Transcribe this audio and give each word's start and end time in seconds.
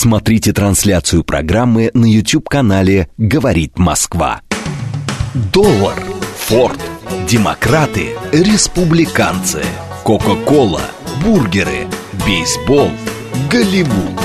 Смотрите 0.00 0.52
трансляцию 0.52 1.24
программы 1.24 1.90
на 1.92 2.04
YouTube-канале 2.04 3.08
«Говорит 3.16 3.80
Москва». 3.80 4.42
Доллар, 5.52 6.00
Форд, 6.46 6.78
демократы, 7.28 8.10
республиканцы, 8.30 9.64
Кока-Кола, 10.04 10.82
бургеры, 11.24 11.88
бейсбол, 12.24 12.92
Голливуд. 13.50 14.20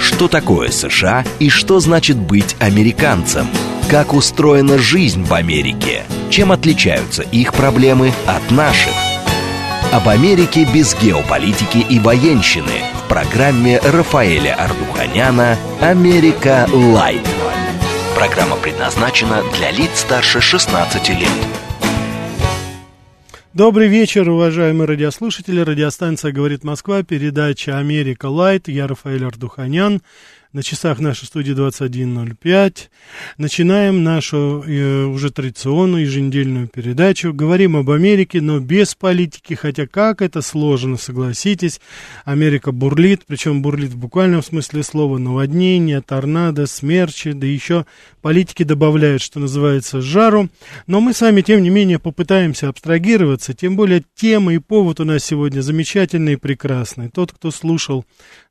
Что 0.00 0.26
такое 0.26 0.70
США 0.70 1.24
и 1.38 1.50
что 1.50 1.78
значит 1.78 2.16
быть 2.18 2.56
американцем? 2.58 3.46
Как 3.88 4.12
устроена 4.12 4.76
жизнь 4.76 5.22
в 5.22 5.34
Америке? 5.34 6.02
Чем 6.30 6.50
отличаются 6.50 7.22
их 7.22 7.54
проблемы 7.54 8.12
от 8.26 8.50
наших? 8.50 9.03
Об 9.94 10.08
Америке 10.08 10.66
без 10.74 10.92
геополитики 11.00 11.78
и 11.78 12.00
военщины– 12.00 12.82
в 13.04 13.08
программе 13.08 13.78
Рафаэля 13.78 14.56
Ардуханяна 14.56 15.56
«Америка 15.80 16.66
Light». 16.72 17.22
Программа 18.16 18.56
предназначена 18.56 19.44
для 19.56 19.70
лиц 19.70 20.00
старше 20.00 20.40
16 20.40 21.10
лет. 21.10 21.28
Добрый 23.52 23.86
вечер, 23.86 24.28
уважаемые 24.28 24.88
радиослушатели. 24.88 25.60
Радиостанция 25.60 26.32
«Говорит 26.32 26.64
Москва», 26.64 27.04
передача 27.04 27.78
«Америка 27.78 28.26
Light». 28.26 28.66
Я 28.66 28.88
Рафаэль 28.88 29.24
Ардуханян. 29.24 30.02
На 30.54 30.62
часах 30.62 31.00
нашей 31.00 31.24
студии 31.24 31.52
21.05. 31.52 32.76
Начинаем 33.38 34.04
нашу 34.04 34.62
э, 34.64 35.02
уже 35.02 35.32
традиционную 35.32 36.04
еженедельную 36.04 36.68
передачу. 36.68 37.34
Говорим 37.34 37.76
об 37.76 37.90
Америке, 37.90 38.40
но 38.40 38.60
без 38.60 38.94
политики, 38.94 39.54
хотя 39.54 39.88
как 39.88 40.22
это 40.22 40.42
сложно, 40.42 40.96
согласитесь. 40.96 41.80
Америка 42.24 42.70
бурлит, 42.70 43.22
причем 43.26 43.62
бурлит 43.62 43.90
в 43.90 43.96
буквальном 43.96 44.44
смысле 44.44 44.84
слова. 44.84 45.18
Наводнения, 45.18 46.00
торнадо, 46.00 46.68
смерчи, 46.68 47.32
да 47.32 47.48
еще 47.48 47.84
политики 48.22 48.62
добавляют, 48.62 49.22
что 49.22 49.40
называется, 49.40 50.00
жару. 50.00 50.50
Но 50.86 51.00
мы 51.00 51.14
с 51.14 51.20
вами, 51.20 51.40
тем 51.40 51.64
не 51.64 51.70
менее, 51.70 51.98
попытаемся 51.98 52.68
абстрагироваться. 52.68 53.54
Тем 53.54 53.74
более 53.74 54.04
тема 54.14 54.54
и 54.54 54.58
повод 54.58 55.00
у 55.00 55.04
нас 55.04 55.24
сегодня 55.24 55.62
замечательный 55.62 56.34
и 56.34 56.36
прекрасный. 56.36 57.08
Тот, 57.08 57.32
кто 57.32 57.50
слушал 57.50 58.04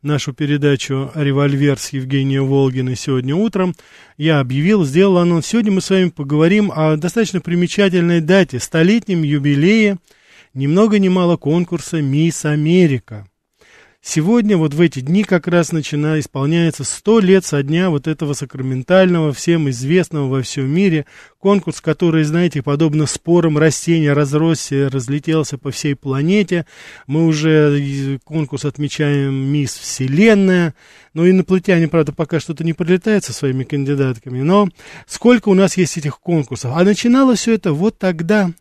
нашу 0.04 0.34
передачу 0.34 1.12
«Револьвер» 1.16 1.80
с 1.80 1.90
Евгенией 1.90 2.42
Волгиной 2.42 2.96
сегодня 2.96 3.36
утром, 3.36 3.73
я 4.18 4.40
объявил, 4.40 4.84
сделал 4.86 5.18
анонс. 5.18 5.48
Сегодня 5.48 5.72
мы 5.72 5.82
с 5.82 5.90
вами 5.90 6.09
поговорим 6.09 6.72
о 6.76 6.98
достаточно 6.98 7.42
примечательной 7.42 8.22
дате, 8.22 8.59
столетнем 8.59 9.24
юбилее, 9.24 9.98
ни 10.54 10.68
много 10.68 11.00
ни 11.00 11.08
мало 11.08 11.38
конкурса 11.38 12.02
«Мисс 12.02 12.46
Америка». 12.46 13.28
Сегодня, 14.06 14.58
вот 14.58 14.73
в 14.73 14.82
эти 14.82 15.00
дни 15.00 15.23
как 15.23 15.48
раз 15.48 15.72
начиная, 15.72 16.20
исполняется 16.20 16.84
сто 16.84 17.22
лет 17.22 17.46
со 17.46 17.64
дня 17.64 17.90
вот 17.90 18.06
этого 18.06 18.34
сакраментального, 18.34 19.32
всем 19.32 19.70
известного 19.70 20.28
во 20.28 20.42
всем 20.42 20.70
мире 20.70 21.06
конкурс, 21.40 21.80
который, 21.80 22.26
знаете, 22.26 22.62
подобно 22.62 23.06
спорам 23.06 23.58
растения 23.58 24.12
разросся, 24.12 24.90
разлетелся 24.90 25.58
по 25.58 25.72
всей 25.72 25.96
планете. 25.96 26.66
Мы 27.08 27.26
уже 27.26 28.20
конкурс 28.26 28.66
отмечаем 28.66 29.34
«Мисс 29.34 29.78
Вселенная», 29.78 30.76
но 31.14 31.26
инопланетяне, 31.30 31.88
правда, 31.88 32.12
пока 32.12 32.42
что-то 32.42 32.66
не 32.66 32.74
прилетают 32.74 33.24
со 33.24 33.31
своими 33.31 33.64
кандидатками, 33.64 34.42
но 34.42 34.68
сколько 35.08 35.48
у 35.48 35.54
нас 35.54 35.78
есть 35.78 35.98
этих 35.98 36.20
конкурсов. 36.20 36.74
А 36.76 36.84
начиналось 36.84 37.40
все 37.40 37.54
это 37.54 37.72
вот 37.72 37.98
тогда, 38.00 38.52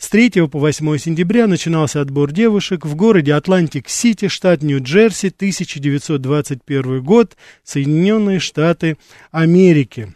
с 0.00 0.08
3 0.08 0.48
по 0.48 0.58
8 0.58 0.96
сентября 0.96 1.46
начинался 1.46 2.00
отбор 2.00 2.32
девушек 2.32 2.86
в 2.86 2.96
городе 2.96 3.34
Атлантик-Сити, 3.34 4.28
штат 4.28 4.62
Нью-Джерси, 4.62 5.26
1921 5.26 7.02
год, 7.02 7.36
Соединенные 7.64 8.38
Штаты 8.38 8.96
Америки. 9.30 10.14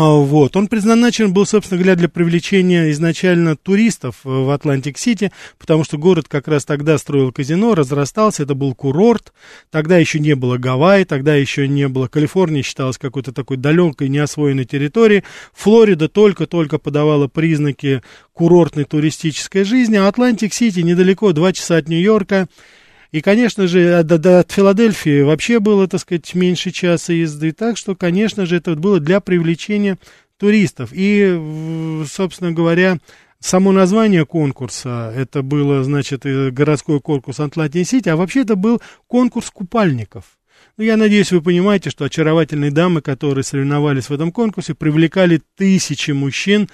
А, 0.00 0.12
вот. 0.12 0.54
Он 0.54 0.68
предназначен 0.68 1.32
был, 1.32 1.44
собственно 1.44 1.76
говоря, 1.80 1.96
для 1.96 2.08
привлечения 2.08 2.92
изначально 2.92 3.56
туристов 3.56 4.20
э, 4.24 4.28
в 4.28 4.48
Атлантик-Сити, 4.50 5.32
потому 5.58 5.82
что 5.82 5.98
город 5.98 6.26
как 6.28 6.46
раз 6.46 6.64
тогда 6.64 6.98
строил 6.98 7.32
казино, 7.32 7.74
разрастался, 7.74 8.44
это 8.44 8.54
был 8.54 8.76
курорт, 8.76 9.32
тогда 9.72 9.96
еще 9.96 10.20
не 10.20 10.36
было 10.36 10.56
Гавайи, 10.56 11.02
тогда 11.02 11.34
еще 11.34 11.66
не 11.66 11.88
было, 11.88 12.06
Калифорния 12.06 12.62
считалась 12.62 12.96
какой-то 12.96 13.32
такой 13.32 13.56
далекой, 13.56 14.08
неосвоенной 14.08 14.66
территорией, 14.66 15.24
Флорида 15.52 16.08
только-только 16.08 16.78
подавала 16.78 17.26
признаки 17.26 18.00
курортной 18.34 18.84
туристической 18.84 19.64
жизни, 19.64 19.96
а 19.96 20.06
Атлантик-Сити 20.06 20.78
недалеко, 20.78 21.32
два 21.32 21.52
часа 21.52 21.76
от 21.76 21.88
Нью-Йорка, 21.88 22.46
и, 23.10 23.20
конечно 23.20 23.66
же, 23.66 24.02
до, 24.02 24.40
от 24.40 24.52
Филадельфии 24.52 25.22
вообще 25.22 25.60
было, 25.60 25.88
так 25.88 26.00
сказать, 26.00 26.34
меньше 26.34 26.70
часа 26.70 27.12
езды. 27.12 27.52
Так 27.52 27.76
что, 27.76 27.96
конечно 27.96 28.44
же, 28.44 28.56
это 28.56 28.74
было 28.74 29.00
для 29.00 29.20
привлечения 29.20 29.98
туристов. 30.36 30.90
И, 30.92 32.04
собственно 32.06 32.52
говоря, 32.52 32.98
само 33.40 33.72
название 33.72 34.26
конкурса, 34.26 35.12
это 35.16 35.42
было, 35.42 35.82
значит, 35.84 36.24
городской 36.24 37.00
конкурс 37.00 37.40
Атлантик-Сити, 37.40 38.08
а 38.08 38.16
вообще 38.16 38.42
это 38.42 38.56
был 38.56 38.82
конкурс 39.06 39.50
купальников. 39.50 40.24
Ну, 40.76 40.84
я 40.84 40.96
надеюсь, 40.96 41.32
вы 41.32 41.42
понимаете, 41.42 41.90
что 41.90 42.04
очаровательные 42.04 42.70
дамы, 42.70 43.00
которые 43.00 43.42
соревновались 43.42 44.08
в 44.08 44.12
этом 44.12 44.30
конкурсе, 44.30 44.74
привлекали 44.74 45.40
тысячи 45.56 46.12
мужчин, 46.12 46.68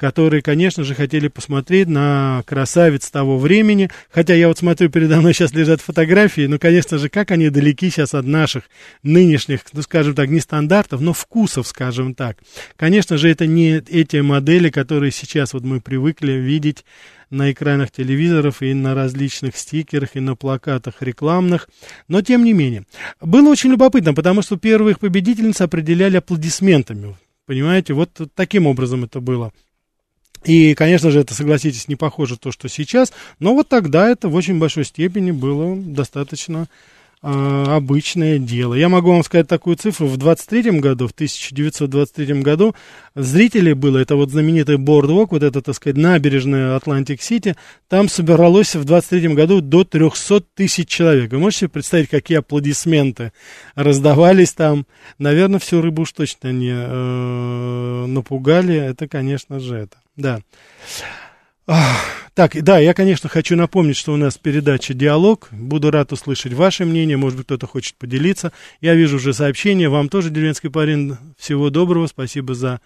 которые, 0.00 0.40
конечно 0.40 0.82
же, 0.82 0.94
хотели 0.94 1.28
посмотреть 1.28 1.86
на 1.86 2.42
красавиц 2.46 3.10
того 3.10 3.38
времени. 3.38 3.90
Хотя 4.10 4.32
я 4.32 4.48
вот 4.48 4.56
смотрю, 4.56 4.88
передо 4.88 5.20
мной 5.20 5.34
сейчас 5.34 5.52
лежат 5.52 5.82
фотографии, 5.82 6.46
ну, 6.46 6.58
конечно 6.58 6.96
же, 6.96 7.10
как 7.10 7.30
они 7.32 7.50
далеки 7.50 7.90
сейчас 7.90 8.14
от 8.14 8.24
наших 8.24 8.64
нынешних, 9.02 9.60
ну, 9.74 9.82
скажем 9.82 10.14
так, 10.14 10.30
не 10.30 10.40
стандартов, 10.40 11.02
но 11.02 11.12
вкусов, 11.12 11.66
скажем 11.66 12.14
так. 12.14 12.38
Конечно 12.76 13.18
же, 13.18 13.28
это 13.28 13.46
не 13.46 13.72
эти 13.74 14.16
модели, 14.22 14.70
которые 14.70 15.12
сейчас 15.12 15.52
вот 15.52 15.64
мы 15.64 15.82
привыкли 15.82 16.32
видеть 16.32 16.86
на 17.28 17.52
экранах 17.52 17.90
телевизоров 17.90 18.62
и 18.62 18.72
на 18.72 18.94
различных 18.94 19.54
стикерах 19.54 20.16
и 20.16 20.20
на 20.20 20.34
плакатах 20.34 21.02
рекламных. 21.02 21.68
Но 22.08 22.22
тем 22.22 22.42
не 22.46 22.54
менее. 22.54 22.84
Было 23.20 23.50
очень 23.50 23.70
любопытно, 23.70 24.14
потому 24.14 24.40
что 24.40 24.56
первых 24.56 24.98
победительниц 24.98 25.60
определяли 25.60 26.16
аплодисментами. 26.16 27.16
Понимаете, 27.44 27.92
вот 27.92 28.18
таким 28.34 28.66
образом 28.66 29.04
это 29.04 29.20
было. 29.20 29.52
И, 30.44 30.74
конечно 30.74 31.10
же, 31.10 31.20
это, 31.20 31.34
согласитесь, 31.34 31.88
не 31.88 31.96
похоже 31.96 32.36
то, 32.36 32.50
что 32.50 32.68
сейчас, 32.68 33.12
но 33.38 33.54
вот 33.54 33.68
тогда 33.68 34.08
это 34.08 34.28
в 34.28 34.34
очень 34.34 34.58
большой 34.58 34.84
степени 34.84 35.32
было 35.32 35.76
достаточно 35.76 36.66
э, 37.22 37.64
обычное 37.68 38.38
дело. 38.38 38.72
Я 38.72 38.88
могу 38.88 39.10
вам 39.10 39.22
сказать 39.22 39.48
такую 39.48 39.76
цифру. 39.76 40.06
В 40.06 40.16
23 40.16 40.80
году, 40.80 41.08
в 41.08 41.10
1923 41.10 42.40
году 42.40 42.74
зрителей 43.14 43.74
было, 43.74 43.98
это 43.98 44.16
вот 44.16 44.30
знаменитый 44.30 44.78
Boardwalk, 44.78 45.32
вот 45.32 45.42
это, 45.42 45.60
так 45.60 45.74
сказать, 45.74 45.98
набережная 45.98 46.76
Атлантик-Сити, 46.76 47.56
там 47.88 48.08
собралось 48.08 48.74
в 48.74 48.84
23 48.84 49.34
году 49.34 49.60
до 49.60 49.84
300 49.84 50.40
тысяч 50.54 50.88
человек. 50.88 51.32
Вы 51.32 51.38
можете 51.38 51.68
представить, 51.68 52.08
какие 52.08 52.38
аплодисменты 52.38 53.32
раздавались 53.74 54.54
там? 54.54 54.86
Наверное, 55.18 55.60
всю 55.60 55.82
рыбу 55.82 56.02
уж 56.02 56.12
точно 56.12 56.50
не 56.50 56.72
э, 56.72 58.06
напугали. 58.06 58.74
Это, 58.74 59.06
конечно 59.06 59.60
же, 59.60 59.76
это. 59.76 59.98
Да. 60.20 60.40
Так, 62.34 62.62
да, 62.62 62.78
я, 62.78 62.94
конечно, 62.94 63.28
хочу 63.28 63.56
напомнить, 63.56 63.96
что 63.96 64.12
у 64.12 64.16
нас 64.16 64.38
передача 64.38 64.94
«Диалог». 64.94 65.48
Буду 65.50 65.90
рад 65.90 66.12
услышать 66.12 66.52
ваше 66.52 66.84
мнение, 66.84 67.16
может 67.16 67.36
быть, 67.36 67.46
кто-то 67.46 67.66
хочет 67.66 67.96
поделиться. 67.96 68.52
Я 68.80 68.94
вижу 68.94 69.16
уже 69.16 69.34
сообщение. 69.34 69.88
Вам 69.88 70.08
тоже, 70.08 70.30
деревенский 70.30 70.70
парень, 70.70 71.16
всего 71.36 71.70
доброго. 71.70 72.06
Спасибо 72.06 72.54
за 72.54 72.80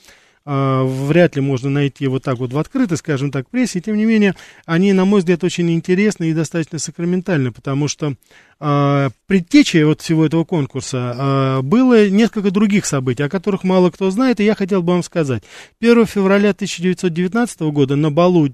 э, 0.47 0.83
вряд 0.85 1.35
ли 1.35 1.43
можно 1.43 1.71
найти 1.71 2.07
вот 2.07 2.23
так 2.23 2.39
вот 2.39 2.53
в 2.53 2.59
открытой, 2.59 2.99
скажем 2.99 3.33
так, 3.33 3.51
прессе. 3.51 3.81
И, 3.81 3.83
тем 3.83 3.97
не 3.97 4.05
менее, 4.05 4.37
они, 4.65 4.93
на 4.93 5.05
мой 5.05 5.21
взгляд, 5.21 5.43
очень 5.43 5.69
интересны 5.73 6.31
и 6.31 6.35
достаточно 6.35 6.79
сакраментальны, 6.79 7.51
потому 7.51 7.89
что 7.89 8.15
э, 8.61 9.11
предтечей 9.27 9.83
вот 9.83 10.01
всего 10.01 10.25
этого 10.25 10.45
конкурса 10.45 11.17
э, 11.17 11.63
было 11.63 12.09
несколько 12.09 12.53
других 12.53 12.87
событий, 12.87 13.25
о 13.25 13.29
которых 13.29 13.65
мало 13.65 13.91
кто 13.91 14.13
знает, 14.13 14.39
и 14.39 14.45
я 14.45 14.55
хотел 14.55 14.85
бы 14.85 14.93
вам 14.93 15.03
сказать. 15.03 15.43
1 15.81 16.07
февраля 16.07 16.51
1919 16.51 17.61
года 17.63 17.97
на 17.97 18.13
балу 18.13 18.51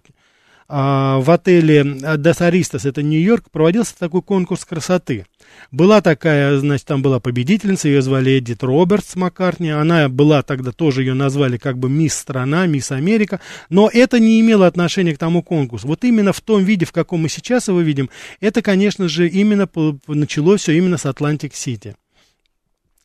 в 0.71 1.25
отеле 1.27 1.85
Десаристас, 2.17 2.85
это 2.85 3.03
Нью-Йорк, 3.03 3.51
проводился 3.51 3.99
такой 3.99 4.23
конкурс 4.23 4.65
красоты. 4.65 5.27
Была 5.73 6.01
такая, 6.01 6.59
значит, 6.59 6.87
там 6.87 7.03
была 7.03 7.19
победительница, 7.19 7.89
ее 7.89 8.03
звали 8.03 8.39
Эдит 8.39 8.63
Робертс 8.63 9.17
Маккартни, 9.17 9.71
она 9.71 10.09
была 10.09 10.43
тогда, 10.43 10.71
тоже 10.71 11.03
ее 11.03 11.15
назвали 11.15 11.57
как 11.57 11.77
бы 11.77 11.91
мисс 11.91 12.15
страна, 12.15 12.67
мисс 12.67 12.93
Америка, 12.93 13.41
но 13.69 13.91
это 13.93 14.21
не 14.21 14.41
имело 14.41 14.69
отношения 14.69 15.13
к 15.13 15.19
тому 15.19 15.43
конкурсу. 15.43 15.89
Вот 15.89 16.05
именно 16.05 16.33
в 16.33 16.41
том 16.41 16.63
виде, 16.63 16.87
в 16.87 16.93
каком 16.93 17.23
мы 17.23 17.29
сейчас 17.29 17.67
его 17.67 17.81
видим, 17.81 18.09
это, 18.41 18.63
конечно 18.63 19.09
же, 19.09 19.29
именно 19.29 19.69
началось 20.07 20.61
все 20.61 20.77
именно 20.77 20.99
с 20.99 21.07
Атлантик-Сити. 21.07 21.97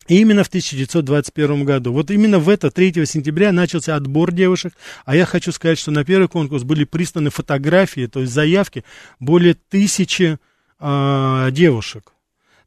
И 0.08 0.20
именно 0.20 0.44
в 0.44 0.48
1921 0.48 1.66
году. 1.66 1.92
Вот 1.92 2.12
именно 2.12 2.40
в 2.40 2.50
это, 2.50 2.70
3 2.70 3.06
сентября, 3.06 3.52
начался 3.52 3.96
отбор 3.96 4.32
девушек. 4.32 4.74
А 5.06 5.16
я 5.16 5.26
хочу 5.26 5.52
сказать, 5.52 5.80
что 5.80 5.92
на 5.92 6.06
первый 6.06 6.28
конкурс 6.28 6.64
были 6.64 6.84
присланы 6.84 7.30
фотографии, 7.30 8.08
то 8.08 8.22
есть 8.22 8.32
заявки 8.32 8.84
более 9.20 9.56
тысячи 9.56 10.38
э, 10.80 11.50
девушек. 11.52 12.15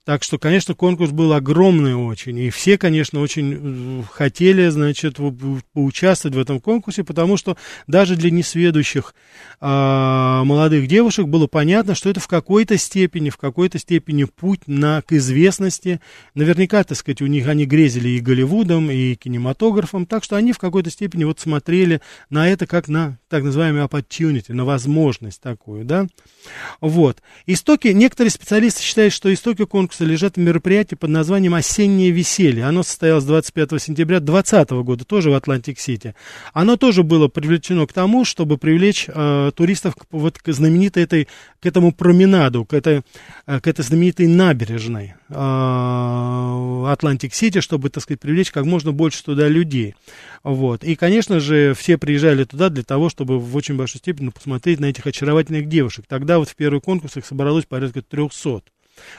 Так 0.09 0.23
что, 0.23 0.39
конечно, 0.39 0.75
конкурс 0.75 1.11
был 1.11 1.35
огромный 1.35 1.95
очень, 1.95 2.39
и 2.39 2.49
все, 2.49 2.79
конечно, 2.79 3.21
очень 3.21 4.01
э, 4.01 4.03
хотели, 4.11 4.69
значит, 4.69 5.19
поучаствовать 5.75 6.35
в 6.35 6.41
этом 6.41 6.61
конкурсе, 6.61 7.05
потому 7.05 7.37
что 7.37 7.59
даже 7.87 8.17
для 8.17 8.31
несведущих 8.31 9.15
а, 9.61 10.45
молодых 10.45 10.87
девушек 10.87 11.27
было 11.27 11.47
понятно, 11.47 11.95
что 11.95 12.09
это 12.09 12.21
в 12.21 12.27
какой-то 12.27 12.79
степени, 12.79 13.29
в 13.29 13.37
какой-то 13.37 13.79
степени 13.79 14.25
путь 14.25 14.61
на, 14.67 15.03
к 15.03 15.13
известности. 15.13 16.01
Наверняка, 16.35 16.85
так 16.85 16.97
сказать, 16.97 17.21
у 17.21 17.27
них 17.27 17.47
они 17.47 17.67
грезили 17.67 18.09
и 18.09 18.21
Голливудом, 18.21 18.91
и 18.91 19.15
кинематографом, 19.15 20.07
так 20.07 20.25
что 20.25 20.37
они 20.37 20.55
в 20.55 20.59
какой-то 20.59 20.91
степени 20.91 21.25
вот 21.25 21.39
смотрели 21.39 22.01
на 22.31 22.49
это 22.49 22.67
как 22.67 22.89
на 22.89 23.19
так 23.29 23.43
называемый 23.43 23.83
opportunity, 23.83 24.55
на 24.55 24.65
возможность 24.65 25.43
такую, 25.43 25.85
да. 25.85 26.07
Вот. 26.81 27.19
Истоки, 27.45 27.89
некоторые 27.89 28.31
специалисты 28.31 28.83
считают, 28.83 29.13
что 29.13 29.33
истоки 29.33 29.67
конкурса 29.67 29.98
лежат 30.05 30.37
в 30.37 30.41
мероприятии 30.41 30.95
под 30.95 31.11
названием 31.11 31.55
«Осеннее 31.55 32.11
веселье». 32.11 32.65
Оно 32.65 32.83
состоялось 32.83 33.25
25 33.25 33.83
сентября 33.83 34.21
2020 34.21 34.71
года, 34.71 35.05
тоже 35.05 35.31
в 35.31 35.35
Атлантик-Сити. 35.35 36.15
Оно 36.53 36.77
тоже 36.77 37.03
было 37.03 37.29
привлечено 37.29 37.87
к 37.87 37.93
тому, 37.93 38.25
чтобы 38.25 38.59
привлечь 38.59 39.07
э, 39.09 39.51
туристов 39.55 39.97
к, 39.97 40.07
вот, 40.11 40.39
к 40.39 40.53
знаменитой 40.53 41.05
этой, 41.05 41.29
к 41.61 41.67
этому 41.67 41.93
променаду, 41.93 42.65
к 42.65 42.75
этой, 42.75 43.03
э, 43.47 43.61
к 43.61 43.67
этой 43.67 43.83
знаменитой 43.83 44.27
набережной 44.27 45.15
э, 45.29 46.85
Атлантик-Сити, 46.89 47.61
чтобы, 47.61 47.91
так 47.91 48.03
сказать, 48.03 48.21
привлечь 48.21 48.51
как 48.51 48.65
можно 48.65 48.93
больше 48.93 49.25
туда 49.25 49.49
людей. 49.49 49.95
Вот. 50.43 50.85
И, 50.85 50.95
конечно 50.95 51.41
же, 51.41 51.75
все 51.75 51.99
приезжали 51.99 52.45
туда 52.45 52.69
для 52.69 52.83
того, 52.83 53.09
чтобы 53.09 53.39
в 53.39 53.57
очень 53.57 53.77
большой 53.77 53.99
степени 53.99 54.29
посмотреть 54.31 54.81
на 54.81 54.87
этих 54.87 55.07
очаровательных 55.07 55.69
девушек. 55.69 56.05
Тогда 56.09 56.39
вот 56.39 56.49
в 56.49 56.57
первый 56.57 56.81
конкурс 56.81 57.17
их 57.17 57.27
собралось 57.27 57.65
порядка 57.65 58.03
300. 58.03 58.63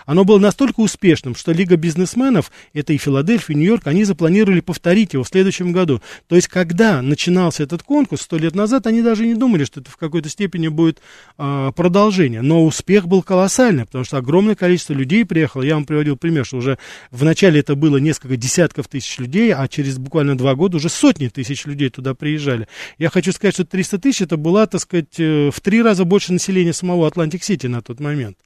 Оно 0.05 0.23
было 0.25 0.39
настолько 0.39 0.79
успешным, 0.79 1.35
что 1.35 1.51
Лига 1.51 1.75
бизнесменов, 1.75 2.51
это 2.73 2.93
и 2.93 2.97
Филадельфия, 2.97 3.55
и 3.55 3.59
Нью-Йорк, 3.59 3.87
они 3.87 4.03
запланировали 4.03 4.59
повторить 4.59 5.13
его 5.13 5.23
в 5.23 5.27
следующем 5.27 5.71
году. 5.71 6.01
То 6.27 6.35
есть, 6.35 6.47
когда 6.47 7.01
начинался 7.01 7.63
этот 7.63 7.83
конкурс 7.83 8.21
сто 8.21 8.37
лет 8.37 8.55
назад, 8.55 8.87
они 8.87 9.01
даже 9.01 9.25
не 9.25 9.35
думали, 9.35 9.63
что 9.63 9.81
это 9.81 9.89
в 9.89 9.97
какой-то 9.97 10.29
степени 10.29 10.67
будет 10.67 10.99
э, 11.37 11.71
продолжение. 11.75 12.41
Но 12.41 12.65
успех 12.65 13.07
был 13.07 13.23
колоссальный, 13.23 13.85
потому 13.85 14.03
что 14.03 14.17
огромное 14.17 14.55
количество 14.55 14.93
людей 14.93 15.25
приехало. 15.25 15.63
Я 15.63 15.75
вам 15.75 15.85
приводил 15.85 16.17
пример, 16.17 16.45
что 16.45 16.57
уже 16.57 16.77
в 17.11 17.23
начале 17.23 17.59
это 17.59 17.75
было 17.75 17.97
несколько 17.97 18.37
десятков 18.37 18.87
тысяч 18.87 19.17
людей, 19.19 19.53
а 19.53 19.67
через 19.67 19.97
буквально 19.97 20.37
два 20.37 20.55
года 20.55 20.77
уже 20.77 20.89
сотни 20.89 21.27
тысяч 21.27 21.65
людей 21.65 21.89
туда 21.89 22.13
приезжали. 22.13 22.67
Я 22.97 23.09
хочу 23.09 23.31
сказать, 23.31 23.53
что 23.53 23.65
300 23.65 23.99
тысяч 23.99 24.21
это 24.21 24.37
была, 24.37 24.65
так 24.67 24.81
сказать, 24.81 25.19
э, 25.19 25.51
в 25.53 25.59
три 25.61 25.81
раза 25.81 26.05
больше 26.05 26.33
населения 26.33 26.73
самого 26.73 27.07
Атлантик-Сити 27.07 27.67
на 27.67 27.81
тот 27.81 27.99
момент. 27.99 28.37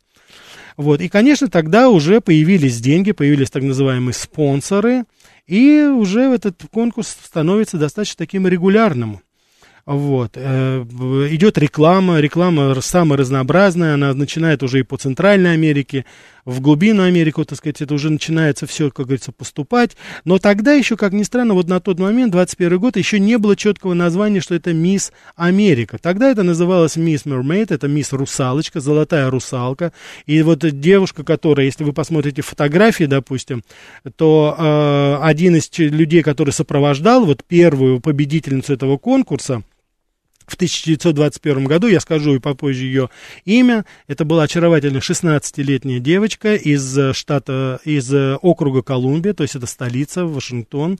Вот. 0.77 1.01
И, 1.01 1.09
конечно, 1.09 1.47
тогда 1.47 1.89
уже 1.89 2.21
появились 2.21 2.79
деньги, 2.81 3.11
появились 3.11 3.49
так 3.49 3.63
называемые 3.63 4.13
спонсоры, 4.13 5.03
и 5.47 5.83
уже 5.83 6.21
этот 6.21 6.61
конкурс 6.71 7.17
становится 7.23 7.77
достаточно 7.77 8.17
таким 8.17 8.47
регулярным. 8.47 9.19
Вот. 9.85 10.31
Э, 10.35 10.85
идет 11.29 11.57
реклама, 11.57 12.19
реклама 12.19 12.79
самая 12.81 13.17
разнообразная, 13.17 13.95
она 13.95 14.13
начинает 14.13 14.63
уже 14.63 14.79
и 14.79 14.83
по 14.83 14.97
Центральной 14.97 15.53
Америке, 15.53 16.05
в 16.45 16.59
глубину 16.61 17.03
Америку, 17.03 17.45
так 17.45 17.57
сказать, 17.57 17.81
это 17.81 17.93
уже 17.93 18.09
начинается 18.09 18.67
все, 18.67 18.91
как 18.91 19.07
говорится, 19.07 19.31
поступать. 19.31 19.95
Но 20.25 20.39
тогда 20.39 20.73
еще, 20.73 20.97
как 20.97 21.13
ни 21.13 21.23
странно, 21.23 21.53
вот 21.53 21.67
на 21.67 21.79
тот 21.79 21.99
момент, 21.99 22.31
21 22.31 22.79
год, 22.79 22.97
еще 22.97 23.19
не 23.19 23.37
было 23.37 23.55
четкого 23.55 23.93
названия, 23.93 24.41
что 24.41 24.55
это 24.55 24.73
Мисс 24.73 25.11
Америка. 25.35 25.97
Тогда 26.01 26.29
это 26.29 26.43
называлось 26.43 26.95
Мисс 26.95 27.25
Мермейд, 27.25 27.71
это 27.71 27.87
Мисс 27.87 28.11
Русалочка, 28.11 28.79
золотая 28.79 29.29
русалка. 29.29 29.93
И 30.25 30.41
вот 30.41 30.59
девушка, 30.59 31.23
которая, 31.23 31.65
если 31.65 31.83
вы 31.83 31.93
посмотрите 31.93 32.41
фотографии, 32.41 33.05
допустим, 33.05 33.63
то 34.15 34.55
э, 34.57 35.25
один 35.25 35.55
из 35.55 35.69
людей, 35.77 36.23
который 36.23 36.51
сопровождал 36.51 37.25
вот 37.25 37.43
первую 37.43 37.99
победительницу 37.99 38.73
этого 38.73 38.97
конкурса, 38.97 39.63
в 40.47 40.55
1921 40.55 41.65
году, 41.65 41.87
я 41.87 41.99
скажу 41.99 42.35
и 42.35 42.39
попозже 42.39 42.85
ее 42.85 43.09
имя, 43.45 43.85
это 44.07 44.25
была 44.25 44.43
очаровательная 44.43 45.01
16-летняя 45.01 45.99
девочка 45.99 46.55
из 46.55 46.97
э, 46.97 47.13
штата, 47.13 47.79
из 47.83 48.13
э, 48.13 48.35
округа 48.41 48.81
Колумбия, 48.81 49.33
то 49.33 49.43
есть 49.43 49.55
это 49.55 49.65
столица, 49.65 50.25
Вашингтон. 50.25 50.99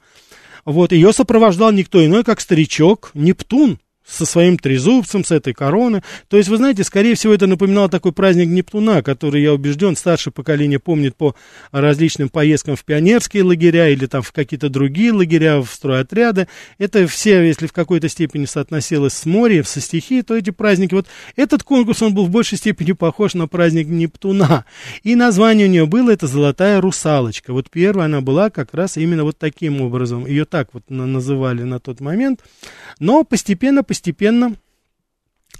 Вот, 0.66 0.92
ее 0.92 1.12
сопровождал 1.12 1.72
никто 1.72 2.04
иной, 2.06 2.24
как 2.24 2.40
старичок 2.40 3.12
Нептун, 3.14 3.80
со 4.06 4.26
своим 4.26 4.58
трезубцем, 4.58 5.24
с 5.24 5.32
этой 5.32 5.54
короны. 5.54 6.04
То 6.28 6.38
есть, 6.38 6.50
вы 6.50 6.58
знаете, 6.58 6.84
скорее 6.84 7.16
всего, 7.16 7.34
это 7.34 7.48
напоминало 7.48 7.90
такой 7.90 8.12
праздник 8.12 8.48
Нептуна, 8.48 9.02
который, 9.02 9.42
я 9.42 9.54
убежден, 9.54 9.96
старшее 9.96 10.34
поколение 10.34 10.80
помнит 10.80 11.16
по 11.16 11.36
различным 11.72 12.30
поездкам 12.30 12.76
в 12.76 12.84
пионерские 12.84 13.44
лагеря 13.44 13.90
или 13.90 14.06
там 14.06 14.22
в 14.22 14.32
какие-то 14.32 14.70
другие 14.70 15.12
лагеря, 15.12 15.62
в 15.62 15.68
стройотряды. 15.68 16.48
Это 16.78 17.08
все, 17.08 17.42
если 17.42 17.68
в 17.68 17.74
какой-то 17.74 18.10
степени 18.10 18.46
соотносилось 18.46 19.14
с 19.14 19.26
морем, 19.26 19.64
со 19.64 19.80
стихией, 19.80 20.24
то 20.24 20.36
эти 20.36 20.50
праздники, 20.50 20.94
вот 20.94 21.08
этот 21.36 21.64
конкурс, 21.64 22.02
он 22.02 22.14
был 22.14 22.26
в 22.26 22.30
большей 22.30 22.58
степени 22.58 22.92
похож 22.92 23.34
на 23.34 23.48
праздник 23.48 23.88
Нептуна. 23.88 24.66
И 25.04 25.16
название 25.16 25.68
у 25.68 25.70
нее 25.70 25.86
было, 25.86 26.12
это 26.12 26.28
«Золотая 26.28 26.82
русалочка». 26.82 27.54
Вот 27.54 27.70
первая 27.70 28.06
она 28.06 28.22
была 28.22 28.50
как 28.50 28.74
раз 28.74 28.98
именно 28.98 29.24
вот 29.24 29.38
таким 29.38 29.82
образом. 29.82 30.26
Ее 30.26 30.46
так 30.46 30.70
вот 30.74 30.84
называли 30.90 31.64
на 31.64 31.80
тот 31.80 32.02
момент. 32.02 32.42
Но 33.00 33.24
постепенно, 33.24 33.84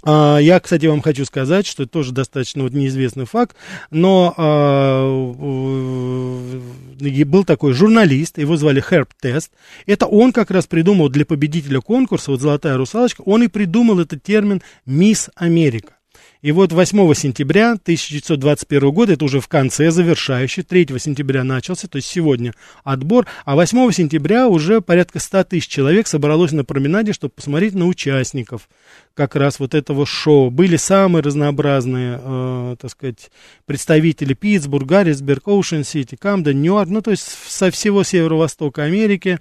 а, 0.06 0.38
я, 0.38 0.60
кстати, 0.60 0.86
вам 0.86 1.00
хочу 1.00 1.24
сказать, 1.24 1.66
что 1.66 1.84
это 1.84 1.92
тоже 1.92 2.12
достаточно 2.12 2.62
вот 2.62 2.72
неизвестный 2.72 3.24
факт, 3.24 3.56
но 3.90 4.34
а, 4.36 5.06
был 7.24 7.44
такой 7.44 7.72
журналист, 7.72 8.38
его 8.38 8.56
звали 8.56 8.80
Херб 8.80 9.08
Тест. 9.18 9.52
Это 9.86 10.06
он 10.06 10.32
как 10.32 10.50
раз 10.50 10.66
придумал 10.66 11.08
для 11.08 11.24
победителя 11.24 11.80
конкурса, 11.80 12.30
вот 12.30 12.40
«Золотая 12.40 12.76
русалочка», 12.76 13.22
он 13.22 13.42
и 13.44 13.48
придумал 13.48 14.00
этот 14.00 14.22
термин 14.22 14.62
«Мисс 14.84 15.30
Америка». 15.34 15.94
И 16.44 16.52
вот 16.52 16.74
8 16.74 17.14
сентября 17.14 17.70
1921 17.72 18.90
года, 18.90 19.14
это 19.14 19.24
уже 19.24 19.40
в 19.40 19.48
конце, 19.48 19.90
завершающий, 19.90 20.62
3 20.62 20.88
сентября 20.98 21.42
начался, 21.42 21.88
то 21.88 21.96
есть 21.96 22.06
сегодня 22.06 22.52
отбор, 22.82 23.26
а 23.46 23.54
8 23.54 23.90
сентября 23.92 24.46
уже 24.48 24.82
порядка 24.82 25.20
100 25.20 25.44
тысяч 25.44 25.68
человек 25.68 26.06
собралось 26.06 26.52
на 26.52 26.62
променаде, 26.62 27.14
чтобы 27.14 27.32
посмотреть 27.34 27.74
на 27.74 27.86
участников 27.86 28.68
как 29.14 29.36
раз 29.36 29.58
вот 29.58 29.72
этого 29.72 30.04
шоу. 30.04 30.50
Были 30.50 30.76
самые 30.76 31.22
разнообразные, 31.22 32.20
э, 32.22 32.76
так 32.78 32.90
сказать, 32.90 33.30
представители 33.64 34.34
Питтсбург, 34.34 34.86
Гаррисберг, 34.86 35.48
Оушен-Сити, 35.48 36.16
Камден, 36.16 36.60
Нью-Йорк, 36.60 36.90
ну, 36.90 37.00
то 37.00 37.10
есть 37.10 37.26
со 37.48 37.70
всего 37.70 38.04
северо-востока 38.04 38.82
Америки. 38.82 39.38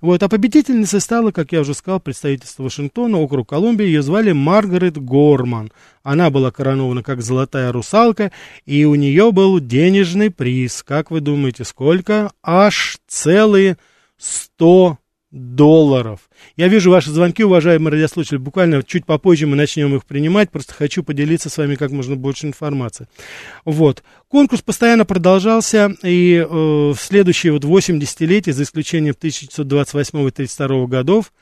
Вот, 0.00 0.22
а 0.22 0.28
победительницей 0.28 1.00
стала, 1.00 1.30
как 1.30 1.52
я 1.52 1.60
уже 1.60 1.74
сказал, 1.74 2.00
представительство 2.00 2.62
Вашингтона, 2.62 3.18
округ 3.18 3.48
Колумбия. 3.48 3.86
Ее 3.86 4.02
звали 4.02 4.32
Маргарет 4.32 4.96
Горман. 4.96 5.72
Она 6.02 6.30
была 6.30 6.50
коронована 6.50 7.02
как 7.02 7.20
золотая 7.20 7.70
русалка, 7.72 8.32
и 8.64 8.84
у 8.84 8.94
нее 8.94 9.32
был 9.32 9.60
денежный 9.60 10.30
приз. 10.30 10.82
Как 10.82 11.10
вы 11.10 11.20
думаете, 11.20 11.64
сколько? 11.64 12.32
Аж 12.42 12.98
целые 13.06 13.76
100 14.16 14.98
долларов. 15.30 16.29
Я 16.56 16.68
вижу 16.68 16.90
ваши 16.90 17.10
звонки, 17.10 17.44
уважаемые 17.44 17.92
радиослушатели. 17.92 18.38
Буквально 18.38 18.82
чуть 18.82 19.06
попозже 19.06 19.46
мы 19.46 19.56
начнем 19.56 19.94
их 19.94 20.04
принимать. 20.04 20.50
Просто 20.50 20.74
хочу 20.74 21.02
поделиться 21.02 21.48
с 21.48 21.58
вами 21.58 21.74
как 21.74 21.90
можно 21.90 22.16
больше 22.16 22.46
информации. 22.46 23.06
Вот. 23.64 24.02
Конкурс 24.30 24.62
постоянно 24.62 25.04
продолжался, 25.04 25.92
и 26.04 26.36
э, 26.36 26.46
в 26.48 26.96
следующие 27.00 27.52
вот 27.52 27.64
8 27.64 27.98
десятилетий, 27.98 28.52
за 28.52 28.62
исключением 28.62 29.16
1928 29.18 30.18
и 30.18 30.28
1932 30.28 30.86
годов, 30.86 31.32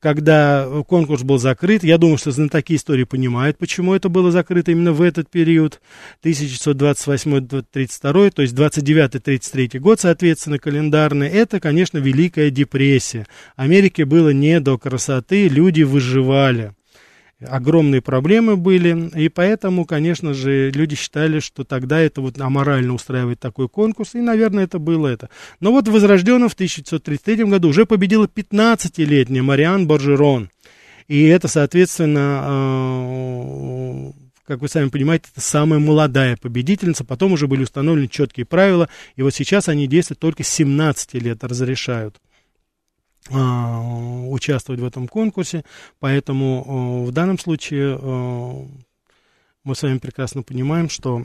когда 0.00 0.66
конкурс 0.88 1.24
был 1.24 1.36
закрыт, 1.36 1.84
я 1.84 1.98
думаю, 1.98 2.16
что 2.16 2.30
знатоки 2.30 2.74
истории 2.74 3.04
понимают, 3.04 3.58
почему 3.58 3.92
это 3.92 4.08
было 4.08 4.32
закрыто 4.32 4.70
именно 4.70 4.92
в 4.92 5.02
этот 5.02 5.30
период, 5.30 5.82
1928-1932, 6.24 8.30
то 8.30 8.40
есть 8.40 8.54
29-33 8.54 9.78
год, 9.78 10.00
соответственно, 10.00 10.58
календарный, 10.58 11.28
это, 11.28 11.60
конечно, 11.60 11.98
Великая 11.98 12.48
депрессия. 12.48 13.26
Америке 13.56 14.06
было 14.06 14.30
не 14.30 14.47
до 14.60 14.78
красоты, 14.78 15.48
люди 15.48 15.82
выживали. 15.82 16.72
огромные 17.40 18.02
проблемы 18.02 18.56
были, 18.56 19.10
и 19.16 19.28
поэтому, 19.28 19.84
конечно 19.84 20.34
же, 20.34 20.70
люди 20.70 20.96
считали, 20.96 21.38
что 21.38 21.62
тогда 21.62 22.00
это 22.00 22.20
вот 22.20 22.40
аморально 22.40 22.94
устраивать 22.94 23.38
такой 23.38 23.68
конкурс, 23.68 24.16
и, 24.16 24.20
наверное, 24.20 24.64
это 24.64 24.80
было 24.80 25.06
это. 25.06 25.28
Но 25.60 25.70
вот 25.70 25.86
в 25.86 25.92
Возрожденном 25.92 26.48
в 26.48 26.54
1933 26.54 27.44
году 27.44 27.68
уже 27.68 27.86
победила 27.86 28.26
15-летняя 28.26 29.42
Мариан 29.42 29.86
Боржерон, 29.86 30.50
и 31.06 31.24
это, 31.26 31.46
соответственно, 31.48 32.42
э, 32.44 34.12
как 34.48 34.62
вы 34.62 34.68
сами 34.68 34.88
понимаете, 34.88 35.26
это 35.30 35.42
самая 35.42 35.78
молодая 35.78 36.36
победительница, 36.36 37.04
потом 37.04 37.32
уже 37.32 37.46
были 37.46 37.64
установлены 37.64 38.08
четкие 38.08 38.46
правила, 38.46 38.88
и 39.14 39.22
вот 39.22 39.34
сейчас 39.34 39.68
они 39.68 39.86
действуют 39.86 40.20
только 40.20 40.42
с 40.42 40.48
17 40.48 41.14
лет, 41.14 41.44
разрешают. 41.44 42.16
А, 43.30 43.80
участвовать 44.28 44.80
в 44.80 44.84
этом 44.84 45.06
конкурсе, 45.06 45.64
поэтому 45.98 47.04
в 47.04 47.12
данном 47.12 47.38
случае 47.38 47.98
мы 49.64 49.74
с 49.74 49.82
вами 49.82 49.98
прекрасно 49.98 50.42
понимаем, 50.42 50.88
что 50.88 51.24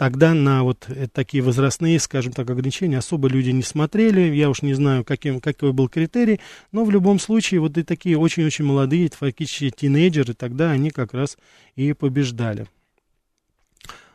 тогда 0.00 0.32
на 0.32 0.62
вот 0.62 0.86
э, 0.88 1.08
такие 1.12 1.42
возрастные, 1.42 2.00
скажем 2.00 2.32
так, 2.32 2.48
ограничения 2.48 2.96
особо 2.96 3.28
люди 3.28 3.50
не 3.50 3.62
смотрели. 3.62 4.34
Я 4.34 4.48
уж 4.48 4.62
не 4.62 4.72
знаю, 4.72 5.04
каким, 5.04 5.40
какой 5.40 5.74
был 5.74 5.90
критерий, 5.90 6.40
но 6.72 6.86
в 6.86 6.90
любом 6.90 7.20
случае 7.20 7.60
вот 7.60 7.76
и 7.76 7.82
такие 7.82 8.16
очень-очень 8.16 8.64
молодые, 8.64 9.10
фактически 9.10 9.68
тинейджеры, 9.68 10.32
тогда 10.32 10.70
они 10.70 10.88
как 10.88 11.12
раз 11.12 11.36
и 11.76 11.92
побеждали. 11.92 12.66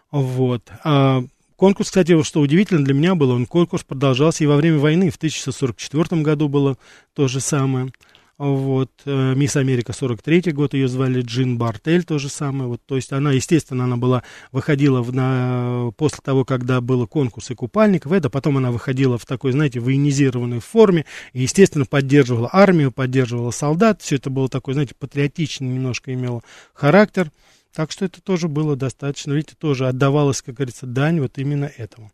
Вот. 0.09 0.71
А 0.83 1.23
Конкурс, 1.55 1.87
кстати, 1.87 2.21
что 2.23 2.41
удивительно 2.41 2.83
для 2.83 2.93
меня 2.93 3.15
было, 3.15 3.33
он 3.33 3.45
конкурс 3.45 3.83
продолжался 3.83 4.43
и 4.43 4.47
во 4.47 4.57
время 4.57 4.77
войны. 4.77 5.09
В 5.09 5.15
1944 5.15 6.21
году 6.21 6.49
было 6.49 6.77
то 7.13 7.27
же 7.27 7.39
самое. 7.39 7.91
Вот, 8.37 8.91
э, 9.05 9.33
Мисс 9.33 9.55
Америка 9.55 9.93
43 9.93 10.51
год, 10.51 10.73
ее 10.73 10.89
звали 10.89 11.21
Джин 11.21 11.57
Бартель, 11.57 12.03
то 12.03 12.19
же 12.19 12.27
самое. 12.27 12.67
Вот, 12.67 12.81
то 12.85 12.97
есть 12.97 13.13
она, 13.13 13.31
естественно, 13.31 13.85
она 13.85 13.95
была, 13.95 14.23
выходила 14.51 15.01
в, 15.01 15.13
на, 15.13 15.93
после 15.95 16.19
того, 16.21 16.43
когда 16.43 16.81
был 16.81 17.07
конкурс 17.07 17.51
и 17.51 17.55
купальников, 17.55 18.11
это 18.11 18.29
потом 18.29 18.57
она 18.57 18.71
выходила 18.71 19.17
в 19.17 19.25
такой, 19.25 19.53
знаете, 19.53 19.79
военизированной 19.79 20.59
форме, 20.59 21.05
и, 21.31 21.43
естественно, 21.43 21.85
поддерживала 21.85 22.49
армию, 22.51 22.91
поддерживала 22.91 23.51
солдат, 23.51 24.01
все 24.01 24.17
это 24.17 24.29
было 24.29 24.49
такой, 24.49 24.73
знаете, 24.73 24.95
патриотичный 24.99 25.69
немножко 25.69 26.13
имело 26.13 26.41
характер. 26.73 27.31
Так 27.75 27.91
что 27.91 28.05
это 28.05 28.21
тоже 28.21 28.47
было 28.47 28.77
достаточно, 28.77 29.33
видите, 29.33 29.55
тоже 29.59 29.89
отдавалось, 29.89 30.41
как 30.41 30.55
говорится, 30.55 30.85
дань 30.85 31.19
вот 31.19 31.37
именно 31.37 31.65
этому. 31.65 32.09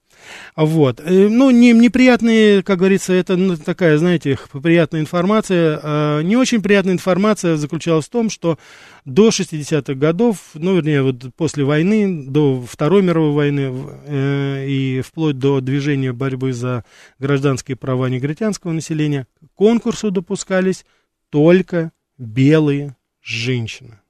Вот. 0.56 1.00
Э, 1.00 1.28
ну, 1.30 1.52
не, 1.52 1.72
неприятные, 1.72 2.64
как 2.64 2.80
говорится, 2.80 3.14
это 3.14 3.38
ну, 3.38 3.56
такая, 3.56 4.00
знаете, 4.00 4.40
приятная 4.64 5.02
информация. 5.02 5.80
А 5.84 6.22
не 6.22 6.36
очень 6.36 6.64
приятная 6.64 6.94
информация 6.94 7.58
заключалась 7.58 8.08
в 8.08 8.10
том, 8.10 8.32
что 8.32 8.58
до 9.06 9.30
60-х 9.30 9.94
годов, 9.94 10.38
ну, 10.56 10.76
вернее, 10.76 11.04
вот 11.04 11.28
после 11.38 11.64
войны, 11.64 12.26
до 12.26 12.60
Второй 12.64 13.04
мировой 13.04 13.34
войны 13.34 13.72
э, 14.08 14.66
и 14.68 15.02
вплоть 15.02 15.38
до 15.38 15.62
движения 15.62 16.12
борьбы 16.12 16.54
за 16.54 16.86
гражданские 17.20 17.78
права 17.78 18.10
негритянского 18.10 18.72
населения, 18.72 19.28
к 19.40 19.54
конкурсу 19.54 20.10
допускались 20.10 20.86
только 21.30 21.92
белые 22.18 22.96
женщины 23.22 24.01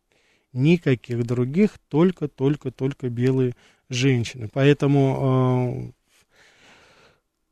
никаких 0.53 1.23
других, 1.25 1.71
только, 1.89 2.27
только, 2.27 2.71
только 2.71 3.09
белые 3.09 3.53
женщины. 3.89 4.49
Поэтому 4.51 5.93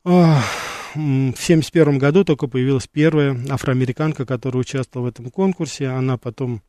э, 0.04 0.10
э, 0.10 0.40
в 0.94 0.94
1971 0.94 1.98
году 1.98 2.24
только 2.24 2.46
появилась 2.46 2.86
первая 2.86 3.38
афроамериканка, 3.48 4.26
которая 4.26 4.60
участвовала 4.62 5.06
в 5.06 5.10
этом 5.10 5.30
конкурсе. 5.30 5.88
Она 5.88 6.18
потом 6.18 6.62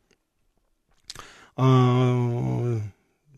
э, 1.56 2.80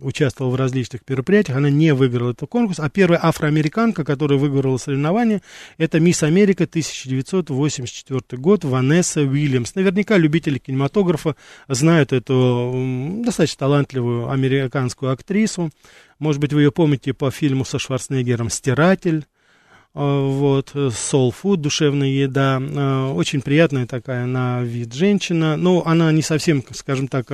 участвовала 0.01 0.53
в 0.53 0.57
различных 0.57 1.03
мероприятиях, 1.09 1.57
она 1.57 1.71
не 1.71 1.95
выиграла 1.95 2.33
этот 2.33 2.49
конкурс, 2.49 2.81
а 2.81 2.89
первая 2.89 3.21
афроамериканка, 3.23 4.05
которая 4.05 4.39
выиграла 4.39 4.77
соревнование, 4.77 5.43
это 5.79 6.01
Мисс 6.01 6.23
Америка 6.23 6.65
1984 6.65 8.21
год, 8.41 8.65
Ванесса 8.65 9.21
Уильямс. 9.21 9.75
Наверняка 9.75 10.17
любители 10.17 10.59
кинематографа 10.59 11.37
знают 11.69 12.13
эту 12.13 13.23
достаточно 13.25 13.61
талантливую 13.61 14.31
американскую 14.31 15.13
актрису. 15.13 15.71
Может 16.19 16.41
быть, 16.41 16.53
вы 16.53 16.63
ее 16.63 16.73
помните 16.73 17.15
по 17.15 17.31
фильму 17.31 17.65
со 17.65 17.79
Шварценеггером 17.79 18.51
«Стиратель», 18.51 19.27
а, 19.97 20.29
вот, 20.29 20.73
soul 20.75 21.33
food, 21.33 21.59
душевная 21.59 22.09
еда, 22.09 22.61
а, 22.61 23.13
очень 23.13 23.43
приятная 23.43 23.87
такая 23.87 24.27
на 24.27 24.63
вид 24.63 24.93
женщина, 24.93 25.57
но 25.57 25.87
она 25.87 26.11
не 26.11 26.23
совсем, 26.23 26.65
скажем 26.73 27.07
так, 27.07 27.27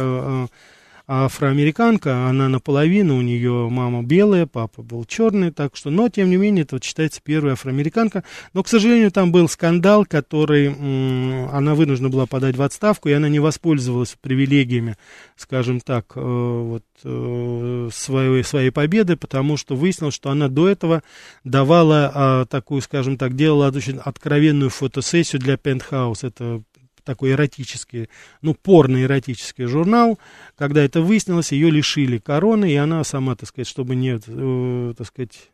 афроамериканка, 1.11 2.29
она 2.29 2.49
наполовину, 2.49 3.17
у 3.17 3.21
нее 3.21 3.69
мама 3.69 4.05
белая, 4.05 4.47
папа 4.47 4.83
был 4.83 5.05
черный, 5.05 5.51
так 5.51 5.75
что, 5.75 5.91
но, 5.91 6.09
тем 6.09 6.31
не 6.31 6.37
менее, 6.37 6.63
это 6.63 6.77
вот 6.77 6.85
считается 6.85 7.21
первая 7.23 7.55
афроамериканка. 7.55 8.23
Но, 8.53 8.63
к 8.63 8.69
сожалению, 8.69 9.11
там 9.11 9.33
был 9.33 9.49
скандал, 9.49 10.07
который 10.07 10.69
она 10.69 11.75
вынуждена 11.75 12.11
была 12.11 12.27
подать 12.27 12.57
в 12.57 12.63
отставку, 12.63 13.09
и 13.09 13.13
она 13.13 13.29
не 13.29 13.41
воспользовалась 13.41 14.17
привилегиями, 14.21 14.97
скажем 15.37 15.81
так, 15.81 16.13
э, 16.15 16.21
вот, 16.21 16.85
э, 17.03 17.89
своей, 17.93 18.45
своей 18.45 18.71
победы, 18.71 19.17
потому 19.17 19.57
что 19.57 19.75
выяснилось, 19.75 20.15
что 20.15 20.31
она 20.31 20.49
до 20.49 20.69
этого 20.69 21.03
давала 21.43 22.13
э, 22.43 22.47
такую, 22.49 22.83
скажем 22.83 23.19
так, 23.19 23.35
делала 23.35 23.73
очень 23.75 23.99
откровенную 23.99 24.71
фотосессию 24.71 25.41
для 25.41 25.55
Penthouse, 25.55 26.21
это 26.23 26.63
такой 27.05 27.33
эротический, 27.33 28.09
ну, 28.43 28.55
порно-эротический 28.55 29.67
журнал. 29.67 30.19
Когда 30.57 30.83
это 30.83 31.01
выяснилось, 31.01 31.53
ее 31.53 31.71
лишили 31.71 32.19
короны, 32.19 32.71
и 32.71 32.77
она 32.77 33.05
сама, 33.05 33.37
так 33.37 33.49
сказать, 33.49 33.69
чтобы 33.69 33.95
не, 33.95 34.21
э, 34.25 34.95
так 34.97 35.07
сказать, 35.07 35.51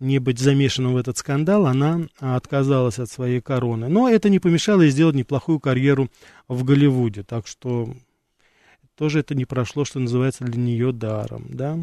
не 0.00 0.18
быть 0.18 0.38
замешанным 0.38 0.94
в 0.94 0.96
этот 0.96 1.18
скандал, 1.18 1.66
она 1.66 2.02
отказалась 2.20 2.98
от 2.98 3.10
своей 3.10 3.40
короны. 3.40 3.88
Но 3.88 4.08
это 4.08 4.28
не 4.28 4.38
помешало 4.38 4.82
ей 4.82 4.90
сделать 4.90 5.16
неплохую 5.16 5.60
карьеру 5.60 6.08
в 6.46 6.64
Голливуде. 6.64 7.24
Так 7.24 7.46
что 7.46 7.94
тоже 8.96 9.20
это 9.20 9.34
не 9.34 9.44
прошло, 9.44 9.84
что 9.84 9.98
называется, 9.98 10.44
для 10.44 10.60
нее 10.60 10.92
даром, 10.92 11.46
да. 11.48 11.78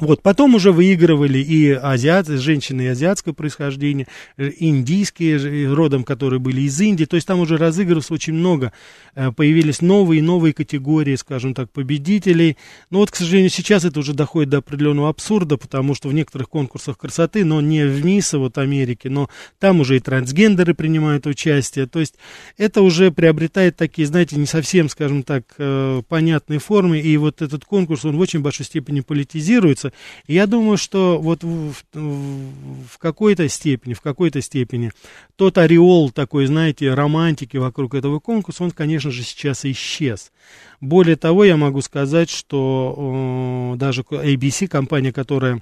Вот, 0.00 0.22
потом 0.22 0.54
уже 0.54 0.72
выигрывали 0.72 1.38
и 1.38 1.70
азиаты, 1.70 2.38
женщины 2.38 2.88
азиатского 2.88 3.34
происхождения, 3.34 4.06
э, 4.38 4.50
индийские, 4.58 5.72
родом, 5.72 6.02
которые 6.02 6.40
были 6.40 6.62
из 6.62 6.80
Индии, 6.80 7.04
то 7.04 7.16
есть 7.16 7.26
там 7.26 7.40
уже 7.40 7.58
разыгрывалось 7.58 8.10
очень 8.10 8.32
много, 8.32 8.72
э, 9.14 9.30
появились 9.32 9.82
новые 9.82 10.20
и 10.20 10.22
новые 10.22 10.54
категории, 10.54 11.14
скажем 11.16 11.52
так, 11.52 11.70
победителей, 11.70 12.56
но 12.88 12.98
вот, 12.98 13.10
к 13.10 13.16
сожалению, 13.16 13.50
сейчас 13.50 13.84
это 13.84 14.00
уже 14.00 14.14
доходит 14.14 14.48
до 14.48 14.58
определенного 14.58 15.10
абсурда, 15.10 15.58
потому 15.58 15.94
что 15.94 16.08
в 16.08 16.14
некоторых 16.14 16.48
конкурсах 16.48 16.96
красоты, 16.96 17.44
но 17.44 17.60
не 17.60 17.84
в 17.84 18.02
МИСа, 18.02 18.38
вот 18.38 18.56
Америки, 18.56 19.08
но 19.08 19.28
там 19.58 19.80
уже 19.80 19.96
и 19.96 20.00
трансгендеры 20.00 20.72
принимают 20.72 21.26
участие, 21.26 21.86
то 21.86 22.00
есть 22.00 22.14
это 22.56 22.80
уже 22.80 23.10
приобретает 23.10 23.76
такие, 23.76 24.06
знаете, 24.06 24.36
не 24.36 24.46
совсем, 24.46 24.88
скажем 24.88 25.22
так, 25.22 25.44
э, 25.58 26.00
понятные 26.08 26.60
формы, 26.60 26.98
и 26.98 27.14
вот 27.18 27.42
этот 27.42 27.66
конкурс, 27.66 28.06
он 28.06 28.16
в 28.16 28.20
очень 28.20 28.40
большой 28.40 28.64
степени 28.64 29.00
политизируется, 29.00 29.81
находится. 29.82 29.92
И 30.26 30.34
я 30.34 30.46
думаю, 30.46 30.76
что 30.76 31.18
вот 31.18 31.42
в, 31.44 31.72
в, 31.92 32.52
в 32.88 32.98
какой-то 32.98 33.48
степени, 33.48 33.94
в 33.94 34.00
какой-то 34.00 34.40
степени 34.40 34.92
тот 35.36 35.58
ореол 35.58 36.10
такой, 36.10 36.46
знаете, 36.46 36.94
романтики 36.94 37.56
вокруг 37.56 37.94
этого 37.94 38.20
конкурса, 38.20 38.64
он, 38.64 38.70
конечно 38.70 39.10
же, 39.10 39.22
сейчас 39.22 39.64
исчез. 39.64 40.32
Более 40.80 41.16
того, 41.16 41.44
я 41.44 41.56
могу 41.56 41.80
сказать, 41.80 42.30
что 42.30 43.72
э, 43.74 43.78
даже 43.78 44.02
ABC, 44.02 44.68
компания, 44.68 45.12
которая 45.12 45.60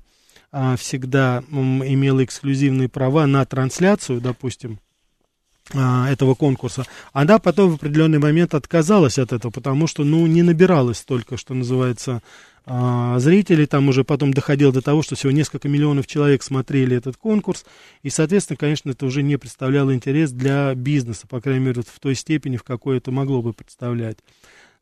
э, 0.53 0.77
всегда 0.79 1.43
э, 1.51 1.55
имела 1.55 2.25
эксклюзивные 2.25 2.89
права 2.89 3.27
на 3.27 3.45
трансляцию, 3.45 4.21
допустим, 4.21 4.79
этого 5.75 6.35
конкурса, 6.35 6.85
она 7.13 7.39
потом 7.39 7.71
в 7.71 7.75
определенный 7.75 8.19
момент 8.19 8.55
отказалась 8.55 9.19
от 9.19 9.33
этого, 9.33 9.51
потому 9.51 9.87
что, 9.87 10.05
ну, 10.05 10.27
не 10.27 10.43
набиралась 10.43 10.99
столько, 10.99 11.37
что 11.37 11.55
называется, 11.55 12.23
а, 12.67 13.19
зрителей, 13.19 13.67
там 13.67 13.89
уже 13.89 14.05
потом 14.05 14.33
доходило 14.33 14.73
до 14.73 14.83
того, 14.83 15.03
что 15.03 15.17
всего 15.17 15.33
несколько 15.33 15.69
миллионов 15.69 16.07
человек 16.07 16.43
смотрели 16.43 16.97
этот 16.97 17.17
конкурс, 17.17 17.65
и, 18.03 18.11
соответственно, 18.11 18.57
конечно, 18.57 18.91
это 18.91 19.07
уже 19.07 19.23
не 19.23 19.37
представляло 19.39 19.95
интерес 19.95 20.31
для 20.31 20.75
бизнеса, 20.75 21.27
по 21.27 21.41
крайней 21.41 21.65
мере, 21.65 21.83
в 21.83 22.01
той 22.01 22.15
степени, 22.15 22.57
в 22.57 22.63
какой 22.63 22.99
это 22.99 23.11
могло 23.11 23.43
бы 23.43 23.53
представлять. 23.53 24.19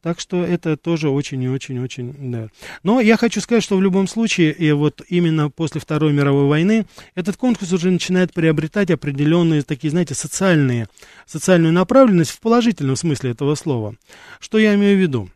Так 0.00 0.20
что 0.20 0.44
это 0.44 0.76
тоже 0.76 1.08
очень 1.08 1.42
и 1.42 1.48
очень-очень, 1.48 2.30
да. 2.30 2.48
Но 2.84 3.00
я 3.00 3.16
хочу 3.16 3.40
сказать, 3.40 3.64
что 3.64 3.76
в 3.76 3.82
любом 3.82 4.06
случае, 4.06 4.52
и 4.52 4.70
вот 4.70 5.02
именно 5.08 5.50
после 5.50 5.80
Второй 5.80 6.12
мировой 6.12 6.46
войны, 6.46 6.86
этот 7.16 7.36
конкурс 7.36 7.72
уже 7.72 7.90
начинает 7.90 8.32
приобретать 8.32 8.92
определенные 8.92 9.62
такие, 9.62 9.90
знаете, 9.90 10.14
социальные, 10.14 10.86
социальную 11.26 11.72
направленность 11.72 12.30
в 12.30 12.38
положительном 12.40 12.94
смысле 12.94 13.32
этого 13.32 13.56
слова. 13.56 13.96
Что 14.38 14.58
я 14.58 14.76
имею 14.76 14.96
в 14.96 15.00
виду? 15.00 15.30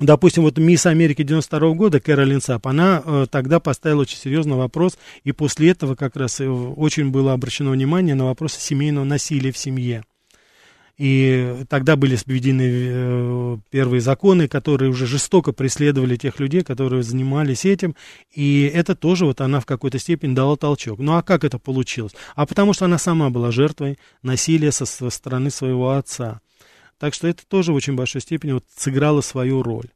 Допустим, 0.00 0.44
вот 0.44 0.58
Мисс 0.58 0.86
Америки 0.86 1.22
92 1.22 1.70
года, 1.74 2.00
Кэролин 2.00 2.40
Сап, 2.40 2.66
она 2.66 3.02
э, 3.04 3.26
тогда 3.30 3.60
поставила 3.60 4.00
очень 4.00 4.16
серьезный 4.16 4.56
вопрос, 4.56 4.98
и 5.24 5.32
после 5.32 5.70
этого 5.70 5.94
как 5.94 6.16
раз 6.16 6.40
э, 6.40 6.48
очень 6.48 7.10
было 7.10 7.34
обращено 7.34 7.70
внимание 7.70 8.14
на 8.14 8.24
вопросы 8.24 8.60
семейного 8.60 9.04
насилия 9.04 9.52
в 9.52 9.58
семье. 9.58 10.02
И 11.00 11.64
тогда 11.70 11.96
были 11.96 12.18
введены 12.26 12.70
э, 12.70 13.56
первые 13.70 14.02
законы, 14.02 14.48
которые 14.48 14.90
уже 14.90 15.06
жестоко 15.06 15.52
преследовали 15.52 16.16
тех 16.16 16.38
людей, 16.38 16.60
которые 16.60 17.02
занимались 17.02 17.64
этим. 17.64 17.96
И 18.34 18.70
это 18.74 18.94
тоже 18.94 19.24
вот 19.24 19.40
она 19.40 19.60
в 19.60 19.64
какой-то 19.64 19.98
степени 19.98 20.34
дала 20.34 20.58
толчок. 20.58 20.98
Ну 20.98 21.16
а 21.16 21.22
как 21.22 21.44
это 21.44 21.58
получилось? 21.58 22.12
А 22.34 22.44
потому 22.44 22.74
что 22.74 22.84
она 22.84 22.98
сама 22.98 23.30
была 23.30 23.50
жертвой 23.50 23.98
насилия 24.22 24.72
со, 24.72 24.84
стороны 24.84 25.48
своего 25.48 25.92
отца. 25.92 26.42
Так 26.98 27.14
что 27.14 27.28
это 27.28 27.46
тоже 27.48 27.72
в 27.72 27.76
очень 27.76 27.94
большой 27.94 28.20
степени 28.20 28.52
вот 28.52 28.64
сыграло 28.76 29.22
свою 29.22 29.62
роль. 29.62 29.88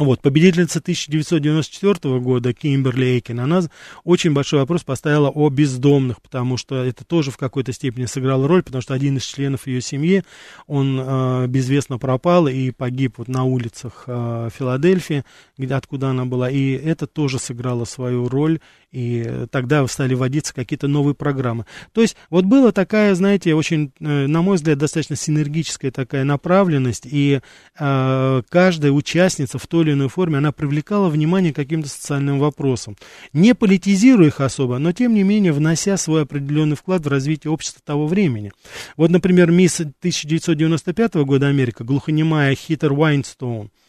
Вот, 0.00 0.22
победительница 0.22 0.78
1994 0.78 2.20
года 2.20 2.54
Кимберли 2.54 3.04
Эйкин, 3.16 3.38
она 3.38 3.60
очень 4.02 4.32
большой 4.32 4.60
вопрос 4.60 4.82
поставила 4.82 5.28
о 5.28 5.50
бездомных, 5.50 6.22
потому 6.22 6.56
что 6.56 6.82
это 6.82 7.04
тоже 7.04 7.30
в 7.30 7.36
какой-то 7.36 7.74
степени 7.74 8.06
сыграло 8.06 8.48
роль, 8.48 8.62
потому 8.62 8.80
что 8.80 8.94
один 8.94 9.18
из 9.18 9.24
членов 9.24 9.66
ее 9.66 9.82
семьи, 9.82 10.24
он 10.66 10.98
э, 10.98 11.46
безвестно 11.48 11.98
пропал 11.98 12.48
и 12.48 12.70
погиб 12.70 13.16
вот 13.18 13.28
на 13.28 13.44
улицах 13.44 14.04
э, 14.06 14.48
Филадельфии, 14.56 15.22
где, 15.58 15.74
откуда 15.74 16.08
она 16.08 16.24
была, 16.24 16.48
и 16.48 16.70
это 16.70 17.06
тоже 17.06 17.38
сыграло 17.38 17.84
свою 17.84 18.26
роль, 18.26 18.60
и 18.92 19.46
тогда 19.50 19.86
стали 19.86 20.14
вводиться 20.14 20.54
какие-то 20.54 20.88
новые 20.88 21.14
программы. 21.14 21.66
То 21.92 22.00
есть 22.00 22.16
вот 22.28 22.44
была 22.44 22.72
такая, 22.72 23.14
знаете, 23.14 23.54
очень, 23.54 23.92
э, 24.00 24.26
на 24.26 24.42
мой 24.42 24.56
взгляд, 24.56 24.78
достаточно 24.78 25.16
синергическая 25.16 25.90
такая 25.90 26.24
направленность, 26.24 27.06
и 27.06 27.40
э, 27.78 28.42
каждая 28.48 28.92
участница 28.92 29.58
в 29.58 29.66
той 29.66 29.84
или 29.84 29.92
иной 29.92 30.08
форме, 30.08 30.38
она 30.38 30.52
привлекала 30.52 31.08
внимание 31.08 31.52
к 31.52 31.56
каким-то 31.56 31.88
социальным 31.88 32.38
вопросам. 32.38 32.96
Не 33.32 33.54
политизируя 33.54 34.28
их 34.28 34.40
особо, 34.40 34.78
но 34.78 34.92
тем 34.92 35.14
не 35.14 35.22
менее 35.22 35.52
внося 35.52 35.96
свой 35.96 36.22
определенный 36.22 36.76
вклад 36.76 37.04
в 37.04 37.08
развитие 37.08 37.52
общества 37.52 37.80
того 37.84 38.06
времени. 38.06 38.52
Вот, 38.96 39.10
например, 39.10 39.50
мисс 39.50 39.80
1995 39.80 41.14
года 41.24 41.46
Америка, 41.46 41.84
глухонемая 41.84 42.54
Хитер 42.54 42.92
Уайнстоун, 42.92 43.66
а, 43.66 43.79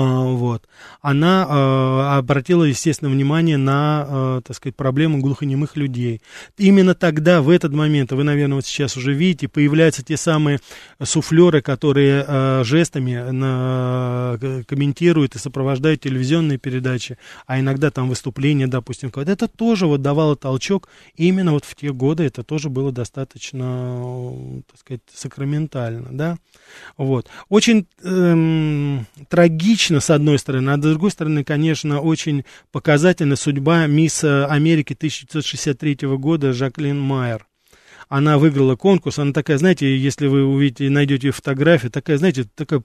вот. 0.00 0.66
Она 1.00 1.46
э, 1.48 2.16
обратила, 2.18 2.64
естественно, 2.64 3.10
внимание 3.10 3.56
на, 3.56 4.06
э, 4.08 4.40
так 4.46 4.56
сказать, 4.56 4.76
проблему 4.76 5.18
глухонемых 5.18 5.76
людей. 5.76 6.20
Именно 6.58 6.94
тогда, 6.94 7.42
в 7.42 7.50
этот 7.50 7.72
момент, 7.72 8.12
вы, 8.12 8.24
наверное, 8.24 8.56
вот 8.56 8.66
сейчас 8.66 8.96
уже 8.96 9.12
видите, 9.12 9.48
появляются 9.48 10.02
те 10.02 10.16
самые 10.16 10.60
суфлеры, 11.02 11.62
которые 11.62 12.64
жестами 12.64 13.14
комментируют 14.64 15.34
и 15.34 15.38
сопровождают 15.38 16.00
телевизионные 16.00 16.58
передачи, 16.58 17.18
а 17.46 17.60
иногда 17.60 17.90
там 17.90 18.08
выступления, 18.08 18.66
допустим, 18.66 19.10
это 19.14 19.48
тоже 19.48 19.86
вот 19.86 20.02
давало 20.02 20.36
толчок 20.36 20.88
именно 21.16 21.52
вот 21.52 21.64
в 21.64 21.74
те 21.74 21.92
годы, 21.92 22.24
это 22.24 22.42
тоже 22.42 22.68
было 22.68 22.92
достаточно, 22.92 24.62
так 24.70 24.80
сказать, 24.80 25.00
сакраментально, 25.12 26.08
да. 26.10 26.38
Вот. 26.96 27.28
Очень 27.48 27.86
эм, 28.02 29.06
трагично 29.28 29.83
трагично, 29.84 30.00
с 30.00 30.10
одной 30.10 30.38
стороны, 30.38 30.70
а 30.70 30.76
с 30.76 30.80
другой 30.80 31.10
стороны, 31.10 31.44
конечно, 31.44 32.00
очень 32.00 32.44
показательна 32.72 33.36
судьба 33.36 33.86
мисс 33.86 34.24
Америки 34.24 34.94
1963 34.94 36.08
года 36.16 36.52
Жаклин 36.52 36.98
Майер. 36.98 37.46
Она 38.08 38.38
выиграла 38.38 38.76
конкурс, 38.76 39.18
она 39.18 39.32
такая, 39.32 39.58
знаете, 39.58 39.96
если 39.96 40.26
вы 40.26 40.44
увидите, 40.44 40.90
найдете 40.90 41.30
фотографию, 41.30 41.90
такая, 41.90 42.18
знаете, 42.18 42.44
такая 42.54 42.82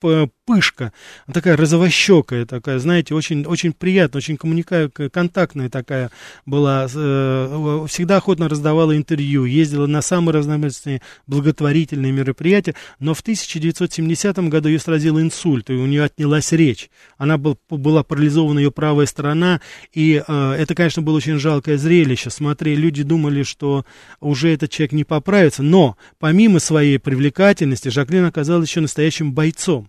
пышка, 0.00 0.92
такая 1.32 1.56
розовощекая, 1.56 2.46
такая, 2.46 2.78
знаете, 2.78 3.14
очень, 3.14 3.44
очень 3.44 3.72
приятная, 3.72 4.18
очень 4.18 4.36
коммуника... 4.36 4.88
контактная 4.88 5.68
такая 5.68 6.10
была, 6.46 6.86
э, 6.92 7.86
всегда 7.88 8.16
охотно 8.16 8.48
раздавала 8.48 8.96
интервью, 8.96 9.44
ездила 9.44 9.86
на 9.86 10.00
самые 10.00 10.36
разнообразные 10.36 11.02
благотворительные 11.26 12.12
мероприятия, 12.12 12.74
но 12.98 13.12
в 13.12 13.20
1970 13.20 14.38
году 14.48 14.68
ее 14.68 14.78
сразил 14.78 15.20
инсульт, 15.20 15.68
и 15.68 15.74
у 15.74 15.84
нее 15.84 16.04
отнялась 16.04 16.52
речь. 16.52 16.90
Она 17.18 17.36
был, 17.36 17.58
была 17.68 18.02
парализована 18.02 18.58
ее 18.58 18.70
правая 18.70 19.06
сторона, 19.06 19.60
и 19.92 20.22
э, 20.26 20.52
это, 20.52 20.74
конечно, 20.74 21.02
было 21.02 21.16
очень 21.16 21.38
жалкое 21.38 21.76
зрелище. 21.76 22.30
Смотри, 22.30 22.74
люди 22.74 23.02
думали, 23.02 23.42
что 23.42 23.84
уже 24.20 24.54
этот 24.54 24.70
человек 24.70 24.92
не 24.92 25.04
поправится, 25.04 25.62
но 25.62 25.98
помимо 26.18 26.58
своей 26.58 26.98
привлекательности, 26.98 27.88
Жаклин 27.88 28.24
оказалась 28.24 28.68
еще 28.68 28.80
настоящим 28.80 29.32
бойцом. 29.32 29.87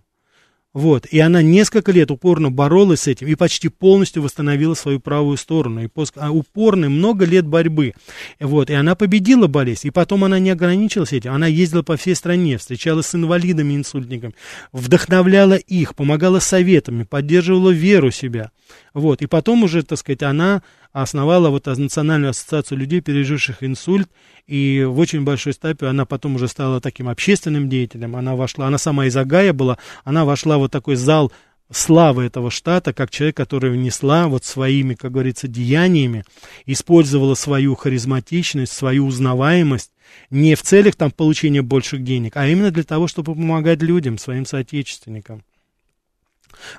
Вот, 0.72 1.06
и 1.06 1.18
она 1.18 1.42
несколько 1.42 1.90
лет 1.90 2.12
упорно 2.12 2.52
боролась 2.52 3.00
с 3.00 3.06
этим 3.08 3.26
и 3.26 3.34
почти 3.34 3.68
полностью 3.68 4.22
восстановила 4.22 4.74
свою 4.74 5.00
правую 5.00 5.36
сторону. 5.36 5.82
И 5.82 5.88
после, 5.88 6.22
а 6.22 6.30
упорной 6.30 6.88
много 6.88 7.24
лет 7.24 7.44
борьбы. 7.44 7.94
Вот, 8.38 8.70
и 8.70 8.74
она 8.74 8.94
победила 8.94 9.48
болезнь. 9.48 9.88
И 9.88 9.90
потом 9.90 10.22
она 10.22 10.38
не 10.38 10.50
ограничилась 10.50 11.12
этим. 11.12 11.32
Она 11.32 11.48
ездила 11.48 11.82
по 11.82 11.96
всей 11.96 12.14
стране, 12.14 12.56
встречалась 12.56 13.06
с 13.06 13.16
инвалидами, 13.16 13.74
инсультниками, 13.74 14.34
вдохновляла 14.70 15.54
их, 15.54 15.96
помогала 15.96 16.38
советами, 16.38 17.02
поддерживала 17.02 17.70
веру 17.70 18.12
себя. 18.12 18.52
Вот, 18.94 19.22
и 19.22 19.26
потом 19.26 19.64
уже, 19.64 19.82
так 19.82 19.98
сказать, 19.98 20.22
она 20.22 20.62
основала 20.92 21.50
вот 21.50 21.66
Национальную 21.66 22.30
ассоциацию 22.30 22.78
людей, 22.78 23.00
переживших 23.00 23.62
инсульт, 23.62 24.08
и 24.46 24.84
в 24.88 24.98
очень 24.98 25.22
большой 25.22 25.52
степени 25.52 25.88
она 25.88 26.04
потом 26.04 26.34
уже 26.34 26.48
стала 26.48 26.80
таким 26.80 27.08
общественным 27.08 27.68
деятелем, 27.68 28.16
она 28.16 28.34
вошла, 28.34 28.66
она 28.66 28.78
сама 28.78 29.06
из 29.06 29.16
Агая 29.16 29.52
была, 29.52 29.78
она 30.04 30.24
вошла 30.24 30.56
в 30.56 30.60
вот 30.60 30.72
такой 30.72 30.96
зал 30.96 31.32
славы 31.70 32.24
этого 32.24 32.50
штата, 32.50 32.92
как 32.92 33.10
человек, 33.10 33.36
который 33.36 33.70
внесла 33.70 34.26
вот 34.28 34.44
своими, 34.44 34.94
как 34.94 35.12
говорится, 35.12 35.48
деяниями, 35.48 36.24
использовала 36.66 37.34
свою 37.34 37.76
харизматичность, 37.76 38.72
свою 38.72 39.06
узнаваемость, 39.06 39.92
не 40.30 40.56
в 40.56 40.62
целях 40.62 40.96
там 40.96 41.10
получения 41.12 41.62
больших 41.62 42.02
денег, 42.02 42.36
а 42.36 42.48
именно 42.48 42.70
для 42.70 42.82
того, 42.82 43.06
чтобы 43.06 43.34
помогать 43.34 43.82
людям, 43.82 44.18
своим 44.18 44.44
соотечественникам. 44.44 45.44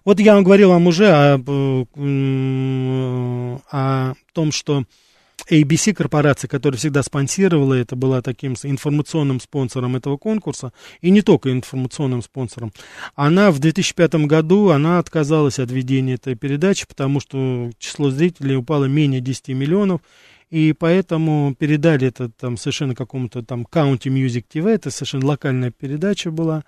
Вот 0.05 0.19
я 0.19 0.35
вам 0.35 0.43
говорил 0.43 0.69
вам 0.69 0.87
уже 0.87 1.07
о, 1.07 1.35
о 3.71 4.13
том, 4.33 4.51
что 4.51 4.83
ABC 5.49 5.93
корпорация, 5.93 6.47
которая 6.47 6.77
всегда 6.77 7.03
спонсировала 7.03 7.73
это, 7.73 7.95
была 7.95 8.21
таким 8.21 8.55
информационным 8.63 9.39
спонсором 9.39 9.95
этого 9.95 10.17
конкурса, 10.17 10.71
и 11.01 11.09
не 11.09 11.21
только 11.21 11.51
информационным 11.51 12.21
спонсором, 12.21 12.71
она 13.15 13.51
в 13.51 13.59
2005 13.59 14.15
году, 14.25 14.69
она 14.69 14.99
отказалась 14.99 15.59
от 15.59 15.71
ведения 15.71 16.15
этой 16.15 16.35
передачи, 16.35 16.85
потому 16.87 17.19
что 17.19 17.69
число 17.79 18.09
зрителей 18.11 18.55
упало 18.55 18.85
менее 18.85 19.21
10 19.21 19.49
миллионов, 19.49 20.01
и 20.49 20.73
поэтому 20.73 21.55
передали 21.57 22.07
это 22.07 22.29
там 22.29 22.57
совершенно 22.57 22.93
какому-то 22.93 23.41
там 23.41 23.65
Country 23.69 24.09
Music 24.09 24.45
TV, 24.53 24.69
это 24.69 24.91
совершенно 24.91 25.27
локальная 25.27 25.71
передача 25.71 26.29
была, 26.29 26.63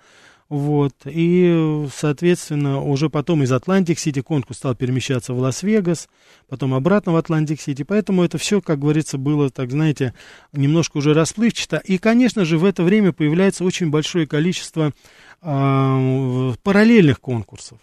вот, 0.48 0.92
и, 1.06 1.86
соответственно, 1.94 2.80
уже 2.80 3.08
потом 3.08 3.42
из 3.42 3.52
Атлантик-Сити 3.52 4.20
конкурс 4.20 4.58
стал 4.58 4.74
перемещаться 4.74 5.32
в 5.32 5.38
Лас-Вегас, 5.38 6.08
потом 6.48 6.74
обратно 6.74 7.12
в 7.12 7.16
Атлантик-Сити, 7.16 7.82
поэтому 7.82 8.22
это 8.22 8.36
все, 8.36 8.60
как 8.60 8.78
говорится, 8.78 9.16
было, 9.16 9.48
так 9.48 9.70
знаете, 9.70 10.12
немножко 10.52 10.98
уже 10.98 11.14
расплывчато. 11.14 11.78
И, 11.78 11.96
конечно 11.98 12.44
же, 12.44 12.58
в 12.58 12.64
это 12.64 12.82
время 12.82 13.12
появляется 13.12 13.64
очень 13.64 13.90
большое 13.90 14.26
количество 14.26 14.92
э, 15.40 16.52
параллельных 16.62 17.20
конкурсов 17.20 17.78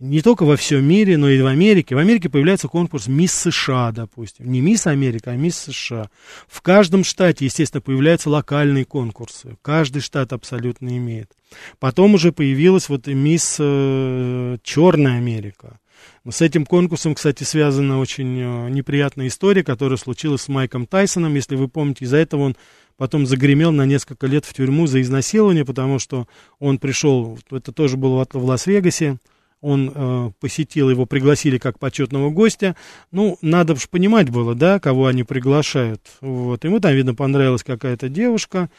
не 0.00 0.22
только 0.22 0.44
во 0.44 0.56
всем 0.56 0.82
мире, 0.82 1.18
но 1.18 1.28
и 1.28 1.40
в 1.40 1.46
Америке. 1.46 1.94
В 1.94 1.98
Америке 1.98 2.30
появляется 2.30 2.68
конкурс 2.68 3.06
Мисс 3.06 3.32
США, 3.32 3.92
допустим. 3.92 4.50
Не 4.50 4.62
Мисс 4.62 4.86
Америка, 4.86 5.30
а 5.30 5.36
Мисс 5.36 5.58
США. 5.58 6.10
В 6.48 6.62
каждом 6.62 7.04
штате, 7.04 7.44
естественно, 7.44 7.82
появляются 7.82 8.30
локальные 8.30 8.86
конкурсы. 8.86 9.56
Каждый 9.60 10.00
штат 10.00 10.32
абсолютно 10.32 10.96
имеет. 10.96 11.30
Потом 11.78 12.14
уже 12.14 12.32
появилась 12.32 12.88
вот 12.88 13.06
Мисс 13.08 13.56
э, 13.60 14.56
Черная 14.62 15.18
Америка. 15.18 15.78
С 16.28 16.40
этим 16.40 16.64
конкурсом, 16.64 17.14
кстати, 17.14 17.44
связана 17.44 17.98
очень 17.98 18.38
э, 18.40 18.70
неприятная 18.70 19.26
история, 19.26 19.62
которая 19.62 19.98
случилась 19.98 20.42
с 20.42 20.48
Майком 20.48 20.86
Тайсоном. 20.86 21.34
Если 21.34 21.56
вы 21.56 21.68
помните, 21.68 22.06
из-за 22.06 22.16
этого 22.16 22.42
он 22.42 22.56
потом 22.96 23.26
загремел 23.26 23.70
на 23.70 23.84
несколько 23.84 24.26
лет 24.26 24.46
в 24.46 24.54
тюрьму 24.54 24.86
за 24.86 25.02
изнасилование, 25.02 25.66
потому 25.66 25.98
что 25.98 26.26
он 26.58 26.78
пришел, 26.78 27.38
это 27.50 27.72
тоже 27.72 27.98
было 27.98 28.26
в 28.32 28.44
Лас-Вегасе, 28.44 29.18
он 29.60 29.92
э, 29.94 30.30
посетил, 30.40 30.90
его 30.90 31.06
пригласили 31.06 31.58
как 31.58 31.78
почетного 31.78 32.30
гостя. 32.30 32.76
Ну, 33.10 33.38
надо 33.42 33.76
же 33.76 33.88
понимать 33.90 34.30
было, 34.30 34.54
да, 34.54 34.80
кого 34.80 35.06
они 35.06 35.22
приглашают. 35.22 36.00
Вот. 36.20 36.64
Ему 36.64 36.80
там, 36.80 36.94
видно, 36.94 37.14
понравилась 37.14 37.62
какая-то 37.62 38.08
девушка. 38.08 38.70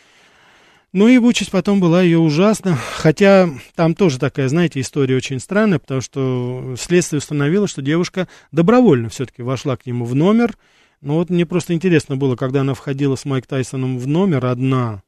Ну 0.93 1.07
и 1.07 1.17
участь 1.17 1.51
потом 1.51 1.79
была 1.79 2.01
ее 2.01 2.17
ужасна. 2.17 2.75
Хотя 2.75 3.49
там 3.75 3.95
тоже 3.95 4.19
такая, 4.19 4.49
знаете, 4.49 4.81
история 4.81 5.15
очень 5.15 5.39
странная, 5.39 5.79
потому 5.79 6.01
что 6.01 6.75
следствие 6.77 7.19
установило, 7.19 7.67
что 7.67 7.81
девушка 7.81 8.27
добровольно 8.51 9.09
все-таки 9.09 9.41
вошла 9.41 9.77
к 9.77 9.85
нему 9.85 10.03
в 10.03 10.15
номер. 10.15 10.57
Но 10.99 11.15
вот 11.15 11.29
мне 11.29 11.45
просто 11.45 11.73
интересно 11.73 12.17
было, 12.17 12.35
когда 12.35 12.61
она 12.61 12.73
входила 12.73 13.15
с 13.15 13.25
Майк 13.25 13.47
Тайсоном 13.47 13.99
в 13.99 14.07
номер 14.07 14.45
одна, 14.47 15.01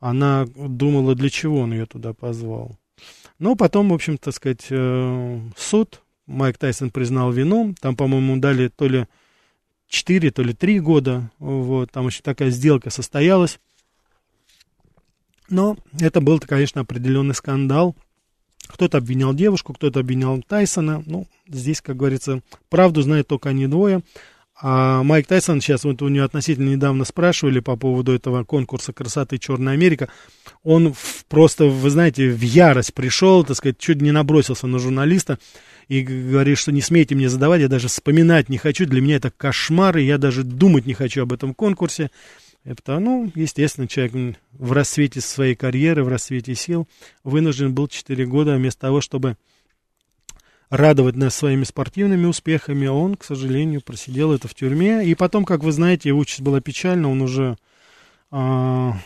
она 0.00 0.46
думала, 0.56 1.14
для 1.14 1.30
чего 1.30 1.60
он 1.60 1.72
ее 1.72 1.86
туда 1.86 2.12
позвал. 2.12 2.79
Но 3.40 3.56
потом, 3.56 3.88
в 3.88 3.94
общем, 3.94 4.18
так 4.18 4.34
сказать, 4.34 4.66
э, 4.68 5.40
суд, 5.56 6.02
Майк 6.26 6.58
Тайсон 6.58 6.90
признал 6.90 7.32
вину, 7.32 7.74
там, 7.80 7.96
по-моему, 7.96 8.36
дали 8.36 8.68
то 8.68 8.86
ли 8.86 9.06
4, 9.88 10.30
то 10.30 10.42
ли 10.42 10.52
3 10.52 10.78
года, 10.80 11.30
вот, 11.38 11.90
там 11.90 12.06
еще 12.06 12.20
такая 12.22 12.50
сделка 12.50 12.90
состоялась. 12.90 13.58
Но 15.48 15.78
это 15.98 16.20
был, 16.20 16.38
конечно, 16.38 16.82
определенный 16.82 17.34
скандал. 17.34 17.96
Кто-то 18.68 18.98
обвинял 18.98 19.32
девушку, 19.32 19.72
кто-то 19.72 20.00
обвинял 20.00 20.40
Тайсона. 20.42 21.02
Ну, 21.06 21.26
здесь, 21.48 21.80
как 21.80 21.96
говорится, 21.96 22.42
правду 22.68 23.00
знают 23.00 23.26
только 23.26 23.48
они 23.48 23.66
двое. 23.66 24.02
А 24.62 25.02
Майк 25.02 25.26
Тайсон, 25.26 25.62
сейчас 25.62 25.84
вот 25.84 26.02
у 26.02 26.08
него 26.08 26.24
относительно 26.26 26.68
недавно 26.68 27.04
спрашивали 27.04 27.60
по 27.60 27.76
поводу 27.76 28.12
этого 28.12 28.44
конкурса 28.44 28.92
красоты 28.92 29.38
Черная 29.38 29.72
Америка. 29.72 30.10
Он 30.62 30.92
в, 30.92 31.24
просто, 31.28 31.64
вы 31.64 31.88
знаете, 31.88 32.28
в 32.28 32.42
ярость 32.42 32.92
пришел, 32.92 33.42
так 33.42 33.56
сказать, 33.56 33.78
чуть 33.78 34.02
не 34.02 34.12
набросился 34.12 34.66
на 34.66 34.78
журналиста 34.78 35.38
и 35.88 36.02
говорит, 36.02 36.58
что 36.58 36.72
не 36.72 36.82
смейте 36.82 37.14
мне 37.14 37.30
задавать, 37.30 37.62
я 37.62 37.68
даже 37.68 37.88
вспоминать 37.88 38.50
не 38.50 38.58
хочу, 38.58 38.84
для 38.84 39.00
меня 39.00 39.16
это 39.16 39.30
кошмар, 39.30 39.96
и 39.96 40.04
я 40.04 40.18
даже 40.18 40.44
думать 40.44 40.84
не 40.84 40.92
хочу 40.92 41.22
об 41.22 41.32
этом 41.32 41.54
конкурсе. 41.54 42.10
Это, 42.62 42.98
ну, 42.98 43.32
естественно, 43.34 43.88
человек 43.88 44.36
в 44.52 44.72
рассвете 44.72 45.22
своей 45.22 45.54
карьеры, 45.54 46.04
в 46.04 46.08
рассвете 46.08 46.54
сил 46.54 46.86
вынужден 47.24 47.74
был 47.74 47.88
4 47.88 48.26
года 48.26 48.56
вместо 48.56 48.82
того, 48.82 49.00
чтобы 49.00 49.38
радовать 50.70 51.16
нас 51.16 51.34
своими 51.34 51.64
спортивными 51.64 52.26
успехами, 52.26 52.86
а 52.86 52.92
он, 52.92 53.16
к 53.16 53.24
сожалению, 53.24 53.82
просидел 53.82 54.32
это 54.32 54.48
в 54.48 54.54
тюрьме. 54.54 55.04
И 55.04 55.14
потом, 55.14 55.44
как 55.44 55.62
вы 55.62 55.72
знаете, 55.72 56.08
его 56.08 56.20
участь 56.20 56.40
была 56.40 56.60
печальна, 56.60 57.10
он 57.10 57.20
уже, 57.20 57.56
а, 58.30 58.96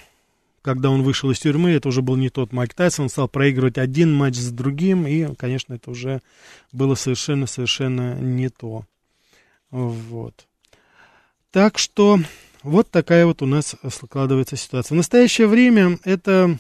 когда 0.61 0.91
он 0.91 1.03
вышел 1.03 1.31
из 1.31 1.39
тюрьмы, 1.39 1.71
это 1.71 1.89
уже 1.89 2.03
был 2.03 2.17
не 2.17 2.29
тот 2.29 2.53
Майк 2.53 2.75
Тайсон, 2.75 3.05
он 3.05 3.09
стал 3.09 3.29
проигрывать 3.29 3.79
один 3.79 4.15
матч 4.15 4.37
за 4.37 4.53
другим, 4.53 5.07
и, 5.07 5.35
конечно, 5.37 5.75
это 5.75 5.91
уже 5.91 6.21
было 6.71 6.95
совершенно-совершенно 6.95 8.15
не 8.15 8.51
то. 8.51 8.85
Вот. 9.71 10.47
Так 11.51 11.79
что 11.79 12.21
вот 12.63 12.91
такая 12.91 13.25
вот 13.25 13.41
у 13.41 13.47
нас 13.47 13.75
складывается 13.91 14.57
ситуация. 14.57 14.95
В 14.95 14.99
настоящее 14.99 15.47
время 15.47 15.99
это 16.05 16.59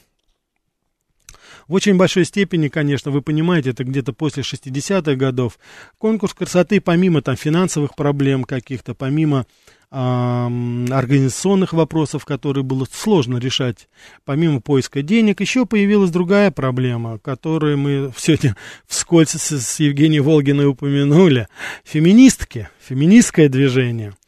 в 1.68 1.74
очень 1.74 1.96
большой 1.96 2.24
степени, 2.24 2.68
конечно, 2.68 3.10
вы 3.10 3.22
понимаете, 3.22 3.70
это 3.70 3.84
где-то 3.84 4.12
после 4.12 4.42
60-х 4.42 5.14
годов. 5.14 5.58
Конкурс 5.98 6.34
красоты, 6.34 6.80
помимо 6.80 7.22
там 7.22 7.36
финансовых 7.36 7.94
проблем 7.96 8.44
каких-то, 8.44 8.94
помимо 8.94 9.46
организационных 9.90 11.72
вопросов, 11.72 12.24
которые 12.24 12.64
было 12.64 12.84
сложно 12.90 13.38
решать, 13.38 13.88
помимо 14.24 14.60
поиска 14.60 15.02
денег, 15.02 15.40
еще 15.40 15.66
появилась 15.66 16.10
другая 16.10 16.50
проблема, 16.50 17.18
которую 17.20 17.78
мы 17.78 18.12
сегодня 18.18 18.56
вскользь 18.88 19.30
с, 19.30 19.78
Евгенией 19.78 20.20
Волгиной 20.20 20.66
упомянули. 20.66 21.46
Феминистки, 21.84 22.68
феминистское 22.80 23.48
движение– 23.48 24.14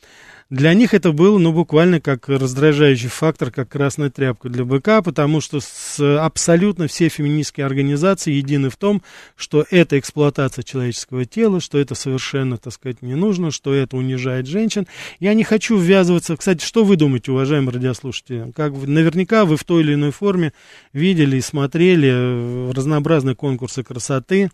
для 0.48 0.74
них 0.74 0.94
это 0.94 1.10
было, 1.10 1.38
ну, 1.38 1.52
буквально 1.52 2.00
как 2.00 2.28
раздражающий 2.28 3.08
фактор, 3.08 3.50
как 3.50 3.68
красная 3.68 4.10
тряпка 4.10 4.48
для 4.48 4.64
БК, 4.64 5.02
потому 5.02 5.40
что 5.40 5.58
с, 5.60 5.98
абсолютно 6.24 6.86
все 6.86 7.08
феминистские 7.08 7.66
организации 7.66 8.32
едины 8.32 8.70
в 8.70 8.76
том, 8.76 9.02
что 9.34 9.66
это 9.72 9.98
эксплуатация 9.98 10.62
человеческого 10.62 11.24
тела, 11.24 11.60
что 11.60 11.78
это 11.78 11.96
совершенно, 11.96 12.58
так 12.58 12.72
сказать, 12.72 13.02
не 13.02 13.16
нужно, 13.16 13.50
что 13.50 13.74
это 13.74 13.96
унижает 13.96 14.46
женщин. 14.46 14.86
Я 15.18 15.34
не 15.34 15.42
хочу 15.42 15.76
ввязываться. 15.76 16.36
Кстати, 16.36 16.64
что 16.64 16.84
вы 16.84 16.96
думаете, 16.96 17.32
уважаемые 17.32 17.74
радиослушатели? 17.74 18.52
Как 18.54 18.72
вы, 18.72 18.86
наверняка 18.86 19.46
вы 19.46 19.56
в 19.56 19.64
той 19.64 19.82
или 19.82 19.94
иной 19.94 20.12
форме 20.12 20.52
видели 20.92 21.38
и 21.38 21.40
смотрели 21.40 22.10
э, 22.12 22.72
разнообразные 22.72 23.34
конкурсы 23.34 23.82
красоты. 23.82 24.50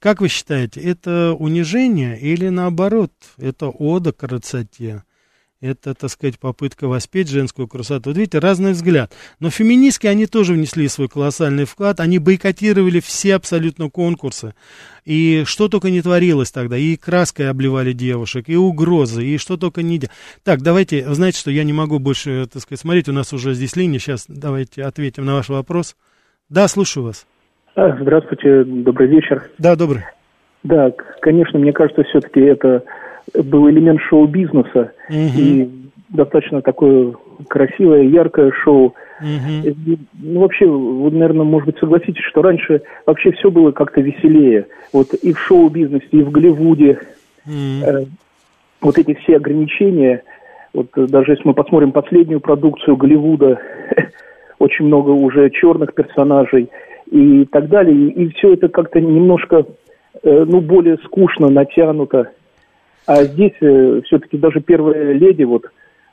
Как 0.00 0.20
вы 0.20 0.28
считаете, 0.28 0.80
это 0.80 1.34
унижение 1.38 2.18
или 2.18 2.48
наоборот, 2.48 3.12
это 3.36 3.68
ода 3.68 4.12
красоте? 4.12 5.04
Это, 5.60 5.92
так 5.92 6.08
сказать, 6.08 6.38
попытка 6.38 6.86
воспеть 6.86 7.28
женскую 7.28 7.66
красоту. 7.66 8.10
Вот 8.10 8.16
видите, 8.16 8.38
разный 8.38 8.72
взгляд. 8.72 9.12
Но 9.40 9.50
феминистки, 9.50 10.06
они 10.06 10.26
тоже 10.26 10.52
внесли 10.52 10.86
свой 10.86 11.08
колоссальный 11.08 11.64
вклад. 11.64 11.98
Они 11.98 12.20
бойкотировали 12.20 13.00
все 13.00 13.34
абсолютно 13.34 13.90
конкурсы. 13.90 14.54
И 15.04 15.42
что 15.46 15.68
только 15.68 15.90
не 15.90 16.00
творилось 16.00 16.52
тогда. 16.52 16.76
И 16.76 16.94
краской 16.94 17.50
обливали 17.50 17.90
девушек, 17.92 18.48
и 18.48 18.56
угрозы, 18.56 19.24
и 19.24 19.36
что 19.36 19.56
только 19.56 19.82
не... 19.82 20.00
Так, 20.44 20.62
давайте, 20.62 21.12
знаете, 21.12 21.40
что 21.40 21.50
я 21.50 21.64
не 21.64 21.72
могу 21.72 21.98
больше, 21.98 22.46
так 22.46 22.62
сказать, 22.62 22.80
смотреть. 22.80 23.08
У 23.08 23.12
нас 23.12 23.32
уже 23.32 23.54
здесь 23.54 23.74
линия. 23.74 23.98
Сейчас 23.98 24.26
давайте 24.28 24.84
ответим 24.84 25.24
на 25.24 25.34
ваш 25.34 25.48
вопрос. 25.48 25.96
Да, 26.48 26.68
слушаю 26.68 27.06
вас. 27.06 27.26
А, 27.74 27.96
здравствуйте, 28.00 28.62
добрый 28.62 29.08
вечер. 29.08 29.50
Да, 29.58 29.74
добрый. 29.74 30.04
Да, 30.62 30.92
конечно, 31.20 31.58
мне 31.58 31.72
кажется, 31.72 32.04
все-таки 32.04 32.40
это 32.40 32.84
был 33.34 33.68
элемент 33.68 34.00
шоу-бизнеса 34.02 34.92
угу. 35.08 35.16
и 35.36 35.68
достаточно 36.08 36.62
такое 36.62 37.14
красивое, 37.48 38.02
яркое 38.02 38.50
шоу. 38.52 38.94
Угу. 39.20 39.98
Ну, 40.22 40.40
вообще, 40.40 40.66
вы, 40.66 41.10
наверное, 41.10 41.44
может 41.44 41.66
быть, 41.66 41.78
согласитесь, 41.78 42.24
что 42.24 42.42
раньше 42.42 42.82
вообще 43.06 43.32
все 43.32 43.50
было 43.50 43.72
как-то 43.72 44.00
веселее. 44.00 44.66
Вот 44.92 45.14
и 45.14 45.32
в 45.32 45.38
шоу-бизнесе, 45.40 46.06
и 46.10 46.22
в 46.22 46.30
Голливуде. 46.30 47.00
Угу. 47.46 47.84
Э, 47.84 48.04
вот 48.80 48.98
эти 48.98 49.14
все 49.14 49.36
ограничения, 49.36 50.22
вот 50.72 50.88
даже 50.94 51.32
если 51.32 51.46
мы 51.46 51.54
посмотрим 51.54 51.92
последнюю 51.92 52.40
продукцию 52.40 52.96
Голливуда, 52.96 53.60
очень 54.58 54.86
много 54.86 55.10
уже 55.10 55.50
черных 55.50 55.94
персонажей 55.94 56.68
и 57.10 57.44
так 57.46 57.68
далее. 57.68 57.94
И, 57.94 58.24
и 58.24 58.28
все 58.30 58.54
это 58.54 58.68
как-то 58.68 59.00
немножко, 59.00 59.64
э, 60.22 60.44
ну, 60.46 60.60
более 60.60 60.98
скучно, 60.98 61.48
натянуто. 61.48 62.30
А 63.08 63.24
здесь 63.24 63.54
э, 63.62 64.02
все-таки 64.04 64.36
даже 64.36 64.60
первая 64.60 65.12
леди, 65.12 65.42
вот, 65.42 65.64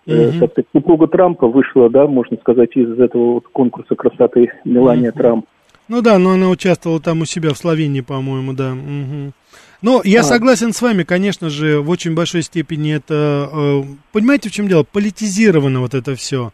э, 0.07 0.31
так 0.39 0.51
сказать, 0.53 0.67
супруга 0.71 1.07
Трампа 1.07 1.45
вышла, 1.45 1.89
да, 1.89 2.07
можно 2.07 2.37
сказать, 2.37 2.69
из 2.77 2.97
этого 2.97 3.33
вот 3.33 3.47
конкурса 3.51 3.95
красоты 3.95 4.53
Мелания 4.63 5.09
угу. 5.09 5.17
Трамп. 5.17 5.45
Ну 5.89 6.01
да, 6.01 6.17
но 6.17 6.31
она 6.31 6.49
участвовала 6.49 7.01
там 7.01 7.19
у 7.19 7.25
себя 7.25 7.49
в 7.49 7.57
Словении, 7.57 7.99
по-моему, 7.99 8.53
да. 8.53 8.71
Угу. 8.71 9.33
Но 9.85 10.01
я 10.03 10.21
а. 10.21 10.23
согласен 10.23 10.73
с 10.73 10.81
вами, 10.81 11.03
конечно 11.03 11.51
же, 11.51 11.79
в 11.79 11.91
очень 11.91 12.15
большой 12.15 12.41
степени 12.41 12.95
это, 12.95 13.47
э, 13.53 13.83
понимаете, 14.11 14.49
в 14.49 14.51
чем 14.51 14.67
дело, 14.67 14.81
политизировано 14.81 15.79
вот 15.79 15.93
это 15.93 16.15
все. 16.15 16.51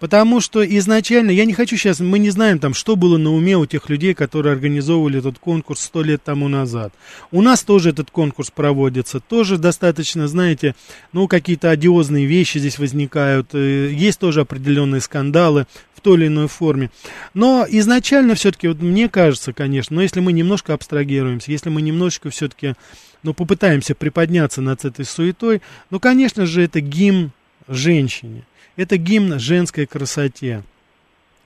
Потому 0.00 0.42
что 0.42 0.62
изначально, 0.62 1.30
я 1.30 1.46
не 1.46 1.54
хочу 1.54 1.78
сейчас, 1.78 2.00
мы 2.00 2.18
не 2.18 2.28
знаем 2.28 2.58
там, 2.58 2.74
что 2.74 2.94
было 2.96 3.16
на 3.16 3.32
уме 3.32 3.56
у 3.56 3.64
тех 3.64 3.88
людей, 3.88 4.12
которые 4.12 4.52
организовывали 4.52 5.20
этот 5.20 5.38
конкурс 5.38 5.80
сто 5.80 6.02
лет 6.02 6.22
тому 6.24 6.48
назад. 6.48 6.92
У 7.30 7.40
нас 7.40 7.62
тоже 7.62 7.88
этот 7.88 8.10
конкурс 8.10 8.50
проводится, 8.50 9.18
тоже 9.18 9.56
достаточно, 9.56 10.28
знаете, 10.28 10.74
ну, 11.14 11.26
какие-то 11.26 11.70
одиозные 11.70 12.26
вещи 12.26 12.58
здесь 12.58 12.78
возникают, 12.78 13.54
э, 13.54 13.92
есть 13.94 14.18
тоже 14.18 14.42
определенные 14.42 15.00
скандалы 15.00 15.64
в 15.94 16.02
той 16.02 16.18
или 16.18 16.26
иной 16.26 16.48
форме. 16.48 16.90
Но 17.32 17.66
изначально 17.66 18.34
все-таки, 18.34 18.68
вот 18.68 18.82
мне 18.82 19.08
кажется, 19.08 19.54
конечно, 19.54 19.96
но 19.96 20.02
если 20.02 20.20
мы 20.20 20.34
немножко 20.34 20.74
абстрагируемся, 20.74 21.50
если 21.50 21.70
мы 21.70 21.80
немножечко 21.80 22.28
все-таки, 22.28 22.73
ну, 23.22 23.34
попытаемся 23.34 23.94
приподняться 23.94 24.60
над 24.60 24.84
этой 24.84 25.04
суетой, 25.04 25.62
ну, 25.90 26.00
конечно 26.00 26.46
же, 26.46 26.62
это 26.62 26.80
гимн 26.80 27.32
женщине, 27.68 28.44
это 28.76 28.96
гимн 28.96 29.38
женской 29.38 29.86
красоте. 29.86 30.62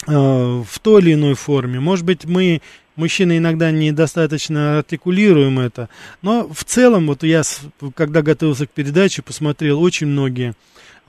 Э, 0.06 0.62
в 0.64 0.78
той 0.80 1.02
или 1.02 1.14
иной 1.14 1.34
форме. 1.34 1.80
Может 1.80 2.04
быть, 2.04 2.24
мы, 2.24 2.62
мужчины, 2.94 3.38
иногда 3.38 3.70
недостаточно 3.70 4.78
артикулируем 4.78 5.58
это, 5.58 5.88
но 6.22 6.48
в 6.48 6.64
целом, 6.64 7.08
вот 7.08 7.24
я, 7.24 7.42
когда 7.94 8.22
готовился 8.22 8.66
к 8.66 8.70
передаче, 8.70 9.22
посмотрел 9.22 9.82
очень 9.82 10.06
многие 10.06 10.54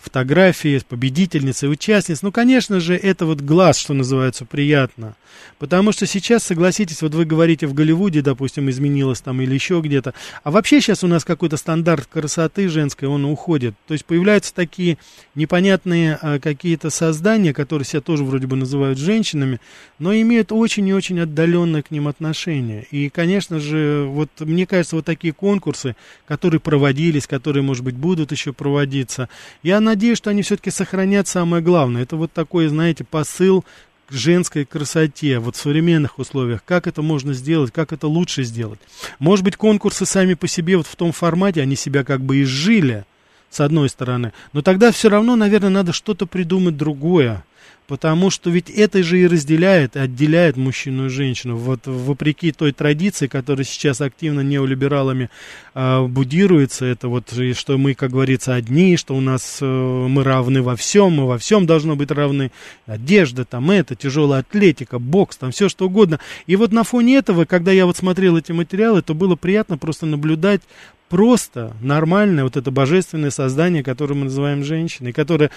фотографии 0.02 0.82
победительницы 0.88 1.66
и 1.66 1.70
участниц. 1.70 2.22
Ну, 2.22 2.32
конечно 2.32 2.80
же, 2.80 2.96
это 2.96 3.26
вот 3.26 3.42
глаз, 3.42 3.78
что 3.78 3.94
называется, 3.94 4.46
приятно. 4.46 5.16
Потому 5.58 5.92
что 5.92 6.06
сейчас, 6.06 6.44
согласитесь, 6.44 7.02
вот 7.02 7.14
вы 7.14 7.26
говорите, 7.26 7.68
в 7.68 7.74
Голливуде, 7.74 8.22
допустим, 8.22 8.70
изменилось 8.70 9.22
там 9.22 9.42
или 9.42 9.54
еще 9.54 9.82
где-то. 9.82 10.14
А 10.44 10.52
вообще 10.52 10.82
сейчас 10.82 11.04
у 11.04 11.08
нас 11.08 11.26
какой-то 11.26 11.58
стандарт 11.58 12.08
красоты 12.12 12.70
женской, 12.70 13.08
он 13.08 13.26
уходит. 13.26 13.76
То 13.88 13.94
есть 13.94 14.06
появляются 14.06 14.54
такие 14.54 14.98
непонятные 15.36 16.18
а, 16.22 16.40
какие-то 16.40 16.90
создания, 16.90 17.54
которые 17.54 17.86
себя 17.86 18.02
тоже 18.02 18.24
вроде 18.24 18.48
бы 18.48 18.56
называют 18.56 18.98
женщинами, 18.98 19.60
но 20.00 20.14
имеют 20.14 20.52
очень 20.52 20.88
и 20.88 20.94
очень 20.94 21.20
отдаленное 21.20 21.82
к 21.82 21.92
ним 21.92 22.08
отношение. 22.08 22.86
И, 22.92 23.10
конечно 23.10 23.60
же, 23.60 24.06
вот 24.08 24.30
мне 24.40 24.66
кажется, 24.66 24.96
вот 24.96 25.06
такие 25.06 25.34
конкурсы, 25.34 25.96
которые 26.28 26.60
проводились, 26.60 27.28
которые, 27.28 27.64
может 27.64 27.84
быть, 27.84 27.96
будут 27.96 28.32
еще 28.32 28.54
проводиться, 28.54 29.30
я 29.64 29.80
надеюсь, 29.90 30.18
что 30.18 30.30
они 30.30 30.42
все-таки 30.42 30.72
сохранят 30.72 31.28
самое 31.28 31.64
главное. 31.64 32.04
Это 32.04 32.16
вот 32.16 32.32
такой, 32.32 32.68
знаете, 32.68 33.04
посыл 33.04 33.66
к 34.08 34.14
женской 34.14 34.66
красоте 34.66 35.40
вот 35.40 35.56
в 35.56 35.60
современных 35.60 36.20
условиях. 36.20 36.64
Как 36.66 36.88
это 36.88 37.02
можно 37.02 37.34
сделать, 37.34 37.72
как 37.72 37.94
это 37.94 38.08
лучше 38.08 38.44
сделать. 38.44 38.80
Может 39.20 39.46
быть, 39.46 39.56
конкурсы 39.56 40.06
сами 40.06 40.34
по 40.34 40.48
себе 40.48 40.78
вот 40.78 40.88
в 40.88 40.96
том 40.96 41.12
формате, 41.12 41.62
они 41.62 41.76
себя 41.76 42.04
как 42.04 42.22
бы 42.22 42.42
изжили, 42.42 43.06
с 43.50 43.60
одной 43.60 43.90
стороны. 43.90 44.32
Но 44.54 44.62
тогда 44.62 44.92
все 44.92 45.10
равно, 45.10 45.36
наверное, 45.36 45.70
надо 45.70 45.92
что-то 45.92 46.26
придумать 46.26 46.78
другое. 46.78 47.44
Потому 47.90 48.30
что 48.30 48.52
ведь 48.52 48.70
это 48.70 49.02
же 49.02 49.20
и 49.20 49.26
разделяет, 49.26 49.98
отделяет 49.98 50.58
мужчину 50.58 51.08
и 51.08 51.10
женщину. 51.10 51.58
Вот 51.58 51.88
вопреки 51.88 52.52
той 52.52 52.72
традиции, 52.72 53.26
которая 53.26 53.66
сейчас 53.66 54.00
активно 54.00 54.42
неолибералами 54.42 55.32
э, 55.74 56.06
будируется, 56.06 56.86
это 56.86 57.08
вот, 57.08 57.34
что 57.56 57.80
мы, 57.80 57.96
как 57.96 58.12
говорится, 58.12 58.54
одни, 58.54 58.96
что 58.96 59.16
у 59.16 59.22
нас 59.22 59.58
э, 59.60 59.66
мы 59.66 60.24
равны 60.24 60.62
во 60.62 60.76
всем, 60.76 61.14
мы 61.14 61.26
во 61.26 61.40
всем 61.40 61.66
должны 61.66 61.96
быть 61.96 62.12
равны. 62.12 62.52
Одежда, 62.86 63.44
там 63.44 63.72
это, 63.72 63.96
тяжелая 63.96 64.42
атлетика, 64.42 65.00
бокс, 65.00 65.38
там 65.38 65.50
все 65.50 65.68
что 65.68 65.88
угодно. 65.88 66.20
И 66.46 66.56
вот 66.58 66.72
на 66.72 66.84
фоне 66.84 67.16
этого, 67.16 67.46
когда 67.46 67.72
я 67.72 67.88
вот 67.88 67.98
смотрел 67.98 68.38
эти 68.38 68.52
материалы, 68.52 69.02
то 69.02 69.16
было 69.16 69.36
приятно 69.36 69.80
просто 69.80 70.06
наблюдать 70.06 70.62
просто 71.10 71.76
нормальное 71.82 72.44
вот 72.44 72.56
это 72.56 72.72
божественное 72.72 73.32
создание, 73.32 73.84
которое 73.84 74.16
мы 74.16 74.26
называем 74.26 74.64
женщиной, 74.64 75.12
которое 75.12 75.50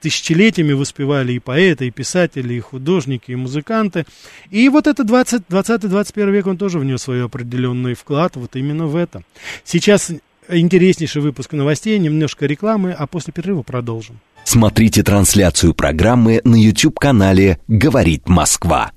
тысячелетиями 0.00 0.72
воспевали 0.72 1.32
и 1.32 1.38
поэты, 1.38 1.88
и 1.88 1.90
писатели, 1.90 2.54
и 2.54 2.60
художники, 2.60 3.32
и 3.32 3.36
музыканты. 3.36 4.06
И 4.50 4.68
вот 4.68 4.86
это 4.86 5.02
20-21 5.02 6.30
век, 6.30 6.46
он 6.46 6.56
тоже 6.56 6.78
внес 6.78 7.02
свой 7.02 7.24
определенный 7.24 7.94
вклад 7.94 8.36
вот 8.36 8.54
именно 8.54 8.86
в 8.86 8.94
это. 8.94 9.22
Сейчас 9.64 10.12
интереснейший 10.48 11.20
выпуск 11.20 11.52
новостей, 11.52 11.98
немножко 11.98 12.46
рекламы, 12.46 12.92
а 12.92 13.06
после 13.06 13.32
перерыва 13.32 13.62
продолжим. 13.62 14.20
Смотрите 14.44 15.02
трансляцию 15.02 15.74
программы 15.74 16.40
на 16.44 16.54
YouTube-канале 16.54 17.58
«Говорит 17.66 18.28
Москва». 18.28 18.92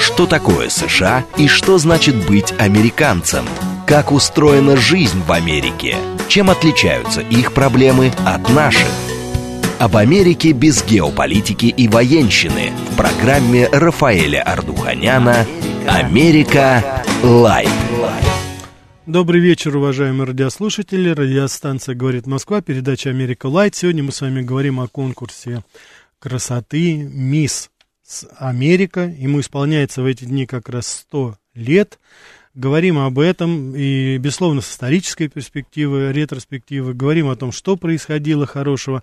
Что 0.00 0.26
такое 0.26 0.68
США 0.68 1.24
и 1.36 1.48
что 1.48 1.78
значит 1.78 2.14
быть 2.26 2.52
американцем? 2.58 3.44
Как 3.86 4.10
устроена 4.10 4.76
жизнь 4.76 5.22
в 5.22 5.30
Америке? 5.30 5.96
Чем 6.28 6.50
отличаются 6.50 7.20
их 7.20 7.54
проблемы 7.54 8.12
от 8.26 8.48
наших? 8.48 8.88
Об 9.78 9.96
Америке 9.96 10.50
без 10.50 10.84
геополитики 10.84 11.66
и 11.66 11.86
военщины 11.86 12.72
в 12.90 12.96
программе 12.96 13.68
Рафаэля 13.68 14.42
Ардуханяна 14.42 15.46
«Америка. 15.86 17.04
Light». 17.22 17.68
Добрый 19.06 19.40
вечер, 19.40 19.76
уважаемые 19.76 20.26
радиослушатели. 20.26 21.10
Радиостанция 21.10 21.94
«Говорит 21.94 22.26
Москва», 22.26 22.62
передача 22.62 23.10
«Америка 23.10 23.46
Light». 23.46 23.76
Сегодня 23.76 24.02
мы 24.02 24.10
с 24.10 24.20
вами 24.20 24.42
говорим 24.42 24.80
о 24.80 24.88
конкурсе 24.88 25.62
красоты 26.18 26.96
«Мисс 26.96 27.70
Америка». 28.36 29.02
Ему 29.02 29.38
исполняется 29.38 30.02
в 30.02 30.06
эти 30.06 30.24
дни 30.24 30.44
как 30.44 30.68
раз 30.70 30.88
100 30.88 31.36
лет. 31.54 32.00
Говорим 32.56 32.98
об 32.98 33.18
этом 33.18 33.74
и, 33.76 34.16
безусловно, 34.16 34.62
с 34.62 34.70
исторической 34.70 35.28
перспективы, 35.28 36.10
ретроспективы. 36.10 36.94
Говорим 36.94 37.28
о 37.28 37.36
том, 37.36 37.52
что 37.52 37.76
происходило 37.76 38.46
хорошего. 38.46 39.02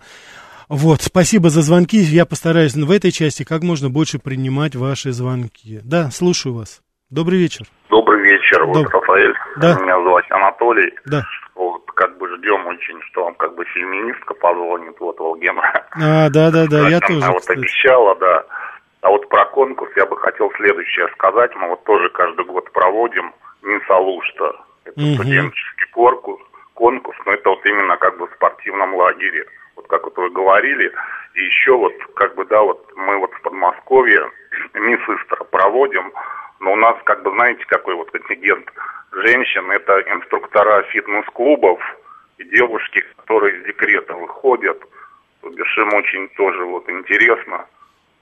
Вот, 0.70 1.04
спасибо 1.04 1.52
за 1.52 1.62
звонки. 1.62 1.98
Я 1.98 2.26
постараюсь 2.26 2.74
в 2.74 2.90
этой 2.90 3.12
части 3.12 3.44
как 3.44 3.62
можно 3.62 3.92
больше 3.92 4.18
принимать 4.18 4.76
ваши 4.76 5.12
звонки. 5.12 5.82
Да, 5.84 6.10
слушаю 6.10 6.56
вас. 6.56 6.82
Добрый 7.12 7.38
вечер. 7.38 7.68
Добрый 7.92 8.24
вечер, 8.24 8.66
вот 8.66 8.74
Доб... 8.74 8.88
Рафаэль. 8.88 9.36
Да. 9.58 9.78
Меня 9.80 10.02
зовут 10.02 10.24
Анатолий. 10.32 10.92
Да. 11.06 11.22
Вот, 11.54 11.84
как 11.94 12.18
бы 12.18 12.28
ждем 12.30 12.66
очень, 12.66 13.00
что 13.12 13.26
вам 13.26 13.36
как 13.36 13.54
бы 13.56 13.64
феминистка 13.66 14.34
позвонит, 14.34 14.96
вот 15.00 15.20
Волгена. 15.20 15.62
А, 15.92 16.28
да, 16.32 16.50
да, 16.50 16.66
да, 16.66 16.90
я 16.90 17.00
тоже. 17.00 17.22
Она 17.22 17.34
вот 17.34 17.48
обещала, 17.48 18.18
да. 18.20 18.44
А 19.04 19.10
вот 19.10 19.28
про 19.28 19.46
конкурс 19.48 19.92
я 19.98 20.06
бы 20.06 20.18
хотел 20.18 20.50
следующее 20.54 21.10
сказать. 21.10 21.54
Мы 21.58 21.68
вот 21.68 21.84
тоже 21.84 22.10
каждый 22.10 22.46
год 22.46 22.72
проводим 22.72 23.34
Мисс 23.62 23.84
Алушта. 23.90 24.56
Это 24.86 25.00
угу. 25.00 25.16
студенческий 25.16 25.88
конкурс, 25.92 26.42
конкурс, 26.74 27.18
но 27.26 27.34
это 27.34 27.50
вот 27.50 27.66
именно 27.66 27.98
как 27.98 28.18
бы 28.18 28.28
в 28.28 28.34
спортивном 28.36 28.96
лагере 28.96 29.46
вот 29.76 29.88
как 29.88 30.06
вот 30.06 30.16
вы 30.16 30.30
говорили. 30.30 30.90
И 31.36 31.44
еще 31.44 31.76
вот, 31.76 31.94
как 32.16 32.36
бы, 32.36 32.46
да, 32.46 32.62
вот 32.62 32.90
мы 32.96 33.18
вот 33.18 33.34
в 33.34 33.42
Подмосковье 33.42 34.32
мисс 34.74 35.02
Истра 35.02 35.44
проводим, 35.52 36.14
но 36.62 36.72
у 36.72 36.78
нас, 36.78 36.96
как 37.04 37.24
бы, 37.24 37.32
знаете, 37.32 37.66
какой 37.66 37.96
вот 37.96 38.10
контингент 38.12 38.72
женщин, 39.12 39.70
это 39.70 40.00
инструктора 40.14 40.82
фитнес-клубов 40.84 41.82
и 42.38 42.46
девушки, 42.46 43.04
которые 43.18 43.58
из 43.58 43.66
декрета 43.66 44.14
выходят. 44.14 44.80
То 45.42 45.50
бишь 45.50 45.78
им 45.78 45.94
очень 45.94 46.30
тоже 46.38 46.64
вот 46.64 46.90
интересно. 46.90 47.66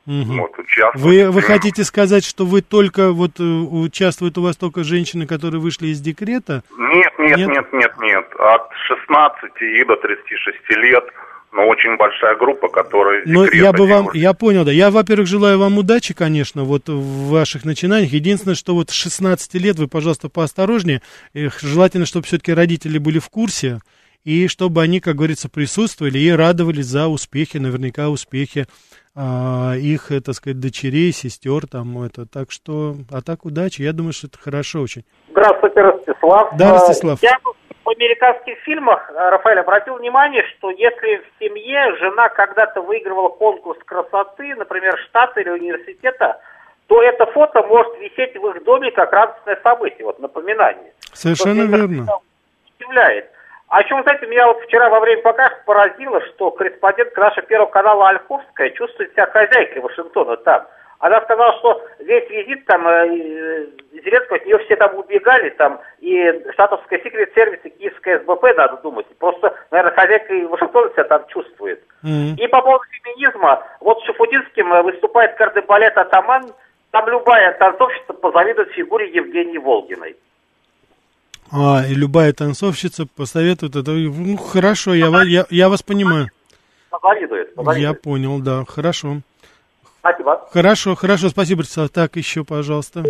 Угу. 0.07 0.33
Вот, 0.33 0.51
вы, 0.95 1.29
вы 1.29 1.41
хотите 1.41 1.83
сказать, 1.83 2.25
что 2.25 2.45
вы 2.45 2.61
только 2.61 3.11
вот 3.11 3.39
э, 3.39 3.43
участвуют 3.43 4.37
у 4.37 4.41
вас 4.41 4.57
только 4.57 4.83
женщины, 4.83 5.27
которые 5.27 5.61
вышли 5.61 5.87
из 5.87 6.01
декрета? 6.01 6.63
Нет, 6.75 7.13
нет, 7.19 7.37
нет, 7.37 7.49
нет, 7.49 7.73
нет, 7.73 7.93
нет. 7.99 8.25
От 8.39 8.69
16 8.87 9.51
и 9.61 9.83
до 9.85 9.95
36 9.97 10.69
лет 10.81 11.03
но 11.53 11.67
очень 11.67 11.97
большая 11.97 12.35
группа, 12.37 12.69
которая... 12.69 13.23
Ну, 13.25 13.45
я 13.51 13.73
бы 13.73 13.85
вам, 13.85 14.09
я 14.13 14.33
понял, 14.33 14.63
да. 14.63 14.71
Я, 14.71 14.89
во-первых, 14.89 15.27
желаю 15.27 15.59
вам 15.59 15.77
удачи, 15.77 16.13
конечно, 16.13 16.63
вот 16.63 16.87
в 16.87 17.29
ваших 17.29 17.65
начинаниях. 17.65 18.11
Единственное, 18.11 18.55
что 18.55 18.73
вот 18.73 18.89
с 18.89 18.93
16 18.93 19.53
лет 19.55 19.77
вы, 19.77 19.87
пожалуйста, 19.87 20.29
поосторожнее. 20.29 21.01
Желательно, 21.33 22.05
чтобы 22.05 22.25
все-таки 22.25 22.53
родители 22.53 22.97
были 22.97 23.19
в 23.19 23.29
курсе, 23.29 23.79
и 24.23 24.47
чтобы 24.47 24.81
они, 24.81 24.99
как 24.99 25.15
говорится, 25.15 25.49
присутствовали 25.49 26.17
и 26.17 26.31
радовались 26.31 26.85
за 26.85 27.07
успехи, 27.07 27.57
наверняка 27.57 28.09
успехи 28.09 28.65
а, 29.15 29.73
их, 29.75 30.09
так 30.23 30.35
сказать, 30.35 30.59
дочерей, 30.59 31.11
сестер, 31.11 31.67
там, 31.67 32.01
это, 32.01 32.25
так 32.25 32.51
что, 32.51 32.95
а 33.11 33.21
так 33.21 33.45
удачи, 33.45 33.81
я 33.81 33.93
думаю, 33.93 34.13
что 34.13 34.27
это 34.27 34.37
хорошо 34.37 34.81
очень. 34.81 35.03
Здравствуйте, 35.31 35.81
Ростислав. 35.81 36.57
Да, 36.57 36.73
Ростислав. 36.73 37.19
Я 37.21 37.37
в 37.83 37.89
американских 37.89 38.57
фильмах, 38.59 39.09
э, 39.09 39.29
Рафаэль, 39.29 39.59
обратил 39.59 39.95
внимание, 39.95 40.43
что 40.57 40.69
если 40.69 41.17
в 41.17 41.39
семье 41.39 41.95
жена 41.99 42.29
когда-то 42.29 42.81
выигрывала 42.81 43.29
конкурс 43.29 43.79
красоты, 43.85 44.55
например, 44.55 44.97
штата 45.09 45.41
или 45.41 45.49
университета, 45.49 46.39
то 46.87 47.01
это 47.01 47.25
фото 47.27 47.63
может 47.63 47.97
висеть 47.99 48.35
в 48.35 48.47
их 48.49 48.63
доме 48.63 48.91
как 48.91 49.11
радостное 49.11 49.59
событие, 49.63 50.05
вот 50.05 50.19
напоминание. 50.19 50.93
Совершенно 51.13 51.63
верно. 51.63 52.07
Удивляет. 52.79 53.29
А 53.71 53.85
чем, 53.85 54.03
знаете, 54.03 54.27
меня 54.27 54.47
вот 54.47 54.61
вчера 54.63 54.89
во 54.89 54.99
время 54.99 55.21
показа 55.21 55.55
поразило, 55.65 56.19
что 56.27 56.51
корреспондентка 56.51 57.21
нашего 57.21 57.47
первого 57.47 57.69
канала 57.69 58.09
Ольховская 58.09 58.69
чувствует 58.71 59.13
себя 59.13 59.27
хозяйкой 59.27 59.81
Вашингтона 59.81 60.35
там. 60.35 60.67
Она 60.99 61.21
сказала, 61.21 61.57
что 61.59 61.81
весь 61.99 62.29
визит 62.29 62.65
там 62.65 62.85
э, 62.85 63.67
Зеленского, 63.93 64.35
от 64.35 64.45
нее 64.45 64.57
все 64.59 64.75
там 64.75 64.93
убегали, 64.95 65.51
там 65.51 65.79
и 65.99 66.43
штатовская 66.51 66.99
секрет 66.99 67.31
сервис 67.33 67.61
и 67.63 67.69
киевская 67.69 68.19
СБП, 68.19 68.43
надо 68.57 68.75
думать. 68.83 69.05
Просто, 69.17 69.55
наверное, 69.71 69.95
хозяйка 69.95 70.33
и 70.33 70.45
Вашингтон 70.47 70.91
себя 70.91 71.05
там 71.05 71.25
чувствует. 71.27 71.81
Mm-hmm. 72.03 72.35
И 72.39 72.47
по 72.47 72.61
поводу 72.61 72.83
феминизма, 72.91 73.63
вот 73.79 74.03
Шафудинским 74.03 74.73
э, 74.73 74.81
выступает 74.81 75.35
кардебалет 75.35 75.97
«Атаман», 75.97 76.43
там 76.91 77.07
любая 77.07 77.53
танцовщица 77.53 78.11
позавидует 78.11 78.73
фигуре 78.73 79.09
Евгении 79.11 79.57
Волгиной. 79.57 80.17
А, 81.51 81.85
и 81.85 81.93
любая 81.93 82.31
танцовщица 82.31 83.05
посоветует 83.05 83.75
это. 83.75 83.91
Ну, 83.91 84.37
хорошо, 84.37 84.93
я, 84.93 85.07
я, 85.23 85.45
я 85.49 85.69
вас 85.69 85.83
понимаю. 85.83 86.29
Позавидует, 86.89 87.53
позавидует. 87.55 87.87
Я 87.87 87.93
понял, 87.93 88.39
да, 88.39 88.63
хорошо. 88.65 89.21
Спасибо. 89.99 90.47
Хорошо, 90.51 90.95
хорошо, 90.95 91.29
спасибо, 91.29 91.61
Ростислав. 91.61 91.89
Так, 91.89 92.15
еще, 92.15 92.45
пожалуйста. 92.45 93.03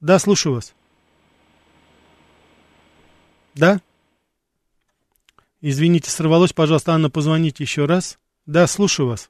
Да, 0.00 0.18
слушаю 0.18 0.54
вас. 0.54 0.74
Да? 3.54 3.80
Извините, 5.60 6.10
сорвалось, 6.10 6.52
пожалуйста, 6.52 6.92
Анна, 6.92 7.10
позвоните 7.10 7.64
еще 7.64 7.84
раз. 7.84 8.18
Да, 8.46 8.66
слушаю 8.66 9.08
вас. 9.08 9.28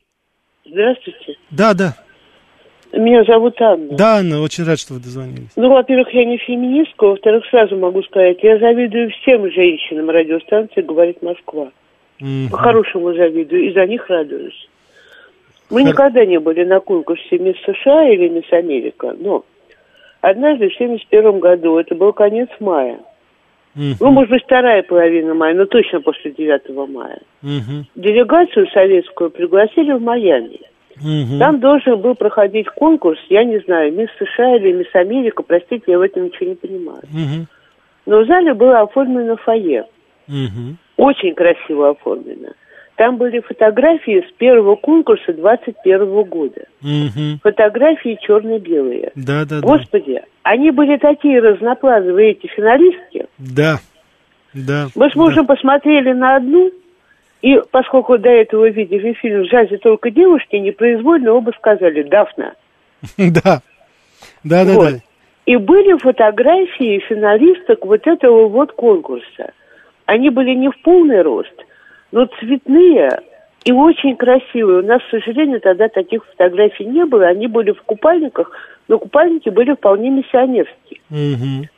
Здравствуйте. 0.64 1.38
Да, 1.50 1.74
да. 1.74 1.96
Меня 2.92 3.22
зовут 3.24 3.60
Анна. 3.60 3.96
Да, 3.96 4.16
Анна, 4.18 4.40
очень 4.40 4.64
рад, 4.64 4.78
что 4.78 4.94
вы 4.94 5.00
дозвонились. 5.00 5.50
Ну, 5.56 5.70
во-первых, 5.70 6.12
я 6.14 6.24
не 6.24 6.38
феминистка, 6.38 7.06
во-вторых, 7.06 7.44
сразу 7.50 7.76
могу 7.76 8.02
сказать, 8.02 8.38
я 8.42 8.58
завидую 8.58 9.10
всем 9.10 9.50
женщинам 9.50 10.10
радиостанции 10.10 10.80
«Говорит 10.80 11.22
Москва». 11.22 11.70
Угу. 12.20 12.50
По-хорошему 12.50 13.12
завидую 13.12 13.70
и 13.70 13.74
за 13.74 13.86
них 13.86 14.08
радуюсь. 14.08 14.68
Мы 15.70 15.82
Хор... 15.82 15.90
никогда 15.90 16.24
не 16.24 16.38
были 16.40 16.64
на 16.64 16.80
конкурсе 16.80 17.38
«Мисс 17.38 17.56
США» 17.64 18.08
или 18.08 18.28
«Мисс 18.28 18.50
Америка», 18.52 19.14
но 19.18 19.44
однажды 20.22 20.70
в 20.70 20.74
1971 20.74 21.40
году, 21.40 21.78
это 21.78 21.94
был 21.94 22.12
конец 22.12 22.48
мая, 22.58 22.98
ну, 23.74 24.10
может 24.10 24.30
быть, 24.30 24.42
вторая 24.42 24.82
половина 24.82 25.34
мая, 25.34 25.54
но 25.54 25.66
точно 25.66 26.00
после 26.00 26.32
9 26.32 26.88
мая, 26.88 27.20
uh 27.44 27.84
делегацию 27.94 28.66
советскую 28.72 29.30
пригласили 29.30 29.92
в 29.92 30.02
Майами. 30.02 30.60
Uh 31.04 31.38
Там 31.38 31.60
должен 31.60 32.00
был 32.00 32.14
проходить 32.14 32.68
конкурс, 32.68 33.18
я 33.28 33.44
не 33.44 33.58
знаю, 33.60 33.92
«Мисс 33.92 34.10
США» 34.18 34.56
или 34.56 34.72
«Мисс 34.72 34.94
Америка», 34.94 35.42
простите, 35.42 35.84
я 35.86 35.98
в 35.98 36.02
этом 36.02 36.24
ничего 36.24 36.50
не 36.50 36.56
понимаю. 36.56 37.02
uh 37.02 37.46
Но 38.06 38.22
в 38.22 38.26
зале 38.26 38.54
было 38.54 38.80
оформлено 38.80 39.36
фойе. 39.36 39.84
uh 40.28 40.74
Очень 40.96 41.34
красиво 41.34 41.90
оформлено. 41.90 42.50
Там 42.98 43.16
были 43.16 43.38
фотографии 43.38 44.26
с 44.28 44.32
первого 44.38 44.74
конкурса 44.74 45.32
21 45.32 46.24
года. 46.24 46.62
Угу. 46.82 47.38
Фотографии 47.44 48.18
черно-белые. 48.20 49.12
Да, 49.14 49.44
да, 49.44 49.60
Господи, 49.60 50.14
да. 50.14 50.22
они 50.42 50.72
были 50.72 50.96
такие 50.96 51.38
разноплановые, 51.38 52.32
эти 52.32 52.48
финалистки. 52.48 53.26
Да, 53.38 53.78
да. 54.52 54.88
Мы 54.96 55.10
с 55.10 55.14
мужем 55.14 55.46
да. 55.46 55.54
посмотрели 55.54 56.12
на 56.12 56.36
одну, 56.36 56.72
И 57.42 57.56
поскольку 57.70 58.18
до 58.18 58.28
этого 58.28 58.68
видели 58.68 59.12
фильм 59.14 59.42
«В 59.42 59.46
джазе 59.46 59.78
только 59.78 60.10
девушки», 60.10 60.56
непроизвольно 60.56 61.34
оба 61.34 61.52
сказали 61.56 62.02
«Дафна». 62.02 62.54
Да, 63.16 63.60
да, 64.42 64.64
да, 64.64 64.74
да. 64.74 64.98
И 65.46 65.56
были 65.56 65.96
фотографии 65.98 66.98
финалисток 67.08 67.86
вот 67.86 68.06
этого 68.06 68.48
вот 68.48 68.72
конкурса. 68.72 69.52
Они 70.04 70.30
были 70.30 70.54
не 70.54 70.68
в 70.68 70.82
полный 70.82 71.22
рост, 71.22 71.54
но 72.12 72.26
цветные 72.38 73.20
и 73.64 73.72
очень 73.72 74.16
красивые. 74.16 74.80
У 74.80 74.86
нас, 74.86 75.00
к 75.02 75.10
сожалению, 75.10 75.60
тогда 75.60 75.88
таких 75.88 76.24
фотографий 76.26 76.84
не 76.84 77.04
было. 77.04 77.26
Они 77.26 77.46
были 77.46 77.72
в 77.72 77.82
купальниках, 77.82 78.50
но 78.88 78.98
купальники 78.98 79.48
были 79.48 79.74
вполне 79.74 80.10
миссионерские. 80.10 81.00
Угу. 81.10 81.68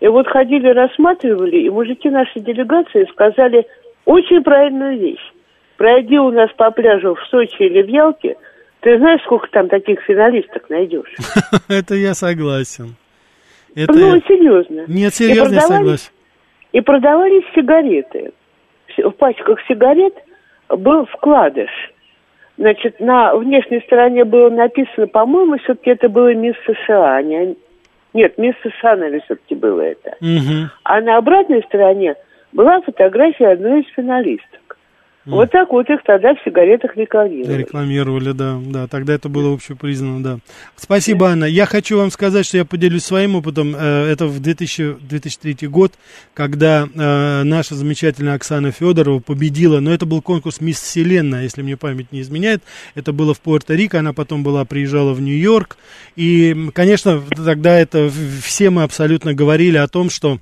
И 0.00 0.08
вот 0.08 0.26
ходили, 0.28 0.68
рассматривали, 0.68 1.56
и 1.56 1.70
мужики 1.70 2.10
нашей 2.10 2.42
делегации 2.42 3.06
сказали 3.10 3.66
очень 4.04 4.42
правильную 4.42 4.98
вещь. 4.98 5.32
Пройди 5.76 6.18
у 6.18 6.30
нас 6.30 6.50
по 6.56 6.70
пляжу 6.70 7.14
в 7.14 7.20
Сочи 7.28 7.62
или 7.62 7.82
в 7.82 7.88
Ялте, 7.88 8.36
ты 8.80 8.98
знаешь, 8.98 9.22
сколько 9.22 9.48
там 9.50 9.68
таких 9.68 10.00
финалисток 10.02 10.68
найдешь? 10.68 11.14
Это 11.68 11.94
я 11.94 12.14
согласен. 12.14 12.96
Это 13.74 13.92
ну, 13.92 14.20
серьезно. 14.28 14.84
Нет, 14.86 15.14
серьезно, 15.14 15.54
я 15.54 15.60
согласен. 15.62 16.10
И 16.72 16.80
продавались 16.80 17.44
сигареты. 17.54 18.32
В 18.98 19.10
пачках 19.12 19.58
сигарет 19.66 20.14
был 20.68 21.06
вкладыш. 21.06 21.70
Значит, 22.56 23.00
на 23.00 23.34
внешней 23.34 23.80
стороне 23.80 24.24
было 24.24 24.48
написано, 24.48 25.08
по-моему, 25.08 25.58
все-таки 25.58 25.90
это 25.90 26.08
было 26.08 26.34
мисс 26.34 26.54
США, 26.66 27.16
а 27.16 27.22
не, 27.22 27.56
нет, 28.12 28.38
мисс 28.38 28.54
США, 28.62 28.96
наверное, 28.96 29.22
все-таки 29.24 29.54
было 29.56 29.80
это. 29.80 30.16
Угу. 30.20 30.70
А 30.84 31.00
на 31.00 31.16
обратной 31.16 31.62
стороне 31.64 32.14
была 32.54 32.80
фотография 32.80 33.48
одной 33.48 33.82
из 33.82 33.94
финалистов. 33.94 34.60
Вот 35.26 35.50
так 35.50 35.70
вот 35.70 35.88
их 35.88 36.00
тогда 36.04 36.34
в 36.34 36.44
сигаретах 36.44 36.96
рекламировали. 36.96 37.56
Рекламировали, 37.56 38.32
да, 38.32 38.60
да, 38.62 38.86
тогда 38.86 39.14
это 39.14 39.30
было 39.30 39.54
общепризнано, 39.54 40.22
да. 40.22 40.38
Спасибо, 40.76 41.28
Анна. 41.28 41.46
Я 41.46 41.64
хочу 41.64 41.96
вам 41.96 42.10
сказать, 42.10 42.44
что 42.44 42.58
я 42.58 42.66
поделюсь 42.66 43.04
своим 43.04 43.34
опытом. 43.34 43.74
Э, 43.74 44.04
это 44.04 44.26
в 44.26 44.40
2000, 44.40 44.96
2003 45.00 45.66
год, 45.68 45.92
когда 46.34 46.86
э, 46.94 47.42
наша 47.42 47.74
замечательная 47.74 48.34
Оксана 48.34 48.70
Федорова 48.70 49.20
победила, 49.20 49.80
но 49.80 49.94
это 49.94 50.04
был 50.04 50.20
конкурс 50.20 50.60
«Мисс 50.60 50.78
Вселенная», 50.78 51.44
если 51.44 51.62
мне 51.62 51.78
память 51.78 52.12
не 52.12 52.20
изменяет. 52.20 52.62
Это 52.94 53.14
было 53.14 53.32
в 53.32 53.40
Пуэрто-Рико, 53.42 53.96
она 53.96 54.12
потом 54.12 54.42
была, 54.42 54.66
приезжала 54.66 55.14
в 55.14 55.22
Нью-Йорк. 55.22 55.78
И, 56.16 56.68
конечно, 56.74 57.22
тогда 57.34 57.78
это 57.78 58.10
все 58.42 58.68
мы 58.68 58.82
абсолютно 58.82 59.32
говорили 59.32 59.78
о 59.78 59.88
том, 59.88 60.10
что 60.10 60.38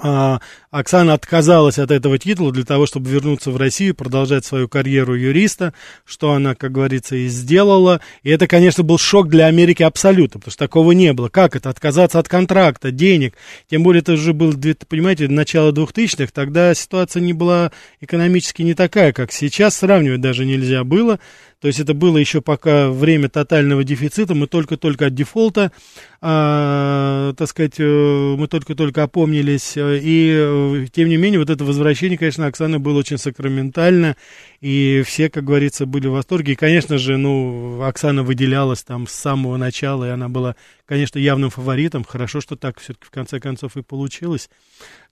а, 0.00 0.40
Оксана 0.70 1.14
отказалась 1.14 1.78
от 1.78 1.90
этого 1.90 2.18
титула 2.18 2.52
для 2.52 2.64
того, 2.64 2.86
чтобы 2.86 3.10
вернуться 3.10 3.50
в 3.50 3.56
Россию, 3.56 3.94
продолжать 3.94 4.44
свою 4.44 4.68
карьеру 4.68 5.14
юриста, 5.14 5.72
что 6.04 6.32
она, 6.32 6.54
как 6.54 6.72
говорится, 6.72 7.16
и 7.16 7.28
сделала. 7.28 8.00
И 8.22 8.30
это, 8.30 8.46
конечно, 8.46 8.82
был 8.82 8.98
шок 8.98 9.28
для 9.28 9.46
Америки 9.46 9.82
абсолютно, 9.82 10.40
потому 10.40 10.52
что 10.52 10.64
такого 10.64 10.92
не 10.92 11.12
было. 11.12 11.28
Как 11.28 11.56
это? 11.56 11.70
Отказаться 11.70 12.18
от 12.18 12.28
контракта, 12.28 12.90
денег. 12.90 13.34
Тем 13.70 13.82
более, 13.82 14.02
это 14.02 14.12
уже 14.12 14.32
было, 14.32 14.52
понимаете, 14.88 15.28
начало 15.28 15.72
2000-х, 15.72 16.30
тогда 16.32 16.74
ситуация 16.74 17.22
не 17.22 17.32
была 17.32 17.72
экономически 18.00 18.62
не 18.62 18.74
такая, 18.74 19.12
как 19.12 19.32
сейчас, 19.32 19.76
сравнивать 19.76 20.20
даже 20.20 20.44
нельзя 20.44 20.84
было. 20.84 21.18
То 21.60 21.68
есть 21.68 21.80
это 21.80 21.94
было 21.94 22.18
еще 22.18 22.42
пока 22.42 22.90
время 22.90 23.30
тотального 23.30 23.82
дефицита, 23.82 24.34
мы 24.34 24.46
только-только 24.46 25.06
от 25.06 25.14
дефолта, 25.14 25.72
а, 26.20 26.95
так 27.36 27.48
сказать, 27.48 27.74
э, 27.78 28.34
мы 28.36 28.48
только-только 28.48 29.02
опомнились, 29.02 29.74
и 29.76 30.34
э, 30.36 30.86
тем 30.92 31.08
не 31.08 31.16
менее 31.16 31.38
вот 31.38 31.50
это 31.50 31.64
возвращение, 31.64 32.18
конечно, 32.18 32.46
Оксаны 32.46 32.78
было 32.78 32.98
очень 32.98 33.18
сакраментально, 33.18 34.16
и 34.60 35.02
все, 35.06 35.30
как 35.30 35.44
говорится, 35.44 35.86
были 35.86 36.08
в 36.08 36.12
восторге, 36.12 36.52
и, 36.52 36.56
конечно 36.56 36.98
же, 36.98 37.16
ну, 37.16 37.82
Оксана 37.82 38.22
выделялась 38.22 38.82
там 38.82 39.06
с 39.06 39.12
самого 39.12 39.56
начала, 39.56 40.04
и 40.04 40.10
она 40.10 40.28
была, 40.28 40.56
конечно, 40.86 41.18
явным 41.18 41.50
фаворитом, 41.50 42.02
хорошо, 42.02 42.40
что 42.40 42.56
так 42.56 42.80
все-таки 42.80 43.06
в 43.06 43.10
конце 43.10 43.38
концов 43.38 43.76
и 43.76 43.82
получилось. 43.82 44.50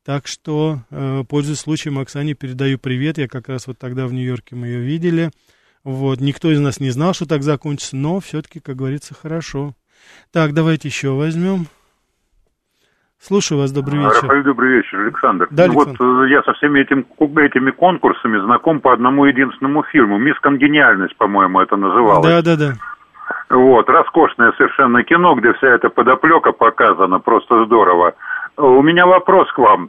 Так 0.04 0.26
что, 0.26 0.82
э, 0.90 1.24
пользуясь 1.26 1.60
случаем, 1.60 1.98
Оксане 1.98 2.34
передаю 2.34 2.78
привет. 2.78 3.16
Я 3.16 3.26
как 3.26 3.48
раз 3.48 3.66
вот 3.66 3.78
тогда 3.78 4.06
в 4.06 4.12
Нью-Йорке 4.12 4.54
мы 4.54 4.66
ее 4.66 4.80
видели. 4.80 5.30
Вот, 5.82 6.20
никто 6.20 6.52
из 6.52 6.60
нас 6.60 6.78
не 6.78 6.90
знал, 6.90 7.14
что 7.14 7.24
так 7.24 7.42
закончится, 7.42 7.96
но 7.96 8.20
все-таки, 8.20 8.60
как 8.60 8.76
говорится, 8.76 9.14
хорошо. 9.14 9.74
Так, 10.30 10.52
давайте 10.52 10.88
еще 10.88 11.10
возьмем. 11.10 11.68
Слушаю 13.26 13.60
вас, 13.60 13.72
добрый 13.72 14.00
вечер. 14.00 14.22
Рафаэль, 14.22 14.42
добрый 14.42 14.76
вечер, 14.76 15.00
Александр. 15.00 15.48
Да, 15.50 15.64
Александр. 15.64 15.96
Вот 15.98 16.26
э, 16.26 16.28
я 16.28 16.42
со 16.42 16.52
всеми 16.52 16.80
этим, 16.80 17.06
этими 17.18 17.70
конкурсами 17.70 18.36
знаком 18.44 18.80
по 18.80 18.92
одному 18.92 19.24
единственному 19.24 19.82
фильму. 19.84 20.18
«Мисс 20.18 20.38
Конгениальность», 20.40 21.16
по-моему, 21.16 21.58
это 21.60 21.76
называлось. 21.76 22.26
Да, 22.26 22.42
да, 22.42 22.56
да. 22.56 22.74
Вот, 23.48 23.88
роскошное 23.88 24.52
совершенно 24.58 25.02
кино, 25.04 25.36
где 25.36 25.54
вся 25.54 25.68
эта 25.68 25.88
подоплека 25.88 26.52
показана, 26.52 27.18
просто 27.18 27.64
здорово. 27.64 28.12
У 28.58 28.82
меня 28.82 29.06
вопрос 29.06 29.50
к 29.52 29.58
вам 29.58 29.88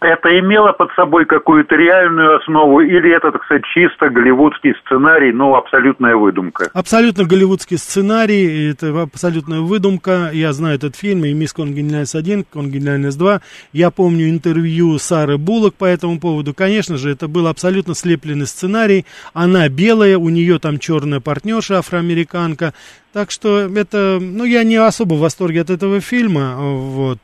это 0.00 0.38
имело 0.38 0.72
под 0.72 0.90
собой 0.92 1.26
какую-то 1.26 1.76
реальную 1.76 2.36
основу, 2.36 2.80
или 2.80 3.14
это, 3.14 3.32
так 3.32 3.44
сказать, 3.44 3.64
чисто 3.74 4.08
голливудский 4.08 4.74
сценарий, 4.84 5.32
но 5.32 5.54
абсолютная 5.54 6.16
выдумка? 6.16 6.70
Абсолютно 6.72 7.24
голливудский 7.24 7.76
сценарий, 7.76 8.70
это 8.70 9.02
абсолютная 9.02 9.60
выдумка. 9.60 10.30
Я 10.32 10.52
знаю 10.52 10.76
этот 10.76 10.96
фильм, 10.96 11.24
и 11.24 11.34
«Мисс 11.34 11.52
Конгениальность 11.52 12.14
1», 12.14 12.46
«Конгениальность 12.50 13.20
2». 13.20 13.40
Я 13.72 13.90
помню 13.90 14.30
интервью 14.30 14.98
Сары 14.98 15.36
Буллок 15.36 15.74
по 15.74 15.84
этому 15.84 16.18
поводу. 16.18 16.54
Конечно 16.54 16.96
же, 16.96 17.10
это 17.10 17.28
был 17.28 17.46
абсолютно 17.46 17.94
слепленный 17.94 18.46
сценарий. 18.46 19.04
Она 19.34 19.68
белая, 19.68 20.16
у 20.16 20.28
нее 20.30 20.58
там 20.58 20.78
черная 20.78 21.20
партнерша, 21.20 21.78
афроамериканка. 21.78 22.72
Так 23.12 23.30
что 23.30 23.60
это, 23.60 24.18
ну, 24.20 24.44
я 24.44 24.64
не 24.64 24.76
особо 24.76 25.14
в 25.14 25.20
восторге 25.20 25.60
от 25.60 25.70
этого 25.70 26.00
фильма, 26.00 26.56
вот. 26.58 27.18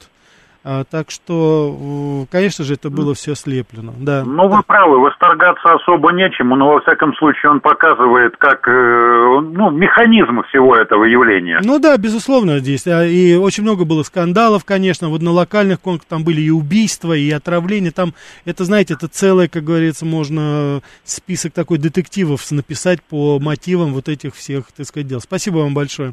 А, 0.69 0.83
так 0.83 1.13
что, 1.13 2.27
конечно 2.29 2.65
же, 2.65 2.75
это 2.75 2.91
было 2.91 3.15
все 3.15 3.37
слеплено. 3.37 3.93
Да. 4.01 4.25
Ну, 4.25 4.49
вы 4.49 4.65
правы, 4.65 4.99
восторгаться 4.99 5.75
особо 5.75 6.11
нечему, 6.11 6.57
но, 6.57 6.73
во 6.73 6.81
всяком 6.81 7.15
случае, 7.15 7.53
он 7.53 7.61
показывает, 7.61 8.37
как, 8.37 8.67
э, 8.67 8.71
ну, 8.73 9.71
механизм 9.71 10.43
всего 10.49 10.75
этого 10.75 11.05
явления. 11.05 11.61
Ну 11.63 11.79
да, 11.79 11.97
безусловно, 11.97 12.59
здесь. 12.59 12.85
А, 12.89 13.05
и 13.05 13.37
очень 13.37 13.63
много 13.63 13.85
было 13.85 14.03
скандалов, 14.03 14.65
конечно, 14.65 15.09
вот 15.09 15.23
на 15.23 15.31
локальных 15.31 15.81
конкурсах 15.81 16.09
там 16.09 16.25
были 16.25 16.41
и 16.41 16.51
убийства, 16.51 17.13
и 17.13 17.31
отравления. 17.31 17.93
Там, 17.93 18.15
это, 18.45 18.65
знаете, 18.65 18.95
это 18.95 19.07
целое, 19.07 19.47
как 19.47 19.63
говорится, 19.63 20.05
можно 20.05 20.81
список 21.05 21.53
такой 21.53 21.79
детективов 21.79 22.51
написать 22.51 23.01
по 23.05 23.39
мотивам 23.39 23.93
вот 23.95 24.09
этих 24.09 24.35
всех, 24.35 24.73
так 24.77 24.85
сказать, 24.85 25.07
дел. 25.07 25.21
Спасибо 25.21 25.59
вам 25.59 25.75
большое. 25.75 26.13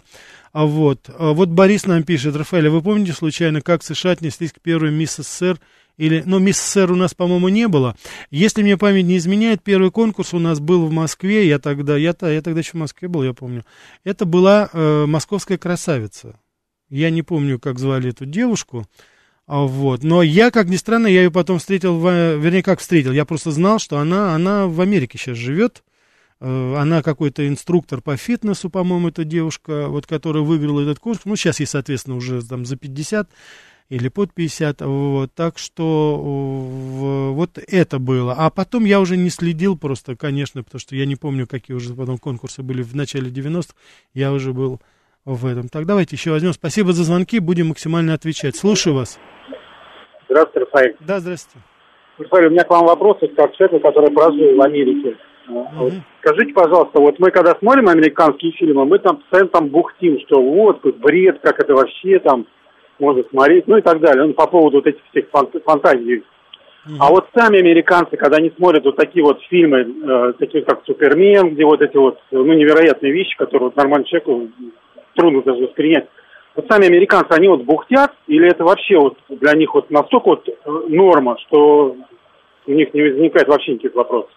А 0.53 0.65
вот, 0.65 1.09
а 1.17 1.33
вот 1.33 1.49
Борис 1.49 1.87
нам 1.87 2.03
пишет, 2.03 2.35
Рафаэль, 2.35 2.67
а 2.67 2.71
вы 2.71 2.83
помните 2.83 3.11
случайно, 3.11 3.61
как 3.61 3.81
США 3.83 4.11
отнеслись 4.11 4.53
к 4.53 4.61
первой 4.61 4.91
мисс 4.91 5.15
СССР? 5.15 5.59
Или, 5.97 6.21
ну, 6.27 6.37
мисс 6.37 6.57
СССР 6.57 6.91
у 6.91 6.95
нас, 6.95 7.15
по-моему, 7.15 7.49
не 7.49 7.67
было. 7.67 7.95
Если 8.29 8.61
мне 8.61 8.77
память 8.77 9.05
не 9.05 9.17
изменяет, 9.17 9.63
первый 9.63 9.89
конкурс 9.89 10.31
у 10.33 10.39
нас 10.39 10.59
был 10.59 10.85
в 10.85 10.91
Москве, 10.91 11.47
я 11.47 11.57
тогда, 11.57 11.97
я, 11.97 12.15
я 12.21 12.41
тогда 12.43 12.59
еще 12.59 12.71
в 12.73 12.75
Москве 12.75 13.07
был, 13.07 13.23
я 13.23 13.33
помню. 13.33 13.65
Это 14.03 14.25
была 14.25 14.69
э, 14.71 15.05
московская 15.07 15.57
красавица. 15.57 16.39
Я 16.87 17.09
не 17.09 17.23
помню, 17.23 17.59
как 17.59 17.79
звали 17.79 18.11
эту 18.11 18.27
девушку. 18.27 18.87
А 19.47 19.61
вот. 19.61 20.03
Но 20.03 20.21
я, 20.21 20.51
как 20.51 20.67
ни 20.67 20.75
странно, 20.75 21.07
я 21.07 21.23
ее 21.23 21.31
потом 21.31 21.57
встретил, 21.57 21.97
в, 21.97 22.35
вернее, 22.35 22.61
как 22.61 22.79
встретил, 22.79 23.11
я 23.11 23.25
просто 23.25 23.49
знал, 23.49 23.79
что 23.79 23.97
она, 23.97 24.35
она 24.35 24.67
в 24.67 24.79
Америке 24.81 25.17
сейчас 25.17 25.35
живет. 25.35 25.83
Э, 26.43 26.75
она 26.75 27.01
какой-то 27.01 27.47
инструктор 27.47 28.01
по 28.01 28.17
фитнесу, 28.17 28.69
по-моему, 28.69 29.07
эта 29.07 29.23
девушка, 29.23 29.87
вот, 29.87 30.05
которая 30.05 30.43
выиграла 30.43 30.81
этот 30.81 30.99
курс. 30.99 31.21
Ну, 31.23 31.37
сейчас 31.37 31.61
ей, 31.61 31.65
соответственно, 31.65 32.17
уже 32.17 32.45
там 32.45 32.65
за 32.65 32.75
50 32.75 33.29
или 33.87 34.09
под 34.09 34.33
50, 34.33 34.81
вот, 34.81 35.33
так 35.33 35.57
что 35.57 36.17
вот 37.33 37.57
это 37.65 37.99
было. 37.99 38.33
А 38.37 38.49
потом 38.49 38.83
я 38.83 38.99
уже 38.99 39.15
не 39.15 39.29
следил 39.29 39.77
просто, 39.77 40.17
конечно, 40.17 40.63
потому 40.63 40.79
что 40.79 40.95
я 40.95 41.05
не 41.05 41.15
помню, 41.15 41.47
какие 41.47 41.77
уже 41.77 41.93
потом 41.93 42.17
конкурсы 42.17 42.61
были 42.61 42.81
в 42.81 42.93
начале 42.93 43.29
90-х, 43.29 43.75
я 44.13 44.33
уже 44.33 44.51
был 44.51 44.81
в 45.23 45.45
этом. 45.45 45.69
Так, 45.69 45.85
давайте 45.85 46.17
еще 46.17 46.31
возьмем. 46.31 46.51
Спасибо 46.51 46.91
за 46.91 47.03
звонки, 47.03 47.39
будем 47.39 47.67
максимально 47.67 48.13
отвечать. 48.15 48.57
Слушаю 48.57 48.95
вас. 48.95 49.17
Здравствуйте, 50.27 50.65
Рафаэль. 50.65 50.95
Да, 50.99 51.19
здравствуйте. 51.19 51.65
Рафаэль, 52.17 52.47
у 52.47 52.49
меня 52.49 52.63
к 52.63 52.69
вам 52.69 52.85
вопрос, 52.85 53.17
как 53.37 53.55
человек, 53.55 53.81
который 53.81 54.11
прожил 54.11 54.57
в 54.57 54.61
Америке. 54.61 55.17
Вот. 55.47 55.93
Скажите, 56.21 56.53
пожалуйста, 56.53 57.01
вот 57.01 57.19
мы 57.19 57.31
когда 57.31 57.53
смотрим 57.55 57.89
американские 57.89 58.51
фильмы, 58.53 58.85
мы 58.85 58.99
там 58.99 59.17
постоянно 59.17 59.49
там 59.49 59.67
бухтим, 59.67 60.19
что 60.21 60.41
вот, 60.41 60.83
бред, 60.97 61.39
как 61.41 61.59
это 61.59 61.73
вообще 61.73 62.19
там 62.19 62.45
можно 62.99 63.23
смотреть, 63.29 63.67
ну 63.67 63.77
и 63.77 63.81
так 63.81 63.99
далее. 63.99 64.25
Ну, 64.25 64.33
по 64.33 64.47
поводу 64.47 64.77
вот 64.77 64.87
этих 64.87 65.01
всех 65.11 65.25
фантазий. 65.65 66.23
Mm-hmm. 66.85 66.97
А 66.99 67.09
вот 67.09 67.27
сами 67.35 67.59
американцы, 67.59 68.17
когда 68.17 68.37
они 68.37 68.51
смотрят 68.57 68.83
вот 68.83 68.97
такие 68.97 69.23
вот 69.23 69.41
фильмы, 69.43 69.79
э, 69.81 70.33
такие 70.37 70.63
как 70.65 70.83
Супермен, 70.85 71.53
где 71.53 71.63
вот 71.63 71.81
эти 71.81 71.95
вот, 71.95 72.19
ну, 72.31 72.43
невероятные 72.53 73.13
вещи, 73.13 73.37
которые 73.37 73.67
вот 73.67 73.75
нормальному 73.77 74.05
человеку 74.05 74.49
трудно 75.15 75.41
даже 75.43 75.63
воспринять. 75.63 76.07
Вот 76.55 76.65
сами 76.69 76.87
американцы, 76.87 77.31
они 77.31 77.47
вот 77.47 77.63
бухтят, 77.63 78.11
или 78.27 78.49
это 78.49 78.63
вообще 78.63 78.97
вот 78.97 79.17
для 79.29 79.53
них 79.53 79.73
вот 79.73 79.89
настолько 79.91 80.29
вот 80.29 80.47
э, 80.47 80.53
норма, 80.89 81.37
что 81.47 81.95
у 82.65 82.71
них 82.71 82.93
не 82.93 83.01
возникает 83.01 83.47
вообще 83.47 83.73
никаких 83.73 83.95
вопросов? 83.95 84.29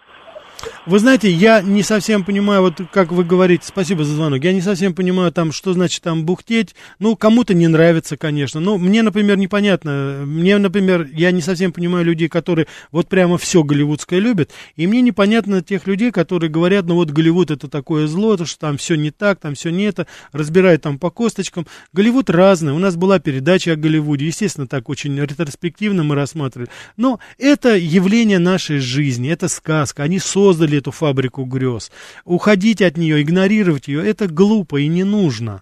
Вы 0.85 0.99
знаете, 0.99 1.29
я 1.29 1.61
не 1.61 1.83
совсем 1.83 2.23
понимаю, 2.23 2.61
вот 2.61 2.79
как 2.93 3.11
вы 3.11 3.23
говорите, 3.23 3.65
спасибо 3.67 4.03
за 4.03 4.15
звонок, 4.15 4.43
я 4.43 4.53
не 4.53 4.61
совсем 4.61 4.93
понимаю 4.93 5.31
там, 5.31 5.51
что 5.51 5.73
значит 5.73 6.01
там 6.01 6.25
бухтеть. 6.25 6.75
Ну, 6.99 7.15
кому-то 7.15 7.53
не 7.53 7.67
нравится, 7.67 8.15
конечно. 8.15 8.59
Но 8.59 8.77
мне, 8.77 9.01
например, 9.03 9.37
непонятно. 9.37 10.23
Мне, 10.25 10.57
например, 10.57 11.07
я 11.11 11.31
не 11.31 11.41
совсем 11.41 11.73
понимаю 11.73 12.05
людей, 12.05 12.29
которые 12.29 12.67
вот 12.91 13.09
прямо 13.09 13.37
все 13.37 13.63
голливудское 13.63 14.19
любят. 14.19 14.51
И 14.75 14.87
мне 14.87 15.01
непонятно 15.01 15.61
тех 15.61 15.87
людей, 15.87 16.11
которые 16.11 16.49
говорят, 16.49 16.85
ну 16.85 16.95
вот 16.95 17.11
Голливуд 17.11 17.51
это 17.51 17.67
такое 17.67 18.07
зло, 18.07 18.37
то, 18.37 18.45
что 18.45 18.59
там 18.59 18.77
все 18.77 18.95
не 18.95 19.11
так, 19.11 19.39
там 19.39 19.55
все 19.55 19.69
не 19.69 19.83
это, 19.83 20.07
разбирают 20.31 20.83
там 20.83 20.99
по 20.99 21.09
косточкам. 21.09 21.67
Голливуд 21.93 22.29
разный. 22.29 22.71
У 22.71 22.79
нас 22.79 22.95
была 22.95 23.19
передача 23.19 23.73
о 23.73 23.75
Голливуде. 23.75 24.25
Естественно, 24.25 24.67
так 24.67 24.89
очень 24.89 25.19
ретроспективно 25.19 26.03
мы 26.03 26.15
рассматривали. 26.15 26.69
Но 26.95 27.19
это 27.37 27.75
явление 27.75 28.39
нашей 28.39 28.79
жизни, 28.79 29.29
это 29.29 29.47
сказка. 29.49 30.03
Они 30.03 30.19
создали 30.47 30.77
эту 30.77 30.91
фабрику 30.91 31.43
грез. 31.43 31.91
Уходить 32.23 32.81
от 32.81 32.95
нее, 32.95 33.21
игнорировать 33.21 33.89
ее, 33.89 34.07
это 34.07 34.27
глупо 34.27 34.77
и 34.77 34.87
не 34.87 35.03
нужно. 35.03 35.61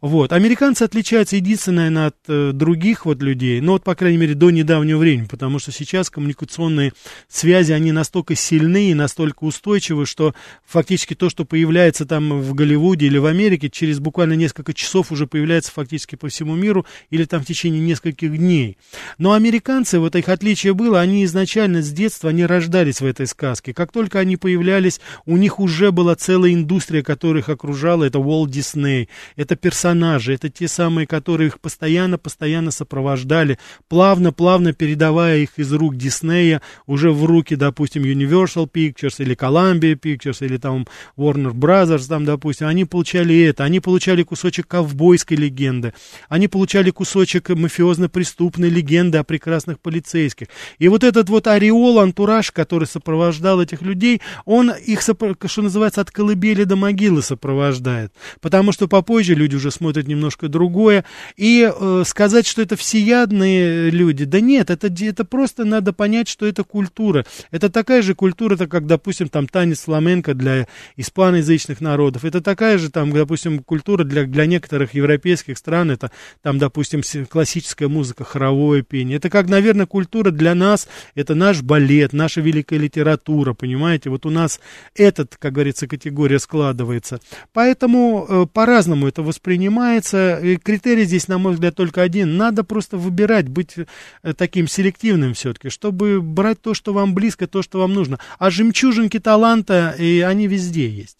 Вот. 0.00 0.32
Американцы 0.32 0.82
отличаются 0.82 1.36
единственное 1.36 2.06
от 2.06 2.16
э, 2.28 2.52
других 2.52 3.06
вот 3.06 3.22
людей, 3.22 3.60
ну 3.60 3.72
вот, 3.72 3.84
по 3.84 3.94
крайней 3.94 4.18
мере, 4.18 4.34
до 4.34 4.50
недавнего 4.50 4.98
времени, 4.98 5.26
потому 5.26 5.58
что 5.58 5.72
сейчас 5.72 6.10
коммуникационные 6.10 6.92
связи, 7.28 7.72
они 7.72 7.92
настолько 7.92 8.34
сильны 8.34 8.90
и 8.90 8.94
настолько 8.94 9.44
устойчивы, 9.44 10.06
что 10.06 10.34
фактически 10.66 11.14
то, 11.14 11.30
что 11.30 11.44
появляется 11.44 12.06
там 12.06 12.40
в 12.40 12.54
Голливуде 12.54 13.06
или 13.06 13.18
в 13.18 13.26
Америке, 13.26 13.70
через 13.70 13.98
буквально 13.98 14.34
несколько 14.34 14.74
часов 14.74 15.12
уже 15.12 15.26
появляется 15.26 15.72
фактически 15.72 16.16
по 16.16 16.28
всему 16.28 16.54
миру 16.54 16.86
или 17.10 17.24
там 17.24 17.42
в 17.42 17.46
течение 17.46 17.80
нескольких 17.80 18.36
дней. 18.36 18.78
Но 19.18 19.32
американцы, 19.32 19.98
вот 19.98 20.16
их 20.16 20.28
отличие 20.28 20.74
было, 20.74 21.00
они 21.00 21.24
изначально 21.24 21.82
с 21.82 21.90
детства, 21.90 22.30
они 22.30 22.44
рождались 22.44 23.00
в 23.00 23.06
этой 23.06 23.26
сказке. 23.26 23.74
Как 23.74 23.92
только 23.92 24.18
они 24.18 24.36
появлялись, 24.36 25.00
у 25.24 25.36
них 25.36 25.58
уже 25.60 25.92
была 25.92 26.14
целая 26.14 26.52
индустрия, 26.52 27.02
которая 27.02 27.42
их 27.42 27.48
окружала, 27.48 28.04
это 28.04 28.18
Walt 28.18 28.48
Disney, 28.48 29.08
это 29.36 29.56
персонажи, 29.66 30.32
это 30.32 30.48
те 30.48 30.68
самые, 30.68 31.08
которые 31.08 31.48
их 31.48 31.58
постоянно-постоянно 31.58 32.70
сопровождали, 32.70 33.58
плавно-плавно 33.88 34.72
передавая 34.72 35.38
их 35.38 35.58
из 35.58 35.72
рук 35.72 35.96
Диснея 35.96 36.62
уже 36.86 37.10
в 37.10 37.24
руки, 37.24 37.56
допустим, 37.56 38.04
Universal 38.04 38.70
Pictures 38.70 39.16
или 39.18 39.34
Columbia 39.34 39.98
Pictures 39.98 40.46
или 40.46 40.56
там 40.56 40.86
Warner 41.16 41.52
Brothers, 41.52 42.06
там, 42.06 42.24
допустим, 42.24 42.68
они 42.68 42.84
получали 42.84 43.42
это, 43.42 43.64
они 43.64 43.80
получали 43.80 44.22
кусочек 44.22 44.68
ковбойской 44.68 45.36
легенды, 45.36 45.94
они 46.28 46.46
получали 46.46 46.90
кусочек 46.90 47.48
мафиозно-преступной 47.48 48.68
легенды 48.68 49.18
о 49.18 49.24
прекрасных 49.24 49.80
полицейских. 49.80 50.46
И 50.78 50.86
вот 50.86 51.02
этот 51.02 51.28
вот 51.28 51.48
ореол, 51.48 51.98
антураж, 51.98 52.52
который 52.52 52.86
сопровождал 52.86 53.60
этих 53.60 53.82
людей, 53.82 54.20
он 54.44 54.70
их, 54.70 55.02
что 55.02 55.62
называется, 55.62 56.02
от 56.02 56.12
колыбели 56.12 56.62
до 56.62 56.76
могилы 56.76 57.20
сопровождает. 57.20 58.12
Потому 58.40 58.70
что 58.70 58.86
попозже 58.86 59.34
люди 59.34 59.55
уже 59.56 59.70
смотрят 59.70 60.06
немножко 60.06 60.48
другое. 60.48 61.04
И 61.36 61.68
э, 61.68 62.02
сказать, 62.06 62.46
что 62.46 62.62
это 62.62 62.76
всеядные 62.76 63.90
люди, 63.90 64.24
да 64.24 64.40
нет, 64.40 64.70
это, 64.70 64.88
это 64.88 65.24
просто 65.24 65.64
надо 65.64 65.92
понять, 65.92 66.28
что 66.28 66.46
это 66.46 66.64
культура. 66.64 67.24
Это 67.50 67.68
такая 67.70 68.02
же 68.02 68.14
культура, 68.14 68.54
это 68.54 68.66
как, 68.66 68.86
допустим, 68.86 69.28
там 69.28 69.48
танец 69.48 69.80
фламенко 69.80 70.34
для 70.34 70.66
испаноязычных 70.96 71.80
народов. 71.80 72.24
Это 72.24 72.40
такая 72.40 72.78
же, 72.78 72.90
там, 72.90 73.12
допустим, 73.12 73.62
культура 73.62 74.04
для, 74.04 74.24
для 74.24 74.46
некоторых 74.46 74.94
европейских 74.94 75.58
стран. 75.58 75.90
Это, 75.90 76.10
там, 76.42 76.58
допустим, 76.58 77.02
классическая 77.26 77.88
музыка, 77.88 78.24
хоровое 78.24 78.82
пение. 78.82 79.16
Это 79.16 79.30
как, 79.30 79.48
наверное, 79.48 79.86
культура 79.86 80.30
для 80.30 80.54
нас, 80.54 80.88
это 81.14 81.34
наш 81.34 81.62
балет, 81.62 82.12
наша 82.12 82.40
великая 82.40 82.78
литература, 82.78 83.54
понимаете? 83.54 84.10
Вот 84.10 84.26
у 84.26 84.30
нас 84.30 84.60
этот, 84.94 85.36
как 85.36 85.52
говорится, 85.52 85.86
категория 85.86 86.38
складывается. 86.38 87.20
Поэтому 87.52 88.26
э, 88.28 88.46
по-разному 88.52 89.06
это 89.08 89.22
воспринимается 89.22 89.45
воспринимается. 89.46 90.40
И 90.40 90.56
критерий 90.56 91.04
здесь, 91.04 91.28
на 91.28 91.38
мой 91.38 91.52
взгляд, 91.52 91.76
только 91.76 92.02
один. 92.02 92.36
Надо 92.36 92.64
просто 92.64 92.96
выбирать, 92.96 93.48
быть 93.48 93.76
э, 93.76 94.34
таким 94.34 94.66
селективным 94.66 95.34
все-таки, 95.34 95.70
чтобы 95.70 96.20
брать 96.20 96.60
то, 96.60 96.74
что 96.74 96.92
вам 96.92 97.14
близко, 97.14 97.46
то, 97.46 97.62
что 97.62 97.78
вам 97.78 97.94
нужно. 97.94 98.18
А 98.40 98.50
жемчужинки 98.50 99.20
таланта, 99.20 99.94
и 99.96 100.20
они 100.20 100.48
везде 100.48 100.88
есть. 100.88 101.18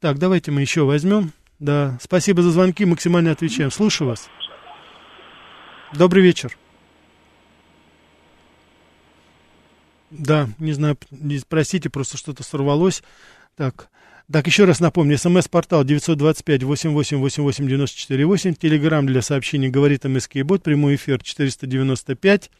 Так, 0.00 0.18
давайте 0.18 0.50
мы 0.50 0.60
еще 0.60 0.82
возьмем. 0.82 1.32
Да, 1.60 1.98
спасибо 2.02 2.42
за 2.42 2.50
звонки, 2.50 2.84
максимально 2.84 3.30
отвечаем. 3.30 3.70
Слушаю 3.70 4.08
вас. 4.08 4.28
Добрый 5.94 6.22
вечер. 6.22 6.58
Да, 10.10 10.50
не 10.58 10.74
знаю, 10.74 10.98
простите, 11.48 11.88
просто 11.88 12.18
что-то 12.18 12.42
сорвалось. 12.42 13.02
Так, 13.56 13.88
так, 14.30 14.46
еще 14.46 14.64
раз 14.64 14.80
напомню, 14.80 15.18
смс-портал 15.18 15.84
925-8888-94-8, 15.84 18.54
телеграмм 18.54 19.06
для 19.06 19.22
сообщений 19.22 19.70
«Говорит 19.70 20.04
МСК 20.04 20.42
Бот», 20.44 20.62
прямой 20.62 20.96
эфир 20.96 21.22
495 21.22 22.50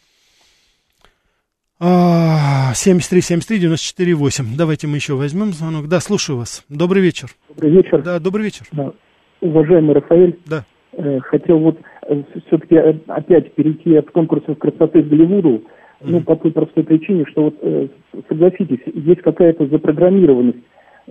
73-73-94-8. 1.82 4.56
Давайте 4.56 4.86
мы 4.86 4.94
еще 4.96 5.14
возьмем 5.14 5.52
звонок. 5.52 5.88
Да, 5.88 5.98
слушаю 5.98 6.38
вас. 6.38 6.64
Добрый 6.68 7.02
вечер. 7.02 7.30
Добрый 7.48 7.72
вечер. 7.72 8.00
Да, 8.02 8.20
добрый 8.20 8.44
вечер. 8.44 8.66
Да. 8.70 8.92
Уважаемый 9.40 9.96
Рафаэль, 9.96 10.38
да. 10.46 10.64
э, 10.92 11.18
хотел 11.20 11.58
вот 11.58 11.80
э, 12.06 12.22
все-таки 12.46 12.76
э, 12.76 12.94
опять 13.08 13.52
перейти 13.54 13.96
от 13.96 14.08
конкурсов 14.12 14.56
красоты 14.58 15.02
к 15.02 15.08
Голливуду, 15.08 15.48
mm-hmm. 15.48 15.64
ну, 16.02 16.20
по 16.20 16.36
той 16.36 16.52
простой 16.52 16.84
причине, 16.84 17.24
что 17.32 17.46
вот, 17.46 17.56
э, 17.60 17.88
согласитесь, 18.28 18.78
есть 18.94 19.22
какая-то 19.22 19.66
запрограммированность 19.66 20.58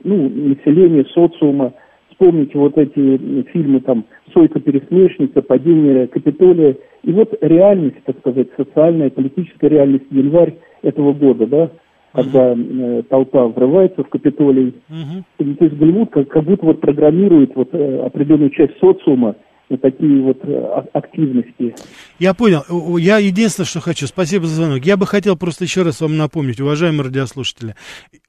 ну, 0.03 0.29
населения, 0.29 1.05
социума. 1.13 1.73
Вспомните 2.11 2.57
вот 2.57 2.77
эти 2.77 3.43
фильмы 3.51 3.79
там 3.81 4.05
«Сойка-пересмешница», 4.33 5.41
«Падение 5.41 6.07
Капитолия». 6.07 6.75
И 7.03 7.11
вот 7.11 7.33
реальность, 7.41 8.03
так 8.05 8.19
сказать, 8.19 8.47
социальная, 8.55 9.09
политическая 9.09 9.69
реальность 9.69 10.05
январь 10.11 10.55
этого 10.83 11.13
года, 11.13 11.47
да, 11.47 11.71
когда 12.13 12.53
э, 12.53 13.03
толпа 13.09 13.47
врывается 13.47 14.03
в 14.03 14.09
Капитолий. 14.09 14.75
Uh-huh. 14.89 15.55
То 15.55 15.65
есть 15.65 15.77
Голливуд 15.77 16.11
как, 16.11 16.27
как 16.27 16.43
будто 16.43 16.65
вот 16.65 16.81
программирует 16.81 17.55
вот 17.55 17.69
э, 17.73 17.99
определенную 18.05 18.51
часть 18.51 18.77
социума 18.79 19.35
вот 19.71 19.81
такие 19.81 20.21
вот 20.21 20.37
э, 20.43 20.83
активности. 20.93 21.73
Я 22.19 22.33
понял. 22.33 22.61
Я 22.97 23.17
единственное, 23.17 23.65
что 23.65 23.79
хочу, 23.79 24.05
спасибо 24.05 24.45
за 24.45 24.55
звонок. 24.55 24.83
Я 24.83 24.97
бы 24.97 25.05
хотел 25.07 25.37
просто 25.37 25.63
еще 25.63 25.83
раз 25.83 26.01
вам 26.01 26.17
напомнить, 26.17 26.59
уважаемые 26.59 27.05
радиослушатели, 27.05 27.75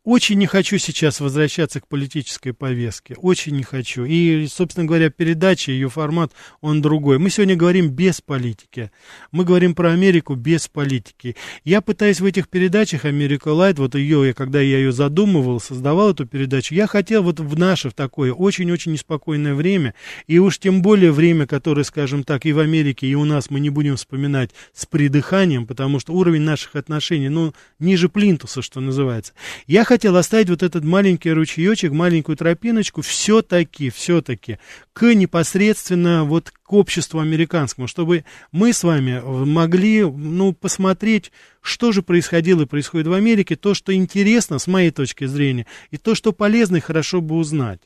очень 0.04 0.36
не 0.38 0.46
хочу 0.46 0.78
сейчас 0.78 1.20
возвращаться 1.20 1.80
к 1.80 1.86
политической 1.86 2.52
повестке. 2.52 3.14
Очень 3.18 3.56
не 3.56 3.62
хочу. 3.62 4.04
И, 4.04 4.48
собственно 4.48 4.84
говоря, 4.84 5.10
передача, 5.10 5.70
ее 5.70 5.88
формат, 5.88 6.32
он 6.60 6.82
другой. 6.82 7.18
Мы 7.18 7.30
сегодня 7.30 7.54
говорим 7.54 7.88
без 7.88 8.20
политики. 8.20 8.90
Мы 9.30 9.44
говорим 9.44 9.76
про 9.76 9.92
Америку 9.92 10.34
без 10.34 10.66
политики. 10.66 11.36
Я 11.62 11.80
пытаюсь 11.82 12.20
в 12.20 12.24
этих 12.24 12.48
передачах 12.48 13.04
Америка 13.04 13.48
Лайт, 13.48 13.78
вот 13.78 13.94
ее, 13.94 14.34
когда 14.34 14.60
я 14.60 14.78
ее 14.78 14.90
задумывал, 14.90 15.60
создавал 15.60 16.10
эту 16.10 16.26
передачу, 16.26 16.74
я 16.74 16.88
хотел 16.88 17.22
вот 17.22 17.38
в 17.38 17.56
наше, 17.56 17.90
в 17.90 17.94
такое 17.94 18.32
очень-очень 18.32 18.92
неспокойное 18.92 19.54
время, 19.54 19.94
и 20.26 20.38
уж 20.38 20.58
тем 20.58 20.82
более 20.82 21.12
время, 21.12 21.46
которое, 21.46 21.84
скажем 21.84 22.24
так, 22.24 22.44
и 22.44 22.52
в 22.52 22.58
Америке, 22.58 23.06
и 23.06 23.14
у 23.14 23.24
нас 23.24 23.50
мы 23.50 23.60
не 23.60 23.70
будем 23.70 23.96
вспоминать 23.96 24.50
с 24.72 24.84
придыханием, 24.84 25.66
потому 25.66 26.00
что 26.00 26.12
уровень 26.12 26.42
наших 26.42 26.74
отношений, 26.74 27.28
ну, 27.28 27.54
ниже 27.78 28.08
плинтуса, 28.08 28.62
что 28.62 28.80
называется. 28.80 29.32
Я 29.66 29.84
хотел 29.92 30.16
оставить 30.16 30.48
вот 30.48 30.62
этот 30.62 30.84
маленький 30.84 31.30
ручеечек, 31.32 31.92
маленькую 31.92 32.38
тропиночку 32.38 33.02
все-таки, 33.02 33.90
все-таки 33.90 34.58
к 34.94 35.14
непосредственно 35.14 36.24
вот 36.24 36.50
к 36.50 36.72
обществу 36.72 37.20
американскому, 37.20 37.86
чтобы 37.86 38.24
мы 38.52 38.72
с 38.72 38.84
вами 38.84 39.20
могли, 39.22 40.00
ну, 40.00 40.54
посмотреть, 40.54 41.30
что 41.60 41.92
же 41.92 42.00
происходило 42.00 42.62
и 42.62 42.66
происходит 42.66 43.06
в 43.06 43.12
Америке, 43.12 43.54
то, 43.54 43.74
что 43.74 43.92
интересно 43.92 44.58
с 44.58 44.66
моей 44.66 44.92
точки 44.92 45.26
зрения, 45.26 45.66
и 45.90 45.98
то, 45.98 46.14
что 46.14 46.32
полезно 46.32 46.76
и 46.76 46.80
хорошо 46.80 47.20
бы 47.20 47.34
узнать. 47.34 47.80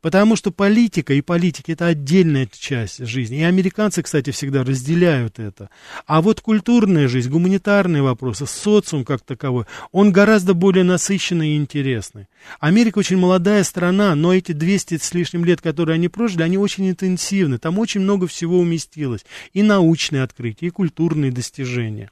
Потому 0.00 0.36
что 0.36 0.50
политика 0.50 1.14
и 1.14 1.20
политики 1.20 1.72
это 1.72 1.86
отдельная 1.86 2.48
часть 2.50 3.04
жизни. 3.04 3.38
И 3.38 3.42
американцы, 3.42 4.02
кстати, 4.02 4.30
всегда 4.30 4.64
разделяют 4.64 5.38
это. 5.38 5.70
А 6.06 6.22
вот 6.22 6.40
культурная 6.40 7.08
жизнь, 7.08 7.30
гуманитарные 7.30 8.02
вопросы, 8.02 8.46
социум 8.46 9.04
как 9.04 9.22
таковой, 9.22 9.64
он 9.92 10.12
гораздо 10.12 10.54
более 10.54 10.84
насыщенный 10.84 11.50
и 11.50 11.56
интересный. 11.56 12.26
Америка 12.60 12.98
очень 12.98 13.16
молодая 13.16 13.64
страна, 13.64 14.14
но 14.14 14.34
эти 14.34 14.52
200 14.52 14.98
с 14.98 15.14
лишним 15.14 15.44
лет, 15.44 15.60
которые 15.60 15.94
они 15.94 16.08
прожили, 16.08 16.42
они 16.42 16.58
очень 16.58 16.88
интенсивны. 16.90 17.58
Там 17.58 17.78
очень 17.78 18.00
много 18.00 18.26
всего 18.26 18.58
уместилось. 18.58 19.24
И 19.52 19.62
научные 19.62 20.22
открытия, 20.22 20.66
и 20.66 20.70
культурные 20.70 21.32
достижения 21.32 22.10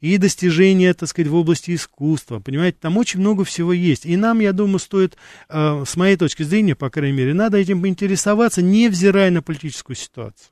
и 0.00 0.18
достижения, 0.18 0.94
так 0.94 1.08
сказать, 1.08 1.30
в 1.30 1.34
области 1.34 1.74
искусства, 1.74 2.40
понимаете, 2.40 2.78
там 2.80 2.96
очень 2.96 3.20
много 3.20 3.44
всего 3.44 3.72
есть. 3.72 4.06
И 4.06 4.16
нам, 4.16 4.40
я 4.40 4.52
думаю, 4.52 4.78
стоит, 4.78 5.16
э, 5.48 5.84
с 5.86 5.96
моей 5.96 6.16
точки 6.16 6.42
зрения, 6.42 6.74
по 6.74 6.90
крайней 6.90 7.16
мере, 7.16 7.34
надо 7.34 7.58
этим 7.58 7.82
поинтересоваться, 7.82 8.62
невзирая 8.62 9.30
на 9.30 9.42
политическую 9.42 9.96
ситуацию. 9.96 10.50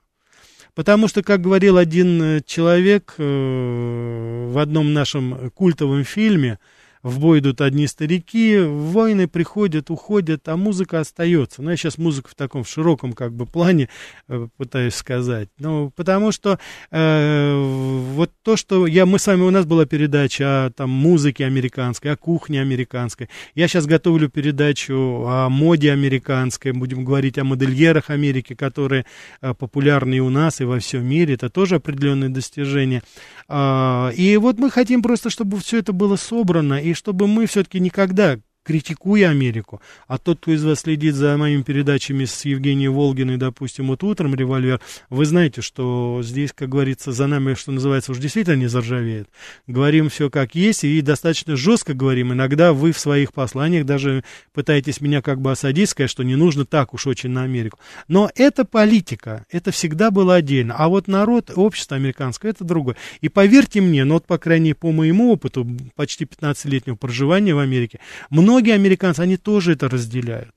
Потому 0.74 1.06
что, 1.06 1.22
как 1.22 1.42
говорил 1.42 1.76
один 1.76 2.22
э, 2.22 2.40
человек 2.46 3.14
э, 3.18 4.48
в 4.50 4.58
одном 4.58 4.92
нашем 4.92 5.50
культовом 5.50 6.04
фильме, 6.04 6.58
в 7.03 7.18
бой 7.18 7.40
идут 7.40 7.61
одни 7.61 7.86
старики, 7.86 8.59
войны 8.59 9.26
приходят, 9.26 9.90
уходят, 9.90 10.48
а 10.48 10.57
музыка 10.57 11.00
остается. 11.00 11.62
Ну, 11.62 11.70
я 11.70 11.76
сейчас 11.76 11.98
музыку 11.98 12.30
в 12.30 12.34
таком 12.34 12.62
в 12.62 12.68
широком 12.68 13.12
как 13.12 13.32
бы 13.32 13.44
плане 13.44 13.88
э, 14.28 14.46
пытаюсь 14.57 14.94
сказать. 14.94 15.48
Ну, 15.59 15.90
потому 15.96 16.30
что 16.30 16.59
э, 16.90 18.03
вот 18.14 18.30
то, 18.42 18.57
что 18.57 18.86
я, 18.86 19.05
мы 19.05 19.18
с 19.18 19.26
вами, 19.26 19.42
у 19.42 19.50
нас 19.50 19.66
была 19.66 19.84
передача 19.84 20.66
о 20.66 20.70
там, 20.70 20.90
музыке 20.90 21.44
американской, 21.44 22.12
о 22.12 22.16
кухне 22.16 22.61
американской. 22.61 23.28
Я 23.55 23.66
сейчас 23.66 23.86
готовлю 23.86 24.28
передачу 24.28 25.24
о 25.26 25.48
моде 25.48 25.90
американской, 25.92 26.72
будем 26.72 27.05
говорить 27.05 27.36
о 27.38 27.44
модельерах 27.44 28.11
Америки, 28.11 28.55
которые 28.55 29.07
э, 29.40 29.55
популярны 29.55 30.14
и 30.14 30.20
у 30.20 30.30
нас, 30.30 30.61
и 30.61 30.64
во 30.64 30.78
всем 30.78 31.05
мире. 31.05 31.34
Это 31.34 31.50
тоже 31.50 31.76
определенные 31.76 32.30
достижения. 32.30 33.03
Э, 33.48 34.12
и 34.14 34.36
вот 34.36 34.59
мы 34.59 34.70
хотим 34.70 35.03
просто, 35.03 35.30
чтобы 35.30 35.59
все 35.59 35.78
это 35.78 35.92
было 35.92 36.14
собрано, 36.14 36.80
и 36.80 36.91
чтобы 36.95 37.26
мы 37.26 37.47
все-таки 37.47 37.80
никогда 37.80 38.38
критикуя 38.62 39.30
Америку. 39.30 39.80
А 40.06 40.18
тот, 40.18 40.38
кто 40.38 40.52
из 40.52 40.64
вас 40.64 40.80
следит 40.80 41.14
за 41.14 41.36
моими 41.36 41.62
передачами 41.62 42.24
с 42.24 42.44
Евгенией 42.44 42.88
Волгиной, 42.88 43.36
допустим, 43.36 43.88
вот 43.88 44.02
утром 44.04 44.34
«Револьвер», 44.34 44.80
вы 45.10 45.24
знаете, 45.24 45.62
что 45.62 46.20
здесь, 46.22 46.52
как 46.52 46.68
говорится, 46.68 47.12
за 47.12 47.26
нами, 47.26 47.54
что 47.54 47.72
называется, 47.72 48.12
уж 48.12 48.18
действительно 48.18 48.56
не 48.56 48.66
заржавеет. 48.66 49.28
Говорим 49.66 50.08
все 50.08 50.30
как 50.30 50.54
есть 50.54 50.84
и 50.84 51.00
достаточно 51.00 51.56
жестко 51.56 51.94
говорим. 51.94 52.32
Иногда 52.32 52.72
вы 52.72 52.92
в 52.92 52.98
своих 52.98 53.32
посланиях 53.32 53.84
даже 53.84 54.24
пытаетесь 54.52 55.00
меня 55.00 55.22
как 55.22 55.40
бы 55.40 55.50
осадить, 55.50 55.90
сказать, 55.90 56.10
что 56.10 56.22
не 56.22 56.36
нужно 56.36 56.64
так 56.64 56.94
уж 56.94 57.06
очень 57.06 57.30
на 57.30 57.42
Америку. 57.42 57.78
Но 58.08 58.30
это 58.34 58.64
политика, 58.64 59.44
это 59.50 59.70
всегда 59.72 60.10
было 60.10 60.36
отдельно. 60.36 60.74
А 60.76 60.88
вот 60.88 61.08
народ, 61.08 61.50
общество 61.56 61.96
американское, 61.96 62.52
это 62.52 62.64
другое. 62.64 62.96
И 63.20 63.28
поверьте 63.28 63.80
мне, 63.80 64.04
ну 64.04 64.14
вот, 64.14 64.26
по 64.26 64.38
крайней 64.38 64.66
мере, 64.66 64.74
по 64.76 64.92
моему 64.92 65.32
опыту, 65.32 65.66
почти 65.96 66.24
15-летнего 66.24 66.96
проживания 66.96 67.54
в 67.54 67.58
Америке, 67.58 68.00
много 68.30 68.51
многие 68.53 68.74
американцы, 68.74 69.20
они 69.20 69.38
тоже 69.38 69.72
это 69.72 69.88
разделяют. 69.88 70.55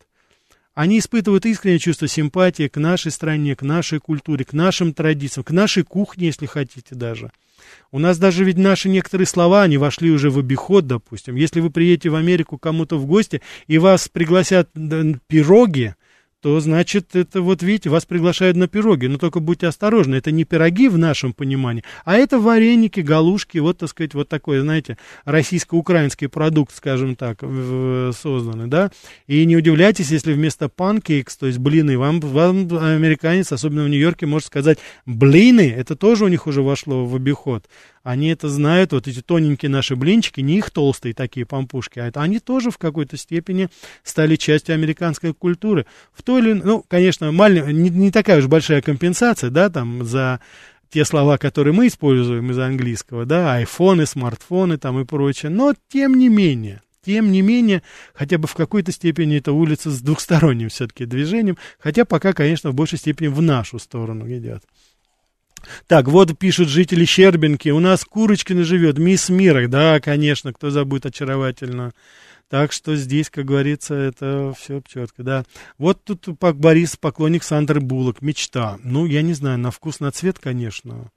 Они 0.73 0.99
испытывают 0.99 1.45
искреннее 1.45 1.79
чувство 1.79 2.09
симпатии 2.09 2.67
к 2.67 2.75
нашей 2.75 3.09
стране, 3.09 3.55
к 3.55 3.61
нашей 3.61 3.99
культуре, 3.99 4.43
к 4.43 4.51
нашим 4.51 4.93
традициям, 4.93 5.45
к 5.45 5.51
нашей 5.51 5.83
кухне, 5.83 6.27
если 6.27 6.45
хотите 6.45 6.93
даже. 6.95 7.31
У 7.91 7.99
нас 7.99 8.17
даже 8.17 8.43
ведь 8.43 8.57
наши 8.57 8.89
некоторые 8.89 9.25
слова, 9.25 9.63
они 9.63 9.77
вошли 9.77 10.11
уже 10.11 10.29
в 10.29 10.37
обиход, 10.37 10.85
допустим. 10.85 11.35
Если 11.35 11.61
вы 11.61 11.69
приедете 11.69 12.09
в 12.09 12.15
Америку 12.15 12.57
кому-то 12.57 12.97
в 12.97 13.05
гости, 13.05 13.41
и 13.67 13.77
вас 13.77 14.09
пригласят 14.09 14.69
пироги, 15.27 15.95
то 16.45 16.59
значит, 16.59 17.15
это 17.15 17.41
вот 17.41 17.63
видите, 17.63 17.89
вас 17.89 18.05
приглашают 18.05 18.55
на 18.55 18.67
пироги, 18.67 19.07
но 19.07 19.17
только 19.17 19.39
будьте 19.39 19.65
осторожны, 19.65 20.13
это 20.13 20.29
не 20.29 20.43
пироги 20.43 20.89
в 20.89 20.95
нашем 20.95 21.33
понимании, 21.33 21.83
а 22.03 22.17
это 22.17 22.37
вареники, 22.37 22.99
галушки, 22.99 23.57
вот, 23.57 23.79
так 23.79 23.89
сказать, 23.89 24.13
вот 24.13 24.29
такой, 24.29 24.59
знаете, 24.59 24.99
российско-украинский 25.23 26.27
продукт, 26.27 26.75
скажем 26.75 27.15
так, 27.15 27.39
созданный, 27.39 28.67
да, 28.67 28.91
и 29.25 29.43
не 29.47 29.57
удивляйтесь, 29.57 30.11
если 30.11 30.33
вместо 30.33 30.69
панкейкс, 30.69 31.35
то 31.35 31.47
есть 31.47 31.57
блины, 31.57 31.97
вам, 31.97 32.19
вам 32.19 32.67
американец, 32.77 33.51
особенно 33.51 33.83
в 33.85 33.89
Нью-Йорке, 33.89 34.27
может 34.27 34.45
сказать, 34.45 34.77
блины, 35.07 35.73
это 35.75 35.95
тоже 35.95 36.25
у 36.25 36.27
них 36.27 36.45
уже 36.45 36.61
вошло 36.61 37.07
в 37.07 37.15
обиход, 37.15 37.65
они 38.05 38.27
это 38.27 38.49
знают, 38.49 38.91
вот 38.91 39.07
эти 39.07 39.21
тоненькие 39.21 39.69
наши 39.69 39.95
блинчики, 39.95 40.39
не 40.39 40.59
их 40.59 40.69
толстые 40.69 41.15
такие 41.15 41.47
пампушки, 41.47 41.97
а 41.97 42.05
это 42.05 42.21
они 42.21 42.37
тоже 42.37 42.69
в 42.69 42.77
какой-то 42.77 43.17
степени 43.17 43.67
стали 44.03 44.35
частью 44.35 44.75
американской 44.75 45.33
культуры. 45.33 45.87
В 46.13 46.21
той 46.21 46.41
или 46.41 46.53
ну, 46.53 46.85
конечно, 46.87 47.31
маленькая, 47.31 47.73
не, 47.73 47.89
не 47.89 48.11
такая 48.11 48.37
уж 48.37 48.45
большая 48.45 48.83
компенсация, 48.83 49.49
да, 49.49 49.71
там, 49.71 50.05
за 50.05 50.39
те 50.91 51.03
слова, 51.03 51.39
которые 51.39 51.73
мы 51.73 51.87
используем 51.87 52.51
из 52.51 52.59
английского, 52.59 53.25
да, 53.25 53.55
айфоны, 53.55 54.05
смартфоны 54.05 54.77
там 54.77 54.99
и 54.99 55.03
прочее, 55.03 55.49
но 55.49 55.73
тем 55.89 56.13
не 56.13 56.29
менее, 56.29 56.83
тем 57.03 57.31
не 57.31 57.41
менее, 57.41 57.81
хотя 58.13 58.37
бы 58.37 58.47
в 58.47 58.53
какой-то 58.53 58.91
степени 58.91 59.37
это 59.37 59.51
улица 59.51 59.89
с 59.89 59.99
двухсторонним 60.01 60.69
все-таки 60.69 61.05
движением, 61.05 61.57
хотя 61.79 62.05
пока, 62.05 62.33
конечно, 62.33 62.69
в 62.69 62.75
большей 62.75 62.99
степени 62.99 63.29
в 63.29 63.41
нашу 63.41 63.79
сторону 63.79 64.31
идет. 64.31 64.61
Так, 65.87 66.07
вот 66.07 66.37
пишут 66.37 66.69
жители 66.69 67.05
Щербинки, 67.05 67.69
у 67.69 67.79
нас 67.79 68.05
Курочкина 68.05 68.63
живет, 68.63 68.97
мисс 68.97 69.29
Мира, 69.29 69.67
да, 69.67 69.99
конечно, 69.99 70.53
кто 70.53 70.69
забудет 70.69 71.07
очаровательно. 71.07 71.93
Так 72.49 72.71
что 72.71 72.95
здесь, 72.95 73.29
как 73.29 73.45
говорится, 73.45 73.95
это 73.95 74.53
все 74.57 74.81
четко, 74.87 75.23
да. 75.23 75.45
Вот 75.79 76.03
тут 76.03 76.27
Борис, 76.39 76.95
поклонник 76.95 77.43
Сандры 77.43 77.81
Буллок, 77.81 78.21
мечта. 78.21 78.77
Ну, 78.83 79.05
я 79.05 79.23
не 79.23 79.33
знаю, 79.33 79.57
на 79.57 79.71
вкус, 79.71 79.99
на 79.99 80.11
цвет, 80.11 80.37
конечно. 80.37 81.11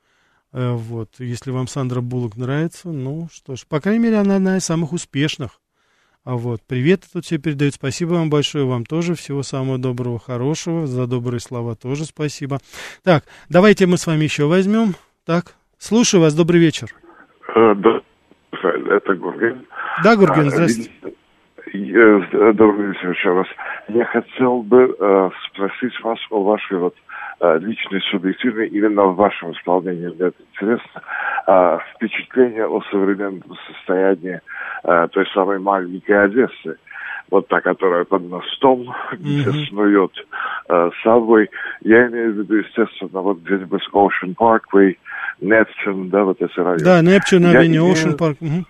Э, 0.52 0.72
вот, 0.72 1.10
если 1.18 1.50
вам 1.50 1.68
Сандра 1.68 2.00
Буллок 2.00 2.36
нравится, 2.36 2.88
ну 2.88 3.28
что 3.32 3.56
ж, 3.56 3.66
по 3.66 3.80
крайней 3.80 4.04
мере, 4.04 4.18
она 4.18 4.36
одна 4.36 4.56
из 4.56 4.64
самых 4.64 4.92
успешных. 4.92 5.60
А 6.24 6.36
вот, 6.36 6.60
привет 6.68 7.02
тут 7.12 7.24
все 7.24 7.38
передают. 7.38 7.74
Спасибо 7.74 8.14
вам 8.14 8.28
большое, 8.28 8.66
вам 8.66 8.84
тоже. 8.84 9.14
Всего 9.14 9.42
самого 9.42 9.78
доброго, 9.78 10.18
хорошего. 10.18 10.86
За 10.86 11.06
добрые 11.06 11.40
слова 11.40 11.74
тоже 11.74 12.04
спасибо. 12.04 12.58
Так, 13.02 13.24
давайте 13.48 13.86
мы 13.86 13.96
с 13.96 14.06
вами 14.06 14.24
еще 14.24 14.46
возьмем. 14.46 14.94
Так, 15.24 15.54
слушаю 15.78 16.20
вас, 16.20 16.34
добрый 16.34 16.60
вечер. 16.60 16.88
Э, 17.54 17.74
да, 17.76 18.02
это 18.90 19.14
Гурген. 19.14 19.66
Да, 20.04 20.16
Гурген, 20.16 20.48
а, 20.48 20.50
здравствуйте. 20.50 20.90
Э, 21.72 22.52
добрый 22.52 22.88
вечер 22.88 23.10
еще 23.10 23.32
раз. 23.32 23.46
Я 23.88 24.04
хотел 24.06 24.62
бы 24.62 24.96
э, 24.98 25.30
спросить 25.48 25.98
вас 26.02 26.18
о 26.30 26.42
вашей 26.42 26.78
вот 26.78 26.94
э, 27.40 27.58
личной 27.58 28.00
субъективной, 28.10 28.68
именно 28.68 29.04
в 29.04 29.16
вашем 29.16 29.52
исполнении, 29.52 30.08
мне 30.08 30.28
это 30.28 30.42
интересно, 30.52 31.02
э, 31.48 31.78
впечатление 31.94 32.66
о 32.66 32.80
современном 32.90 33.56
состоянии 33.66 34.40
э, 34.84 35.08
той 35.10 35.26
самой 35.34 35.58
маленькой 35.58 36.24
Одессы. 36.24 36.78
Вот 37.30 37.46
та, 37.48 37.60
которая 37.60 38.04
под 38.04 38.22
мостом, 38.28 38.94
где 39.12 39.42
mm-hmm. 39.42 39.68
снует 39.68 40.12
э, 40.68 40.90
Subway. 41.04 41.48
Я 41.82 42.08
имею 42.08 42.32
в 42.32 42.36
виду, 42.38 42.56
естественно, 42.56 43.20
вот 43.20 43.38
где-нибудь 43.40 43.82
Ocean 43.92 44.34
Parkway, 44.34 44.96
Neptune, 45.40 46.08
да, 46.08 46.24
вот 46.24 46.40
эти 46.40 46.58
районы. 46.58 46.84
Да, 46.84 47.02
Neptune, 47.02 47.52
Avenue, 47.52 47.92
Ocean 47.92 48.16
Park. 48.16 48.38
Mm-hmm. 48.40 48.64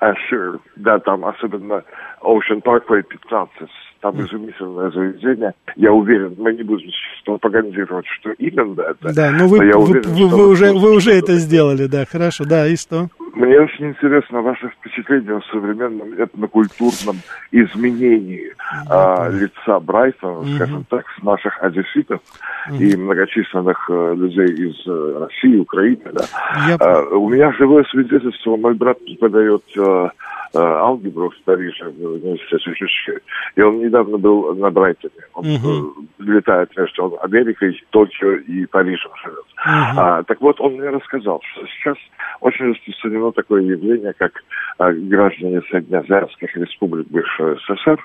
А, 0.00 0.12
sure. 0.30 0.60
Да, 0.76 0.98
там 1.00 1.24
особенно 1.24 1.82
Ocean 2.22 2.62
Parkway 2.62 3.02
15 3.02 3.68
там 4.02 4.20
изумительное 4.20 4.90
заведение. 4.90 5.52
Я 5.76 5.92
уверен, 5.92 6.34
мы 6.36 6.52
не 6.52 6.64
будем 6.64 6.90
пропагандировать, 7.24 8.04
что 8.20 8.32
именно 8.32 8.82
это. 8.82 9.14
Да, 9.14 9.30
но 9.30 9.44
ну 9.44 9.48
вы, 9.48 9.58
но 9.58 9.64
я 9.64 9.76
вы, 9.78 9.84
уверен, 9.84 10.10
вы, 10.10 10.28
вы, 10.28 10.48
уже, 10.48 10.72
вы 10.72 10.96
уже 10.96 11.12
это 11.12 11.36
сделали, 11.36 11.86
да, 11.86 12.04
хорошо, 12.04 12.44
да, 12.44 12.66
и 12.66 12.76
что? 12.76 13.08
Мне 13.34 13.60
очень 13.60 13.88
интересно 13.88 14.42
ваше 14.42 14.68
впечатление 14.68 15.38
о 15.38 15.40
современном 15.50 16.12
этнокультурном 16.14 17.16
изменении 17.50 18.52
а, 18.88 19.28
лица 19.30 19.80
Брайтона, 19.80 20.40
угу. 20.40 20.48
скажем 20.48 20.84
так, 20.84 21.06
с 21.18 21.22
наших 21.22 21.62
одесситов 21.62 22.20
угу. 22.68 22.76
и 22.76 22.94
многочисленных 22.94 23.88
а, 23.90 24.14
людей 24.14 24.68
из 24.68 24.86
а, 24.86 25.26
России, 25.26 25.56
Украины. 25.56 26.10
Да. 26.12 26.24
Я... 26.68 26.76
А, 26.76 27.02
у 27.16 27.28
меня 27.30 27.52
живое 27.52 27.84
свидетельство, 27.84 28.56
мой 28.56 28.74
брат 28.74 28.98
преподает 29.02 29.62
а, 29.78 30.10
Э, 30.54 30.58
алгебру 30.58 31.30
в 31.30 31.44
Париже, 31.44 31.88
в 31.88 32.04
университете 32.04 33.20
И 33.56 33.62
он 33.62 33.78
недавно 33.78 34.18
был 34.18 34.54
на 34.54 34.70
Брайтоне. 34.70 35.24
Он 35.32 35.46
угу. 35.46 36.06
летает 36.18 36.76
между 36.76 37.18
Америкой, 37.22 37.82
Токио 37.88 38.32
и 38.32 38.66
Парижем 38.66 39.10
живет. 39.24 39.38
Угу. 39.38 40.00
А, 40.00 40.22
так 40.24 40.40
вот, 40.42 40.60
он 40.60 40.74
мне 40.74 40.90
рассказал, 40.90 41.40
что 41.42 41.66
сейчас 41.68 41.96
очень 42.40 42.66
распространено 42.66 43.21
такое 43.30 43.62
явление, 43.62 44.12
как 44.16 44.32
а, 44.78 44.92
граждане 44.92 45.62
Среднеазиатских 45.70 46.56
республик 46.56 47.06
бывшего 47.08 47.56
СССР 47.56 48.00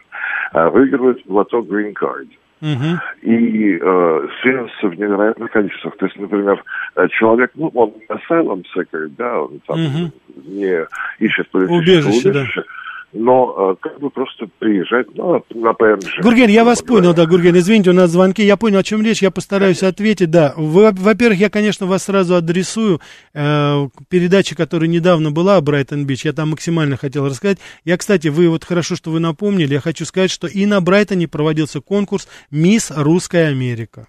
а, 0.51 0.69
выигрывают 0.69 1.25
в 1.25 1.33
лото 1.33 1.59
Green 1.61 1.93
Card. 1.93 2.27
Uh-huh. 2.59 2.97
И 3.21 3.77
э, 3.79 4.27
сеансов 4.41 4.91
в 4.91 4.97
невероятных 4.97 5.51
количествах. 5.51 5.95
То 5.97 6.07
есть, 6.07 6.17
например, 6.17 6.63
человек, 7.11 7.51
ну, 7.53 7.67
он 7.75 7.93
asylum 8.09 8.63
seeker, 8.75 9.09
да, 9.15 9.41
он 9.43 9.59
там 9.67 9.77
uh-huh. 9.77 10.11
не 10.47 10.87
ищет 11.19 11.47
политического 11.51 11.77
убежище, 11.77 12.29
убежище 12.29 12.61
да 12.61 12.76
но 13.13 13.71
э, 13.71 13.75
как 13.79 13.99
бы 13.99 14.09
просто 14.09 14.47
приезжать 14.59 15.07
ну, 15.15 15.43
на 15.55 15.73
ПМЖ. 15.73 16.19
Гурген, 16.21 16.49
я 16.49 16.63
вас 16.63 16.81
понял, 16.81 17.13
да, 17.13 17.25
Гурген, 17.25 17.57
извините, 17.57 17.91
у 17.91 17.93
нас 17.93 18.11
звонки, 18.11 18.43
я 18.43 18.57
понял, 18.57 18.79
о 18.79 18.83
чем 18.83 19.01
речь, 19.01 19.21
я 19.21 19.31
постараюсь 19.31 19.79
конечно. 19.79 19.87
ответить, 19.87 20.29
да. 20.29 20.53
Вы, 20.57 20.91
во-первых, 20.91 21.39
я, 21.39 21.49
конечно, 21.49 21.85
вас 21.85 22.03
сразу 22.03 22.35
адресую 22.35 22.99
э, 23.33 23.87
передаче, 24.09 24.55
которая 24.55 24.89
недавно 24.89 25.31
была 25.31 25.57
о 25.57 25.61
Брайтон-Бич, 25.61 26.25
я 26.25 26.33
там 26.33 26.49
максимально 26.49 26.97
хотел 26.97 27.25
рассказать. 27.25 27.59
Я, 27.85 27.97
кстати, 27.97 28.27
вы 28.27 28.49
вот 28.49 28.63
хорошо, 28.63 28.95
что 28.95 29.11
вы 29.11 29.19
напомнили, 29.19 29.73
я 29.73 29.79
хочу 29.79 30.05
сказать, 30.05 30.31
что 30.31 30.47
и 30.47 30.65
на 30.65 30.81
Брайтоне 30.81 31.27
проводился 31.27 31.81
конкурс 31.81 32.27
«Мисс 32.51 32.91
Русская 32.95 33.47
Америка». 33.47 34.07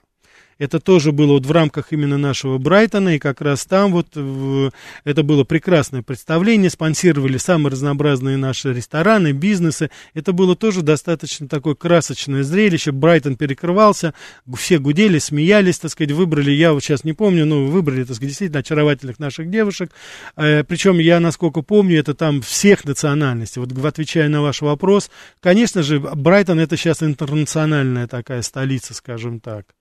Это 0.59 0.81
тоже 0.81 1.13
было 1.13 1.33
вот 1.33 1.47
в 1.47 1.53
рамках 1.53 1.93
именно 1.93 2.19
нашего 2.19 2.59
Брайтона, 2.59 3.15
и 3.15 3.19
как 3.19 3.41
раз 3.41 3.65
там 3.65 3.93
вот 3.93 4.17
в, 4.17 4.73
это 5.05 5.23
было 5.23 5.45
прекрасное 5.45 6.03
представление, 6.03 6.69
спонсировали 6.69 7.39
самые 7.39 7.73
разнообразные 7.73 8.37
наши 8.37 8.73
рестораны, 8.73 9.33
бизнесы. 9.33 9.91
Это 10.15 10.33
было 10.33 10.57
тоже 10.57 10.83
достаточно 10.83 11.49
такое 11.49 11.77
красочное 11.77 12.43
зрелище. 12.43 12.91
Брайтон 12.91 13.37
перекрывался, 13.37 14.15
все 14.57 14.79
гудели, 14.79 15.19
смеялись, 15.19 15.79
так 15.79 15.93
сказать, 15.93 16.11
выбрали, 16.11 16.51
я 16.51 16.73
вот 16.73 16.83
сейчас 16.83 17.05
не 17.05 17.13
помню, 17.13 17.47
но 17.47 17.65
выбрали, 17.65 18.03
так 18.03 18.17
сказать, 18.17 18.31
действительно 18.31 18.61
очаровательных 18.61 19.21
наших 19.21 19.51
девушек. 19.51 19.93
Э, 20.37 20.65
причем 20.65 20.99
я, 20.99 21.21
насколько 21.21 21.63
помню, 21.63 22.01
это 22.01 22.15
там 22.15 22.43
всех 22.43 22.85
национальностей. 22.85 23.63
Вот 23.63 23.73
отвечая 23.85 24.29
на 24.29 24.43
ваш 24.43 24.61
вопрос, 24.63 25.09
конечно 25.41 25.85
же, 25.85 26.01
Брайтон 26.01 26.59
это 26.59 26.77
сейчас 26.77 27.03
интернациональная 27.03 28.09
такая 28.09 28.43
столица, 28.43 28.93
скажем 28.93 29.39
так 29.39 29.78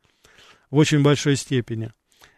в 0.71 0.77
очень 0.77 1.01
большой 1.01 1.35
степени. 1.35 1.91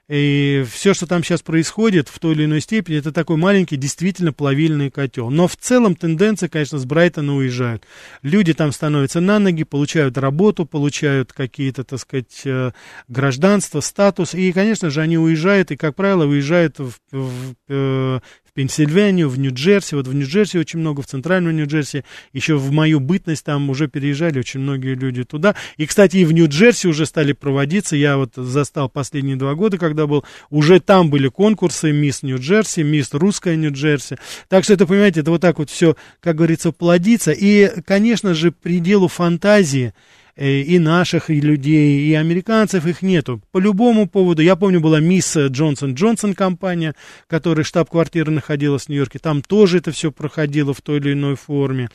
И 0.09 0.65
все, 0.67 0.95
что 0.95 1.05
там 1.05 1.23
сейчас 1.23 1.43
происходит, 1.43 2.09
в 2.09 2.17
той 2.17 2.34
или 2.34 2.45
иной 2.45 2.61
степени, 2.61 2.97
это 2.97 3.11
такой 3.11 3.38
маленький, 3.38 3.77
действительно 3.77 4.34
плавильный 4.34 4.89
котел. 4.89 5.30
Но 5.30 5.47
в 5.47 5.55
целом 5.55 5.95
тенденция, 5.95 6.49
конечно, 6.49 6.80
с 6.80 6.86
Брайтона 6.86 7.36
уезжают. 7.36 7.84
Люди 8.23 8.55
там 8.55 8.71
становятся 8.71 9.19
на 9.19 9.38
ноги, 9.38 9.63
получают 9.63 10.17
работу, 10.17 10.65
получают 10.65 11.32
какие-то, 11.32 11.84
так 11.84 11.99
сказать, 11.99 12.41
э, 12.43 12.71
гражданство, 13.07 13.82
статус. 13.82 14.34
И, 14.34 14.51
конечно 14.51 14.89
же, 14.89 15.01
они 15.01 15.19
уезжают, 15.19 15.69
и, 15.69 15.77
как 15.77 15.95
правило, 15.95 16.25
уезжают 16.25 16.80
в, 16.80 16.93
в, 17.11 17.53
э, 17.67 18.19
в 18.50 18.54
Пенсильванию, 18.54 19.30
в 19.30 19.38
Нью-Джерси. 19.39 19.95
Вот 19.95 20.08
в 20.08 20.14
Нью-Джерси 20.14 20.58
очень 20.58 20.80
много, 20.80 21.02
в 21.02 21.08
центральную 21.08 21.54
Нью-Джерси. 21.54 22.04
Еще 22.34 22.56
в 22.56 22.72
мою 22.72 23.00
бытность 23.00 23.45
там 23.45 23.70
уже 23.70 23.88
переезжали 23.88 24.39
очень 24.39 24.60
многие 24.60 24.95
люди 24.95 25.24
туда. 25.24 25.56
И, 25.78 25.86
кстати, 25.86 26.18
и 26.18 26.26
в 26.26 26.32
Нью-Джерси 26.32 26.88
уже 26.88 27.06
стали 27.06 27.34
проводиться. 27.34 27.95
Я 27.95 28.18
вот 28.18 28.32
застал 28.36 28.89
последние 28.89 29.36
два 29.36 29.56
года, 29.56 29.78
когда 29.78 30.08
был. 30.08 30.26
Уже 30.50 30.80
там 30.80 31.10
были 31.10 31.28
конкурсы 31.28 31.91
«Мисс 31.91 32.24
Нью-Джерси», 32.24 32.84
«Мисс 32.84 33.14
Русская 33.14 33.56
Нью-Джерси». 33.56 34.18
Так 34.47 34.64
что 34.64 34.74
это, 34.74 34.86
понимаете, 34.86 35.22
это 35.22 35.32
вот 35.32 35.41
так 35.41 35.60
вот 35.60 35.70
все, 35.70 35.95
как 36.20 36.36
говорится, 36.36 36.72
плодится. 36.72 37.32
И, 37.32 37.82
конечно 37.86 38.34
же, 38.34 38.52
пределу 38.52 39.08
фантазии 39.08 39.93
и 40.40 40.80
наших 40.80 41.30
и 41.30 41.42
людей, 41.42 42.10
и 42.10 42.14
американцев 42.14 42.86
их 42.86 43.02
нету. 43.02 43.42
По 43.52 43.58
любому 43.58 44.08
поводу, 44.08 44.42
я 44.42 44.56
помню, 44.56 44.80
была 44.80 45.00
мисс 45.00 45.36
Джонсон 45.36 45.94
Джонсон 45.96 46.34
компания, 46.34 46.96
которая 47.28 47.66
штаб-квартира 47.66 48.32
находилась 48.32 48.86
в 48.86 48.90
Нью-Йорке, 48.90 49.20
там 49.20 49.42
тоже 49.42 49.80
это 49.80 49.92
все 49.92 50.12
проходило 50.12 50.74
в 50.74 50.82
той 50.82 51.00
или 51.00 51.14
иной 51.14 51.36
форме. 51.36 51.90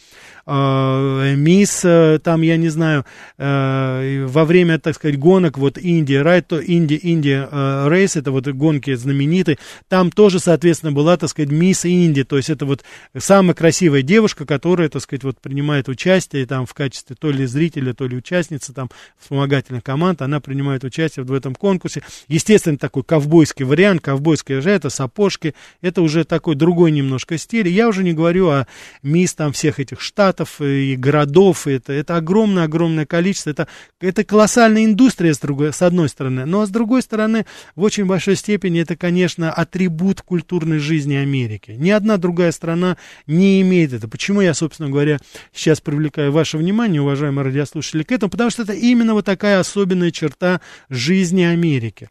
А, 0.46 1.34
мисс, 1.34 1.84
э, 1.84 2.18
там, 2.22 2.42
я 2.42 2.56
не 2.56 2.68
знаю, 2.68 3.04
э, 3.38 4.26
во 4.26 4.44
время, 4.44 4.78
так 4.78 4.94
сказать, 4.94 5.18
гонок, 5.18 5.58
вот 5.58 5.78
Индия, 5.78 6.22
Райт, 6.22 6.52
Индия, 6.52 6.96
Индия 6.96 7.48
Рейс, 7.88 8.16
это 8.16 8.30
вот 8.30 8.46
гонки 8.46 8.94
знаменитые, 8.94 9.58
там 9.88 10.10
тоже, 10.10 10.38
соответственно, 10.38 10.92
была, 10.92 11.16
так 11.16 11.30
сказать, 11.30 11.50
мисс 11.50 11.84
Индия, 11.84 12.24
то 12.24 12.36
есть 12.36 12.50
это 12.50 12.66
вот 12.66 12.84
самая 13.16 13.54
красивая 13.54 14.02
девушка, 14.02 14.46
которая, 14.46 14.88
так 14.88 15.02
сказать, 15.02 15.24
вот 15.24 15.40
принимает 15.40 15.88
участие 15.88 16.46
там 16.46 16.66
в 16.66 16.74
качестве 16.74 17.16
то 17.18 17.30
ли 17.30 17.46
зрителя, 17.46 17.94
то 17.94 18.06
ли 18.06 18.16
участия 18.16 18.34
участница 18.34 18.72
там 18.72 18.90
вспомогательных 19.18 19.82
команд, 19.82 20.22
она 20.22 20.40
принимает 20.40 20.84
участие 20.84 21.24
в 21.24 21.32
этом 21.32 21.54
конкурсе. 21.54 22.02
Естественно, 22.28 22.76
такой 22.76 23.02
ковбойский 23.02 23.64
вариант, 23.64 24.02
ковбойская 24.02 24.60
же 24.60 24.70
это 24.70 24.90
сапожки, 24.90 25.54
это 25.80 26.02
уже 26.02 26.24
такой 26.24 26.54
другой 26.54 26.90
немножко 26.90 27.38
стиль. 27.38 27.68
Я 27.68 27.88
уже 27.88 28.02
не 28.02 28.12
говорю 28.12 28.48
о 28.48 28.66
мисс 29.02 29.34
там 29.34 29.52
всех 29.52 29.80
этих 29.80 30.00
штатов 30.00 30.33
и 30.60 30.96
городов, 30.96 31.66
это, 31.66 31.92
это 31.92 32.16
огромное-огромное 32.16 33.06
количество, 33.06 33.50
это, 33.50 33.68
это 34.00 34.24
колоссальная 34.24 34.84
индустрия 34.84 35.32
с, 35.32 35.38
другой, 35.38 35.72
с 35.72 35.80
одной 35.82 36.08
стороны, 36.08 36.44
но 36.44 36.66
с 36.66 36.70
другой 36.70 37.02
стороны, 37.02 37.46
в 37.76 37.82
очень 37.82 38.04
большой 38.04 38.34
степени 38.34 38.80
это, 38.80 38.96
конечно, 38.96 39.52
атрибут 39.52 40.22
культурной 40.22 40.78
жизни 40.78 41.14
Америки. 41.14 41.76
Ни 41.78 41.90
одна 41.90 42.16
другая 42.16 42.50
страна 42.50 42.96
не 43.28 43.60
имеет 43.60 43.92
это. 43.92 44.08
Почему 44.08 44.40
я, 44.40 44.54
собственно 44.54 44.90
говоря, 44.90 45.18
сейчас 45.52 45.80
привлекаю 45.80 46.32
ваше 46.32 46.58
внимание, 46.58 47.00
уважаемые 47.00 47.44
радиослушатели, 47.44 48.02
к 48.02 48.10
этому? 48.10 48.24
этом, 48.24 48.30
потому 48.30 48.50
что 48.50 48.62
это 48.62 48.72
именно 48.72 49.14
вот 49.14 49.24
такая 49.24 49.60
особенная 49.60 50.10
черта 50.10 50.60
жизни 50.88 51.42
Америки. 51.42 52.08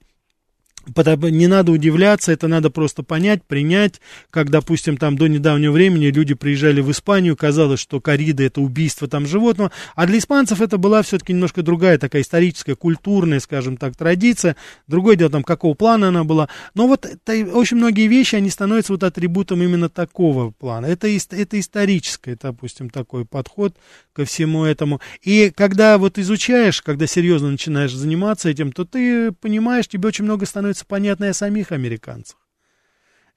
Не 0.85 1.47
надо 1.47 1.71
удивляться, 1.71 2.31
это 2.31 2.47
надо 2.47 2.69
просто 2.69 3.03
понять, 3.03 3.43
принять, 3.43 4.01
как, 4.29 4.49
допустим, 4.49 4.97
там 4.97 5.17
до 5.17 5.27
недавнего 5.27 5.71
времени 5.71 6.07
люди 6.07 6.33
приезжали 6.33 6.81
в 6.81 6.91
Испанию, 6.91 7.37
казалось, 7.37 7.79
что 7.79 8.01
коррида 8.01 8.43
это 8.43 8.59
убийство 8.59 9.07
там 9.07 9.25
животного, 9.25 9.71
а 9.95 10.05
для 10.05 10.17
испанцев 10.17 10.59
это 10.61 10.77
была 10.77 11.01
все-таки 11.01 11.31
немножко 11.31 11.63
другая 11.63 11.97
такая 11.97 12.21
историческая, 12.21 12.75
культурная, 12.75 13.39
скажем 13.39 13.77
так, 13.77 13.95
традиция, 13.95 14.57
другое 14.87 15.15
дело 15.15 15.31
там, 15.31 15.43
какого 15.43 15.73
плана 15.73 16.09
она 16.09 16.25
была, 16.25 16.49
но 16.73 16.87
вот 16.87 17.05
это, 17.05 17.33
очень 17.55 17.77
многие 17.77 18.07
вещи, 18.07 18.35
они 18.35 18.49
становятся 18.49 18.91
вот 18.91 19.03
атрибутом 19.03 19.63
именно 19.63 19.87
такого 19.87 20.51
плана, 20.51 20.87
это, 20.87 21.07
это 21.07 21.59
историческое, 21.59 22.37
допустим, 22.41 22.89
такой 22.89 23.25
подход 23.25 23.75
ко 24.11 24.25
всему 24.25 24.65
этому, 24.65 24.99
и 25.21 25.49
когда 25.55 25.97
вот 25.97 26.17
изучаешь, 26.17 26.81
когда 26.81 27.07
серьезно 27.07 27.51
начинаешь 27.51 27.93
заниматься 27.93 28.49
этим, 28.49 28.73
то 28.73 28.83
ты 28.83 29.31
понимаешь, 29.31 29.87
тебе 29.87 30.09
очень 30.09 30.25
много 30.25 30.45
становится 30.45 30.72
становится 30.77 30.85
понятной 30.85 31.29
о 31.29 31.33
самих 31.33 31.71
американцах. 31.71 32.37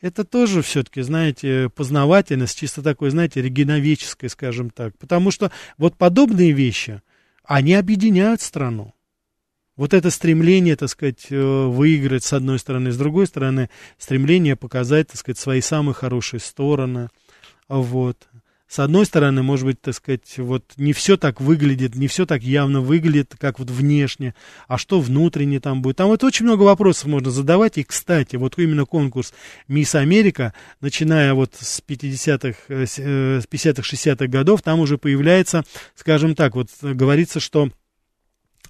Это 0.00 0.24
тоже 0.24 0.62
все-таки, 0.62 1.02
знаете, 1.02 1.70
познавательность, 1.74 2.58
чисто 2.58 2.82
такой, 2.82 3.10
знаете, 3.10 3.40
регионовеческой, 3.40 4.28
скажем 4.28 4.70
так. 4.70 4.96
Потому 4.98 5.30
что 5.30 5.50
вот 5.78 5.96
подобные 5.96 6.52
вещи, 6.52 7.00
они 7.44 7.74
объединяют 7.74 8.42
страну. 8.42 8.94
Вот 9.76 9.94
это 9.94 10.10
стремление, 10.10 10.76
так 10.76 10.88
сказать, 10.88 11.26
э, 11.30 11.36
выиграть 11.66 12.24
с 12.24 12.32
одной 12.32 12.58
стороны, 12.58 12.90
с 12.90 12.96
другой 12.96 13.26
стороны, 13.26 13.68
стремление 13.98 14.56
показать, 14.56 15.08
так 15.08 15.16
сказать, 15.16 15.38
свои 15.38 15.60
самые 15.60 15.94
хорошие 15.94 16.40
стороны. 16.40 17.08
Вот 17.68 18.28
с 18.68 18.80
одной 18.80 19.06
стороны, 19.06 19.42
может 19.42 19.64
быть, 19.64 19.80
так 19.80 19.94
сказать, 19.94 20.38
вот 20.38 20.64
не 20.76 20.92
все 20.92 21.16
так 21.16 21.40
выглядит, 21.40 21.94
не 21.94 22.08
все 22.08 22.26
так 22.26 22.42
явно 22.42 22.80
выглядит, 22.80 23.34
как 23.38 23.60
вот 23.60 23.70
внешне, 23.70 24.34
а 24.66 24.76
что 24.76 25.00
внутренне 25.00 25.60
там 25.60 25.82
будет. 25.82 25.96
Там 25.96 26.08
вот 26.08 26.24
очень 26.24 26.46
много 26.46 26.62
вопросов 26.62 27.06
можно 27.06 27.30
задавать, 27.30 27.78
и, 27.78 27.84
кстати, 27.84 28.34
вот 28.36 28.58
именно 28.58 28.84
конкурс 28.84 29.32
«Мисс 29.68 29.94
Америка», 29.94 30.52
начиная 30.80 31.32
вот 31.34 31.54
с 31.54 31.80
50-х, 31.86 32.58
э, 32.68 32.86
с 32.86 32.98
50-х, 33.46 33.82
60-х 33.82 34.26
годов, 34.26 34.62
там 34.62 34.80
уже 34.80 34.98
появляется, 34.98 35.64
скажем 35.94 36.34
так, 36.34 36.56
вот 36.56 36.70
говорится, 36.82 37.38
что 37.38 37.70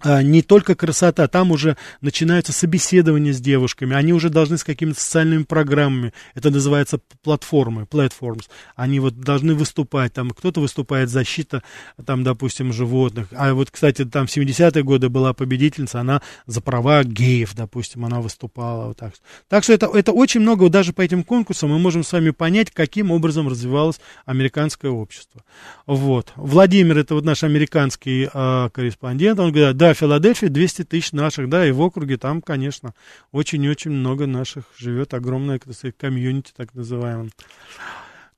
не 0.05 0.42
только 0.42 0.74
красота, 0.74 1.28
там 1.28 1.51
уже 1.51 1.76
начинаются 2.01 2.53
собеседования 2.53 3.32
с 3.32 3.40
девушками, 3.40 3.94
они 3.94 4.12
уже 4.12 4.30
должны 4.30 4.59
с 4.59 4.64
какими-то 4.64 5.01
социальными 5.01 5.44
программами, 5.44 6.12
это 6.34 6.51
называется 6.51 7.01
платформы, 7.22 7.82
platforms, 7.82 8.44
они 8.74 9.01
вот 9.01 9.18
должны 9.20 9.55
выступать, 9.55 10.12
там 10.12 10.30
кто-то 10.30 10.61
выступает 10.61 11.09
защита, 11.09 11.62
там, 12.05 12.24
допустим, 12.24 12.72
животных, 12.72 13.28
а 13.32 13.55
вот, 13.55 13.70
кстати, 13.70 14.05
там 14.05 14.26
в 14.26 14.36
70-е 14.36 14.82
годы 14.82 15.09
была 15.09 15.32
победительница, 15.32 16.01
она 16.01 16.22
за 16.47 16.61
права 16.61 17.05
геев, 17.05 17.55
допустим, 17.55 18.05
она 18.05 18.20
выступала, 18.20 18.88
вот 18.88 18.99
так. 18.99 19.14
Так 19.49 19.64
что 19.64 19.72
это, 19.72 19.86
это 19.86 20.12
очень 20.12 20.40
много, 20.40 20.64
вот 20.64 20.72
даже 20.72 20.92
по 20.92 21.03
этим 21.03 21.22
конкурсам 21.22 21.70
мы 21.70 21.78
можем 21.78 22.05
с 22.05 22.12
вами 22.12 22.30
понять, 22.30 22.70
каким 22.70 23.11
образом 23.11 23.49
развивалось 23.49 24.01
американское 24.24 24.90
общество. 24.90 25.42
Вот. 25.86 26.32
Владимир, 26.36 26.99
это 26.99 27.14
вот 27.14 27.24
наш 27.24 27.42
американский 27.44 28.28
э, 28.32 28.70
корреспондент, 28.72 29.38
он 29.40 29.53
говорит, 29.53 29.76
да, 29.76 29.86
да, 29.87 29.95
Филадельфия 29.95 30.49
200 30.49 30.82
тысяч 30.82 31.12
наших, 31.12 31.49
да, 31.49 31.64
и 31.64 31.70
в 31.70 31.80
округе 31.80 32.16
там, 32.16 32.43
конечно, 32.43 32.93
очень-очень 33.30 33.93
много 33.93 34.26
наших 34.26 34.64
живет, 34.76 35.14
огромное, 35.14 35.61
так 35.61 35.74
сказать, 35.74 35.97
комьюнити, 35.97 36.53
так 36.57 36.74
называемое. 36.74 37.30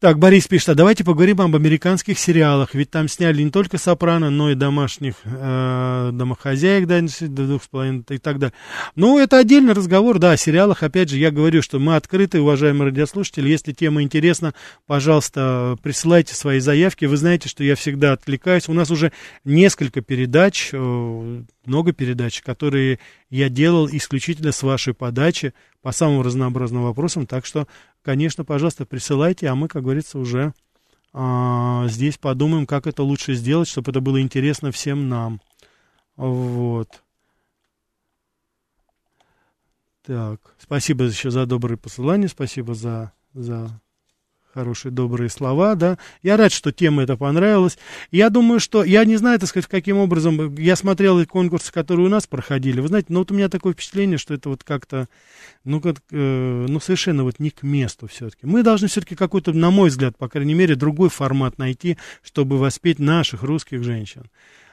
Так, 0.01 0.21
Борис 0.21 0.47
пишет, 0.47 0.69
а 0.69 0.75
давайте 0.77 1.03
поговорим 1.03 1.41
об 1.41 1.57
американских 1.57 2.21
сериалах, 2.21 2.73
ведь 2.73 2.89
там 2.89 3.09
сняли 3.09 3.43
не 3.43 3.51
только 3.51 3.79
«Сопрано», 3.79 4.31
но 4.31 4.53
и 4.53 4.55
домашних 4.55 5.15
э, 5.25 6.11
домохозяек, 6.13 6.87
да, 6.87 7.01
двух 7.21 7.65
с 7.65 7.67
половиной 7.67 8.05
и 8.09 8.19
так 8.19 8.39
далее. 8.39 8.55
Ну, 8.95 9.19
это 9.19 9.39
отдельный 9.39 9.73
разговор, 9.73 10.21
да, 10.21 10.31
о 10.31 10.37
сериалах, 10.37 10.85
опять 10.85 11.09
же, 11.09 11.19
я 11.19 11.33
говорю, 11.33 11.63
что 11.63 11.81
мы 11.81 11.97
открыты, 11.97 12.41
уважаемые 12.41 12.91
радиослушатели, 12.91 13.49
если 13.49 13.73
тема 13.73 14.05
интересна, 14.05 14.55
пожалуйста, 14.87 15.77
присылайте 15.83 16.33
свои 16.33 16.61
заявки, 16.61 17.07
вы 17.07 17.17
знаете, 17.17 17.49
что 17.49 17.65
я 17.65 17.75
всегда 17.75 18.13
отвлекаюсь, 18.13 18.69
у 18.69 18.75
нас 18.75 18.93
уже 18.93 19.11
несколько 19.43 20.01
передач, 20.01 20.71
э, 20.75 21.43
много 21.69 21.93
передач, 21.93 22.43
которые 22.43 22.99
я 23.31 23.49
делал 23.49 23.89
исключительно 23.89 24.53
с 24.53 24.63
вашей 24.63 24.95
подачи 24.95 25.55
по 25.83 25.93
самым 25.93 26.23
разнообразным 26.23 26.83
вопросам, 26.83 27.27
так 27.27 27.47
что 27.47 27.69
конечно, 28.03 28.45
пожалуйста, 28.45 28.87
присылайте, 28.87 29.49
а 29.49 29.55
мы, 29.55 29.69
как 29.69 29.83
говорится, 29.83 30.19
уже 30.19 30.55
а, 31.13 31.87
здесь 31.89 32.19
подумаем, 32.19 32.67
как 32.67 32.87
это 32.87 33.03
лучше 33.03 33.35
сделать, 33.35 33.69
чтобы 33.69 33.91
это 33.91 34.01
было 34.01 34.21
интересно 34.21 34.73
всем 34.73 35.09
нам. 35.09 35.41
Вот. 36.17 37.03
Так, 40.03 40.41
спасибо 40.59 41.05
еще 41.05 41.31
за 41.31 41.45
добрые 41.45 41.77
посылания, 41.77 42.29
спасибо 42.29 42.75
за, 42.75 43.13
за 43.35 43.79
хорошие, 44.59 44.91
добрые 44.91 45.31
слова, 45.31 45.77
да. 45.77 45.99
Я 46.23 46.37
рад, 46.37 46.51
что 46.51 46.73
тема 46.73 47.05
эта 47.05 47.17
понравилась. 47.17 47.79
Я 48.11 48.29
думаю, 48.29 48.59
что, 48.59 48.83
я 48.83 49.05
не 49.05 49.17
знаю, 49.17 49.39
так 49.39 49.49
сказать, 49.49 49.69
каким 49.69 49.99
образом, 49.99 50.57
я 50.57 50.75
смотрел 50.75 51.21
эти 51.21 51.29
конкурсы, 51.29 51.73
которые 51.73 52.07
у 52.07 52.09
нас 52.09 52.27
проходили, 52.27 52.81
вы 52.81 52.89
знаете, 52.89 53.07
но 53.11 53.21
вот 53.21 53.31
у 53.31 53.35
меня 53.35 53.49
такое 53.49 53.73
впечатление, 53.73 54.19
что 54.19 54.35
это 54.35 54.49
вот 54.49 54.65
как-то, 54.65 55.09
ну, 55.65 55.81
как, 55.81 55.99
э, 56.11 56.67
ну, 56.69 56.81
совершенно 56.81 57.23
вот 57.23 57.39
не 57.39 57.51
к 57.51 57.63
месту 57.63 58.09
все-таки. 58.09 58.47
Мы 58.47 58.65
должны 58.65 58.89
все-таки 58.89 59.15
какой-то, 59.15 59.53
на 59.53 59.71
мой 59.71 59.91
взгляд, 59.91 60.17
по 60.19 60.29
крайней 60.29 60.55
мере, 60.55 60.75
другой 60.75 61.09
формат 61.09 61.57
найти, 61.59 61.97
чтобы 62.25 62.59
воспеть 62.59 62.99
наших 62.99 63.45
русских 63.45 63.85
женщин. 63.85 64.25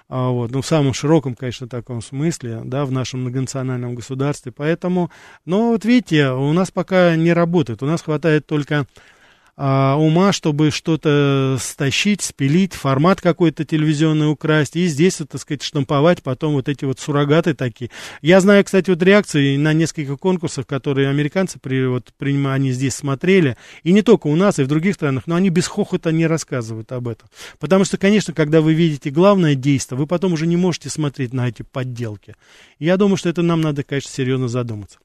А, 0.08 0.30
вот, 0.30 0.52
ну, 0.52 0.62
в 0.62 0.68
самом 0.68 0.94
широком, 0.94 1.36
конечно, 1.36 1.68
таком 1.68 2.02
смысле, 2.02 2.62
да, 2.64 2.86
в 2.86 2.92
нашем 2.92 3.22
многонациональном 3.22 3.96
государстве. 3.96 4.52
Поэтому, 4.52 5.12
но 5.46 5.70
вот 5.70 5.86
видите, 5.86 6.30
у 6.30 6.54
нас 6.54 6.70
пока 6.72 7.16
не 7.16 7.34
работает. 7.34 7.82
У 7.82 7.88
нас 7.88 8.02
хватает 8.02 8.46
только 8.46 8.86
а, 9.58 9.96
ума, 9.96 10.34
чтобы 10.34 10.72
что-то 10.72 11.58
стащить, 11.62 12.22
спилить, 12.22 12.74
формат 12.74 13.22
какой-то 13.22 13.64
телевизионный 13.64 14.30
украсть, 14.30 14.76
и 14.76 14.86
здесь, 14.88 15.20
вот, 15.20 15.30
так 15.30 15.42
сказать, 15.42 15.64
штамповать 15.64 16.22
потом 16.24 16.54
вот 16.54 16.68
эти 16.68 16.84
вот 16.84 17.00
суррогаты 17.00 17.54
такие. 17.54 17.90
Я 18.22 18.42
знаю, 18.42 18.66
кстати, 18.66 18.90
вот 18.90 19.02
реакции 19.02 19.56
на 19.56 19.74
несколько 19.74 20.18
конкурсов, 20.18 20.66
которые 20.66 21.10
американцы 21.10 21.58
при, 21.60 21.86
вот, 21.86 22.12
принимали, 22.18 22.56
они 22.56 22.72
здесь 22.72 22.96
смотрели, 22.96 23.56
и 23.84 23.92
не 23.92 24.02
только 24.02 24.28
у 24.28 24.36
нас, 24.36 24.60
и 24.60 24.64
в 24.64 24.68
других 24.68 24.96
странах, 24.96 25.24
но 25.26 25.36
они 25.36 25.50
без 25.50 25.68
хохота 25.68 26.12
не 26.12 26.28
рассказывают 26.28 26.92
об 26.92 27.08
этом. 27.08 27.30
Потому 27.60 27.86
что, 27.86 27.98
конечно, 27.98 28.34
когда 28.34 28.62
вы 28.62 28.74
видите 28.74 29.10
главное 29.10 29.56
действие, 29.56 29.98
вы 29.98 30.06
потом 30.06 30.34
уже 30.34 30.48
не 30.48 30.58
можете 30.58 30.90
смотреть 30.90 31.34
на 31.34 31.48
эти 31.48 31.62
подделки. 31.62 32.36
Я 32.78 32.98
думаю, 32.98 33.18
что 33.18 33.30
это 33.30 33.42
нам 33.42 33.62
надо, 33.62 33.84
конечно, 33.84 34.12
серьезно 34.12 34.48
задуматься. 34.50 35.00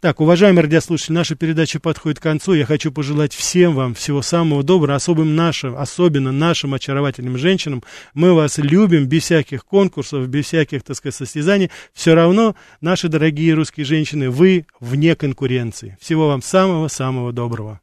Так, 0.00 0.20
уважаемые 0.20 0.64
радиослушатели, 0.64 1.14
наша 1.14 1.36
передача 1.36 1.80
подходит 1.80 2.18
к 2.20 2.22
концу. 2.22 2.52
Я 2.52 2.66
хочу 2.66 2.92
пожелать 2.92 3.32
всем 3.32 3.74
всего 3.94 4.22
самого 4.22 4.62
доброго, 4.62 4.96
особым 4.96 5.36
нашим, 5.36 5.76
особенно 5.76 6.32
нашим 6.32 6.74
очаровательным 6.74 7.38
женщинам. 7.38 7.82
Мы 8.14 8.34
вас 8.34 8.58
любим 8.58 9.06
без 9.06 9.24
всяких 9.24 9.64
конкурсов, 9.64 10.28
без 10.28 10.46
всяких, 10.46 10.82
так 10.82 10.96
сказать, 10.96 11.14
состязаний. 11.14 11.70
Все 11.92 12.14
равно, 12.14 12.54
наши 12.80 13.08
дорогие 13.08 13.54
русские 13.54 13.86
женщины, 13.86 14.30
вы 14.30 14.66
вне 14.80 15.14
конкуренции. 15.14 15.96
Всего 16.00 16.28
вам 16.28 16.42
самого-самого 16.42 17.32
доброго. 17.32 17.80